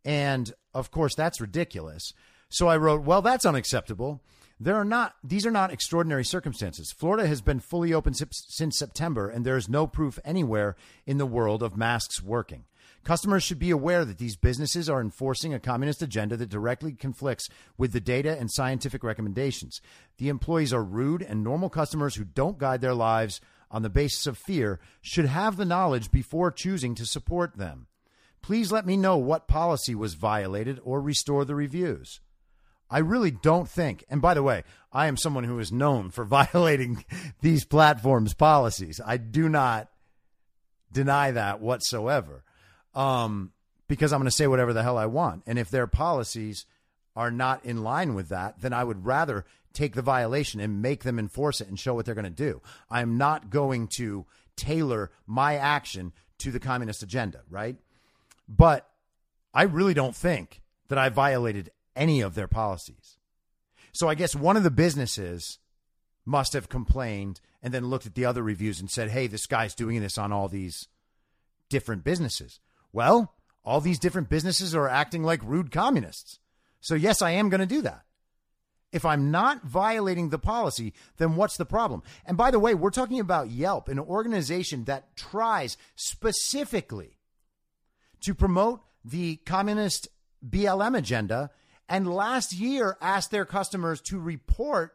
And 0.03 0.53
of 0.73 0.91
course, 0.91 1.15
that's 1.15 1.41
ridiculous. 1.41 2.13
So 2.49 2.67
I 2.67 2.78
wrote, 2.78 3.03
Well, 3.03 3.21
that's 3.21 3.45
unacceptable. 3.45 4.21
There 4.59 4.76
are 4.76 4.86
not, 4.86 5.15
these 5.23 5.45
are 5.45 5.51
not 5.51 5.73
extraordinary 5.73 6.23
circumstances. 6.23 6.93
Florida 6.97 7.28
has 7.28 7.41
been 7.41 7.59
fully 7.59 7.93
open 7.93 8.13
since 8.13 8.80
September, 8.80 9.30
and 9.30 9.45
there 9.45 9.57
is 9.57 9.67
no 9.67 9.86
proof 9.86 10.17
anywhere 10.23 10.78
in 11.05 11.17
the 11.17 11.26
world 11.26 11.61
of 11.61 11.76
masks 11.76 12.23
working. 12.23 12.63
Customers 13.06 13.43
should 13.43 13.60
be 13.60 13.70
aware 13.70 14.03
that 14.03 14.18
these 14.18 14.36
businesses 14.36 14.89
are 14.89 14.99
enforcing 14.99 15.53
a 15.53 15.60
communist 15.60 16.01
agenda 16.01 16.36
that 16.36 16.49
directly 16.49 16.91
conflicts 16.91 17.47
with 17.78 17.93
the 17.93 17.99
data 17.99 18.36
and 18.38 18.51
scientific 18.51 19.03
recommendations. 19.03 19.80
The 20.18 20.28
employees 20.28 20.74
are 20.74 20.84
rude, 20.84 21.22
and 21.22 21.43
normal 21.43 21.70
customers 21.70 22.16
who 22.16 22.24
don't 22.24 22.58
guide 22.58 22.82
their 22.82 22.95
lives 22.95 23.39
on 23.70 23.84
the 23.84 23.91
basis 23.91 24.26
of 24.26 24.39
fear 24.39 24.80
should 25.01 25.28
have 25.28 25.56
the 25.56 25.66
knowledge 25.66 26.10
before 26.10 26.49
choosing 26.49 26.95
to 26.95 27.06
support 27.06 27.58
them. 27.58 27.86
Please 28.41 28.72
let 28.72 28.88
me 28.88 28.97
know 28.97 29.18
what 29.18 29.47
policy 29.47 29.93
was 29.93 30.16
violated 30.16 30.80
or 30.84 30.99
restore 30.99 31.45
the 31.45 31.56
reviews. 31.56 32.22
I 32.89 32.99
really 32.99 33.32
don't 33.32 33.70
think, 33.70 34.03
and 34.10 34.20
by 34.20 34.34
the 34.34 34.43
way, 34.43 34.64
I 34.91 35.06
am 35.06 35.18
someone 35.18 35.43
who 35.43 35.60
is 35.60 35.72
known 35.72 36.10
for 36.10 36.26
violating 36.26 37.06
these 37.41 37.66
platforms' 37.66 38.34
policies. 38.34 38.99
I 39.06 39.18
do 39.18 39.47
not 39.47 39.89
deny 40.91 41.30
that 41.30 41.62
whatsoever 41.62 42.43
um, 42.95 43.51
because 43.87 44.13
I'm 44.13 44.19
going 44.19 44.29
to 44.29 44.35
say 44.35 44.47
whatever 44.47 44.73
the 44.73 44.83
hell 44.83 44.97
I 44.97 45.05
want. 45.05 45.43
And 45.45 45.59
if 45.59 45.69
their 45.69 45.87
policies 45.87 46.65
are 47.15 47.31
not 47.31 47.63
in 47.65 47.83
line 47.83 48.13
with 48.13 48.29
that, 48.29 48.61
then 48.61 48.73
I 48.73 48.83
would 48.83 49.05
rather 49.05 49.45
take 49.73 49.93
the 49.93 50.01
violation 50.01 50.59
and 50.59 50.81
make 50.81 51.03
them 51.03 51.19
enforce 51.19 51.61
it 51.61 51.67
and 51.67 51.79
show 51.79 51.93
what 51.93 52.05
they're 52.05 52.15
going 52.15 52.25
to 52.25 52.29
do. 52.29 52.61
I'm 52.89 53.17
not 53.17 53.49
going 53.49 53.87
to 53.95 54.25
tailor 54.55 55.11
my 55.27 55.55
action 55.55 56.13
to 56.39 56.51
the 56.51 56.59
communist 56.59 57.03
agenda, 57.03 57.41
right? 57.49 57.75
But 58.47 58.89
I 59.53 59.63
really 59.63 59.93
don't 59.93 60.15
think 60.15 60.61
that 60.87 60.97
I 60.97 61.09
violated 61.09 61.71
any 61.95 62.21
of 62.21 62.35
their 62.35 62.47
policies. 62.47 63.17
So 63.91 64.09
I 64.09 64.15
guess 64.15 64.35
one 64.35 64.57
of 64.57 64.63
the 64.63 64.71
businesses 64.71 65.59
must 66.25 66.53
have 66.53 66.69
complained 66.69 67.39
and 67.61 67.73
then 67.73 67.87
looked 67.87 68.05
at 68.05 68.15
the 68.15 68.25
other 68.25 68.43
reviews 68.43 68.79
and 68.79 68.89
said, 68.89 69.09
hey, 69.09 69.27
this 69.27 69.45
guy's 69.45 69.75
doing 69.75 70.01
this 70.01 70.17
on 70.17 70.31
all 70.31 70.47
these 70.47 70.87
different 71.69 72.03
businesses. 72.03 72.59
Well, 72.95 73.33
all 73.65 73.81
these 73.81 73.99
different 73.99 74.29
businesses 74.29 74.73
are 74.73 74.87
acting 74.87 75.21
like 75.21 75.43
rude 75.43 75.69
communists. 75.69 76.39
So, 76.79 76.95
yes, 76.95 77.21
I 77.21 77.31
am 77.31 77.49
going 77.49 77.59
to 77.59 77.65
do 77.65 77.81
that. 77.81 78.03
If 78.93 79.03
I'm 79.03 79.31
not 79.31 79.65
violating 79.65 80.29
the 80.29 80.39
policy, 80.39 80.93
then 81.17 81.35
what's 81.35 81.57
the 81.57 81.65
problem? 81.65 82.03
And 82.25 82.37
by 82.37 82.51
the 82.51 82.59
way, 82.59 82.73
we're 82.73 82.91
talking 82.91 83.19
about 83.19 83.49
Yelp, 83.49 83.89
an 83.89 83.99
organization 83.99 84.85
that 84.85 85.13
tries 85.17 85.75
specifically 85.97 87.17
to 88.21 88.33
promote 88.33 88.79
the 89.03 89.41
communist 89.45 90.07
BLM 90.47 90.97
agenda 90.97 91.51
and 91.89 92.13
last 92.13 92.53
year 92.53 92.97
asked 93.01 93.29
their 93.29 93.45
customers 93.45 93.99
to 94.03 94.21
report 94.21 94.93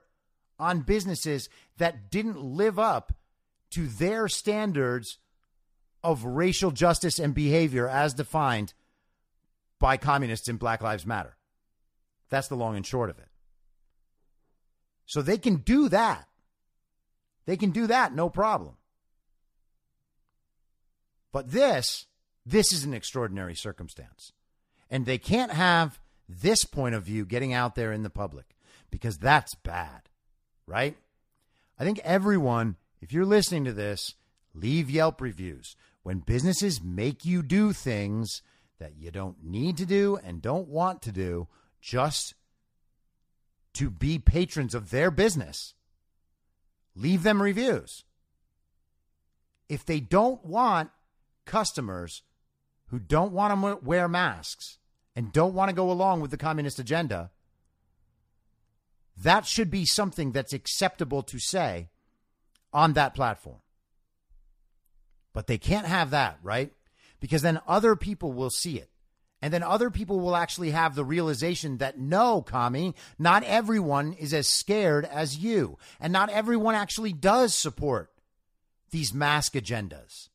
on 0.59 0.81
businesses 0.81 1.51
that 1.77 2.11
didn't 2.11 2.41
live 2.41 2.79
up 2.79 3.13
to 3.73 3.87
their 3.87 4.27
standards 4.27 5.19
of 6.03 6.25
racial 6.25 6.71
justice 6.71 7.19
and 7.19 7.35
behavior 7.35 7.89
as 7.89 8.15
defined 8.15 8.73
by 9.79 9.97
communists 9.97 10.49
in 10.49 10.57
Black 10.57 10.83
Lives 10.83 11.07
Matter. 11.07 11.37
That's 12.29 12.49
the 12.49 12.57
long 12.57 12.77
and 12.77 12.87
short 12.87 13.11
of 13.11 13.19
it. 13.19 13.29
So 15.07 15.23
they 15.23 15.39
can 15.39 15.57
do 15.57 15.89
that. 15.89 16.29
They 17.47 17.57
can 17.57 17.71
do 17.71 17.87
that, 17.89 18.15
no 18.15 18.29
problem. 18.29 18.77
But 21.33 21.51
this, 21.51 22.07
this 22.47 22.73
is 22.73 22.85
an 22.85 22.95
extraordinary 22.95 23.55
circumstance. 23.55 24.33
And 24.91 25.07
they 25.07 25.19
can't 25.19 25.53
have 25.53 25.99
this 26.29 26.65
point 26.65 26.95
of 26.95 27.05
view 27.05 27.25
getting 27.25 27.53
out 27.53 27.75
there 27.75 27.93
in 27.93 28.03
the 28.03 28.11
public 28.11 28.57
because 28.91 29.19
that's 29.19 29.55
bad, 29.55 30.03
right? 30.67 30.97
I 31.79 31.85
think 31.85 32.01
everyone, 32.05 32.77
if 33.01 33.13
you're 33.13 33.25
listening 33.25 33.65
to 33.65 33.73
this, 33.73 34.15
leave 34.55 34.91
Yelp 34.91 35.21
reviews. 35.21 35.77
When 36.03 36.21
businesses 36.21 36.83
make 36.83 37.25
you 37.25 37.43
do 37.43 37.73
things 37.73 38.43
that 38.79 38.97
you 38.97 39.11
don't 39.11 39.45
need 39.45 39.77
to 39.77 39.87
do 39.87 40.19
and 40.25 40.41
don't 40.41 40.69
want 40.69 41.03
to 41.03 41.13
do 41.13 41.49
just 41.81 42.35
to 43.75 43.91
be 43.91 44.19
patrons 44.19 44.75
of 44.75 44.91
their 44.91 45.11
business, 45.11 45.75
leave 46.95 47.23
them 47.23 47.43
reviews. 47.43 48.05
If 49.69 49.85
they 49.85 50.01
don't 50.01 50.45
want 50.45 50.91
customers 51.45 52.23
who 52.87 52.99
don't 52.99 53.33
want 53.33 53.61
to 53.61 53.85
wear 53.85 54.09
masks 54.09 54.79
and 55.15 55.33
don't 55.33 55.55
want 55.55 55.69
to 55.69 55.75
go 55.75 55.91
along 55.91 56.21
with 56.21 56.31
the 56.31 56.37
communist 56.37 56.79
agenda, 56.79 57.31
that 59.17 59.47
should 59.47 59.71
be 59.71 59.85
something 59.85 60.33
that's 60.33 60.53
acceptable 60.53 61.23
to 61.25 61.39
say 61.39 61.91
on 62.73 62.95
that 62.95 63.15
platform. 63.15 63.61
But 65.33 65.47
they 65.47 65.59
can't 65.59 65.87
have 65.87 66.11
that, 66.11 66.39
right? 66.43 66.73
Because 67.21 67.43
then 67.43 67.61
other 67.67 67.97
people 67.97 68.33
will 68.33 68.51
see 68.51 68.79
it. 68.79 68.91
And 69.43 69.53
then 69.53 69.63
other 69.63 69.91
people 69.91 70.21
will 70.21 70.37
actually 70.37 70.71
have 70.71 70.95
the 70.95 71.05
realization 71.05 71.79
that 71.79 71.99
no, 71.99 72.43
Kami, 72.43 72.95
not 73.19 73.43
everyone 73.45 74.13
is 74.13 74.35
as 74.35 74.47
scared 74.47 75.07
as 75.07 75.39
you. 75.39 75.79
And 75.99 76.13
not 76.13 76.29
everyone 76.29 76.75
actually 76.75 77.13
does 77.13 77.55
support 77.55 78.11
these 78.91 79.15
mask 79.15 79.55
agendas. 79.55 80.29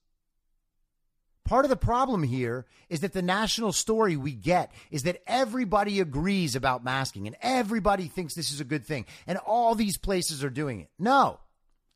Part 1.44 1.66
of 1.66 1.70
the 1.70 1.76
problem 1.76 2.24
here 2.24 2.66
is 2.90 3.02
that 3.02 3.14
the 3.14 3.22
national 3.22 3.72
story 3.72 4.18
we 4.18 4.32
get 4.32 4.72
is 4.90 5.04
that 5.04 5.22
everybody 5.28 6.00
agrees 6.00 6.56
about 6.56 6.84
masking 6.84 7.28
and 7.28 7.36
everybody 7.40 8.08
thinks 8.08 8.34
this 8.34 8.52
is 8.52 8.60
a 8.60 8.66
good 8.66 8.84
thing 8.84 9.06
and 9.28 9.38
all 9.38 9.76
these 9.76 9.98
places 9.98 10.44
are 10.44 10.50
doing 10.50 10.80
it. 10.80 10.90
No, 10.98 11.40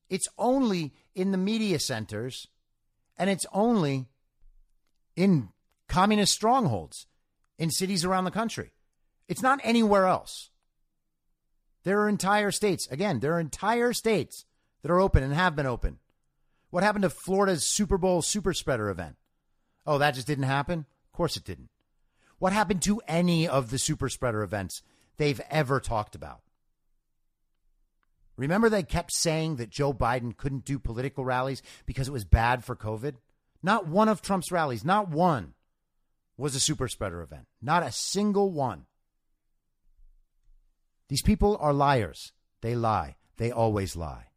it's 0.08 0.28
only 0.38 0.94
in 1.16 1.32
the 1.32 1.38
media 1.40 1.80
centers 1.80 2.48
and 3.20 3.30
it's 3.30 3.46
only 3.52 4.08
in 5.16 5.50
communist 5.90 6.34
strongholds 6.34 7.06
in 7.58 7.70
cities 7.70 8.06
around 8.06 8.24
the 8.24 8.32
country. 8.32 8.72
It's 9.28 9.44
not 9.44 9.60
anywhere 9.64 10.08
else. 10.08 10.50
There 11.84 12.00
are 12.02 12.10
entire 12.10 12.52
states, 12.52 12.88
again, 12.88 13.20
there 13.20 13.34
are 13.34 13.40
entire 13.40 13.94
states 13.94 14.46
that 14.82 14.92
are 14.92 15.00
open 15.00 15.22
and 15.22 15.34
have 15.34 15.56
been 15.56 15.66
open. 15.66 16.00
What 16.70 16.84
happened 16.84 17.04
to 17.04 17.10
Florida's 17.10 17.64
Super 17.64 17.98
Bowl 17.98 18.22
super 18.22 18.54
spreader 18.54 18.90
event? 18.90 19.18
Oh, 19.86 19.98
that 19.98 20.16
just 20.16 20.28
didn't 20.28 20.44
happen? 20.46 20.86
Of 21.06 21.12
course 21.12 21.36
it 21.36 21.44
didn't. 21.44 21.70
What 22.38 22.54
happened 22.54 22.82
to 22.84 23.02
any 23.08 23.48
of 23.48 23.70
the 23.70 23.80
super 23.80 24.08
spreader 24.08 24.44
events 24.44 24.82
they've 25.18 25.42
ever 25.50 25.80
talked 25.80 26.16
about? 26.16 26.42
Remember, 28.40 28.70
they 28.70 28.84
kept 28.84 29.12
saying 29.12 29.58
that 29.58 29.70
Joe 29.70 29.94
Biden 29.94 30.36
couldn't 30.36 30.64
do 30.64 30.80
political 30.80 31.26
rallies 31.26 31.62
because 31.86 32.08
it 32.08 32.14
was 32.14 32.24
bad 32.24 32.64
for 32.64 32.74
COVID? 32.74 33.16
Not 33.62 33.86
one 33.86 34.08
of 34.08 34.22
Trump's 34.22 34.50
rallies, 34.50 34.86
not 34.86 35.10
one, 35.10 35.56
was 36.38 36.56
a 36.56 36.60
super 36.62 36.88
spreader 36.88 37.22
event. 37.22 37.48
Not 37.62 37.84
a 37.84 37.92
single 37.92 38.50
one. 38.50 38.86
These 41.10 41.22
people 41.22 41.58
are 41.60 41.74
liars. 41.74 42.32
They 42.62 42.76
lie. 42.76 43.18
They 43.36 43.52
always 43.52 43.98
lie. 43.98 44.28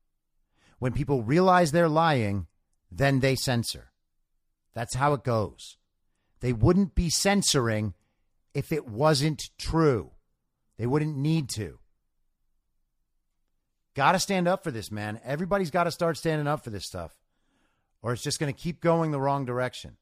When 0.81 0.93
people 0.93 1.23
realize 1.23 1.71
they're 1.71 1.89
lying, 1.89 2.49
then 2.91 3.21
they 3.21 3.37
censor. 3.37 3.93
That's 4.75 4.97
how 4.97 5.13
it 5.13 5.23
goes. 5.23 5.77
They 6.41 6.53
wouldn't 6.53 6.97
be 6.97 7.09
censoring 7.09 7.95
if 8.53 8.73
it 8.73 8.89
wasn't 8.89 9.43
true. 9.59 10.11
They 10.77 10.89
wouldn't 10.89 11.17
need 11.17 11.49
to. 11.51 11.79
Got 13.95 14.13
to 14.13 14.19
stand 14.19 14.49
up 14.49 14.65
for 14.65 14.71
this, 14.71 14.91
man. 14.91 15.21
Everybody's 15.25 15.71
got 15.71 15.85
to 15.85 15.91
start 15.91 16.17
standing 16.17 16.47
up 16.47 16.65
for 16.65 16.71
this 16.71 16.87
stuff, 16.87 17.15
or 18.01 18.13
it's 18.13 18.23
just 18.23 18.41
going 18.41 18.53
to 18.53 18.59
keep 18.59 18.81
going 18.81 19.11
the 19.11 19.21
wrong 19.21 19.45
direction. 19.45 19.97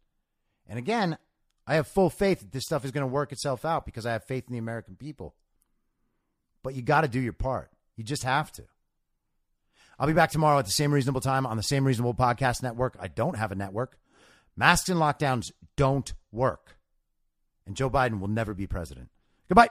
And 0.69 0.79
again, 0.79 1.19
I 1.67 1.75
have 1.75 1.89
full 1.89 2.11
faith 2.11 2.41
that 2.41 2.53
this 2.53 2.65
stuff 2.65 2.85
is 2.85 2.93
going 2.93 3.03
to 3.03 3.13
work 3.13 3.33
itself 3.33 3.65
out 3.65 3.85
because 3.85 4.07
I 4.07 4.13
have 4.13 4.25
faith 4.25 4.45
in 4.47 4.53
the 4.53 4.59
American 4.59 4.95
people. 4.95 5.35
But 6.63 6.75
you 6.75 6.83
got 6.83 7.01
to 7.03 7.09
do 7.09 7.21
your 7.21 7.33
part. 7.33 7.71
You 7.97 8.05
just 8.05 8.23
have 8.23 8.53
to. 8.53 8.65
I'll 9.99 10.07
be 10.07 10.13
back 10.13 10.31
tomorrow 10.31 10.59
at 10.59 10.65
the 10.65 10.71
same 10.71 10.93
reasonable 10.93 11.21
time 11.21 11.45
on 11.45 11.57
the 11.57 11.63
same 11.63 11.85
reasonable 11.85 12.15
podcast 12.15 12.63
network. 12.63 12.97
I 13.01 13.09
don't 13.09 13.37
have 13.37 13.53
a 13.53 13.55
network. 13.55 13.99
Masks 14.57 14.89
and 14.89 14.99
lockdowns 14.99 15.53
don't 15.77 16.13
work. 16.33 16.77
And 17.67 17.77
Joe 17.77 17.91
Biden 17.91 18.21
will 18.21 18.29
never 18.29 18.55
be 18.55 18.67
president. 18.67 19.11
Goodbye. 19.49 19.71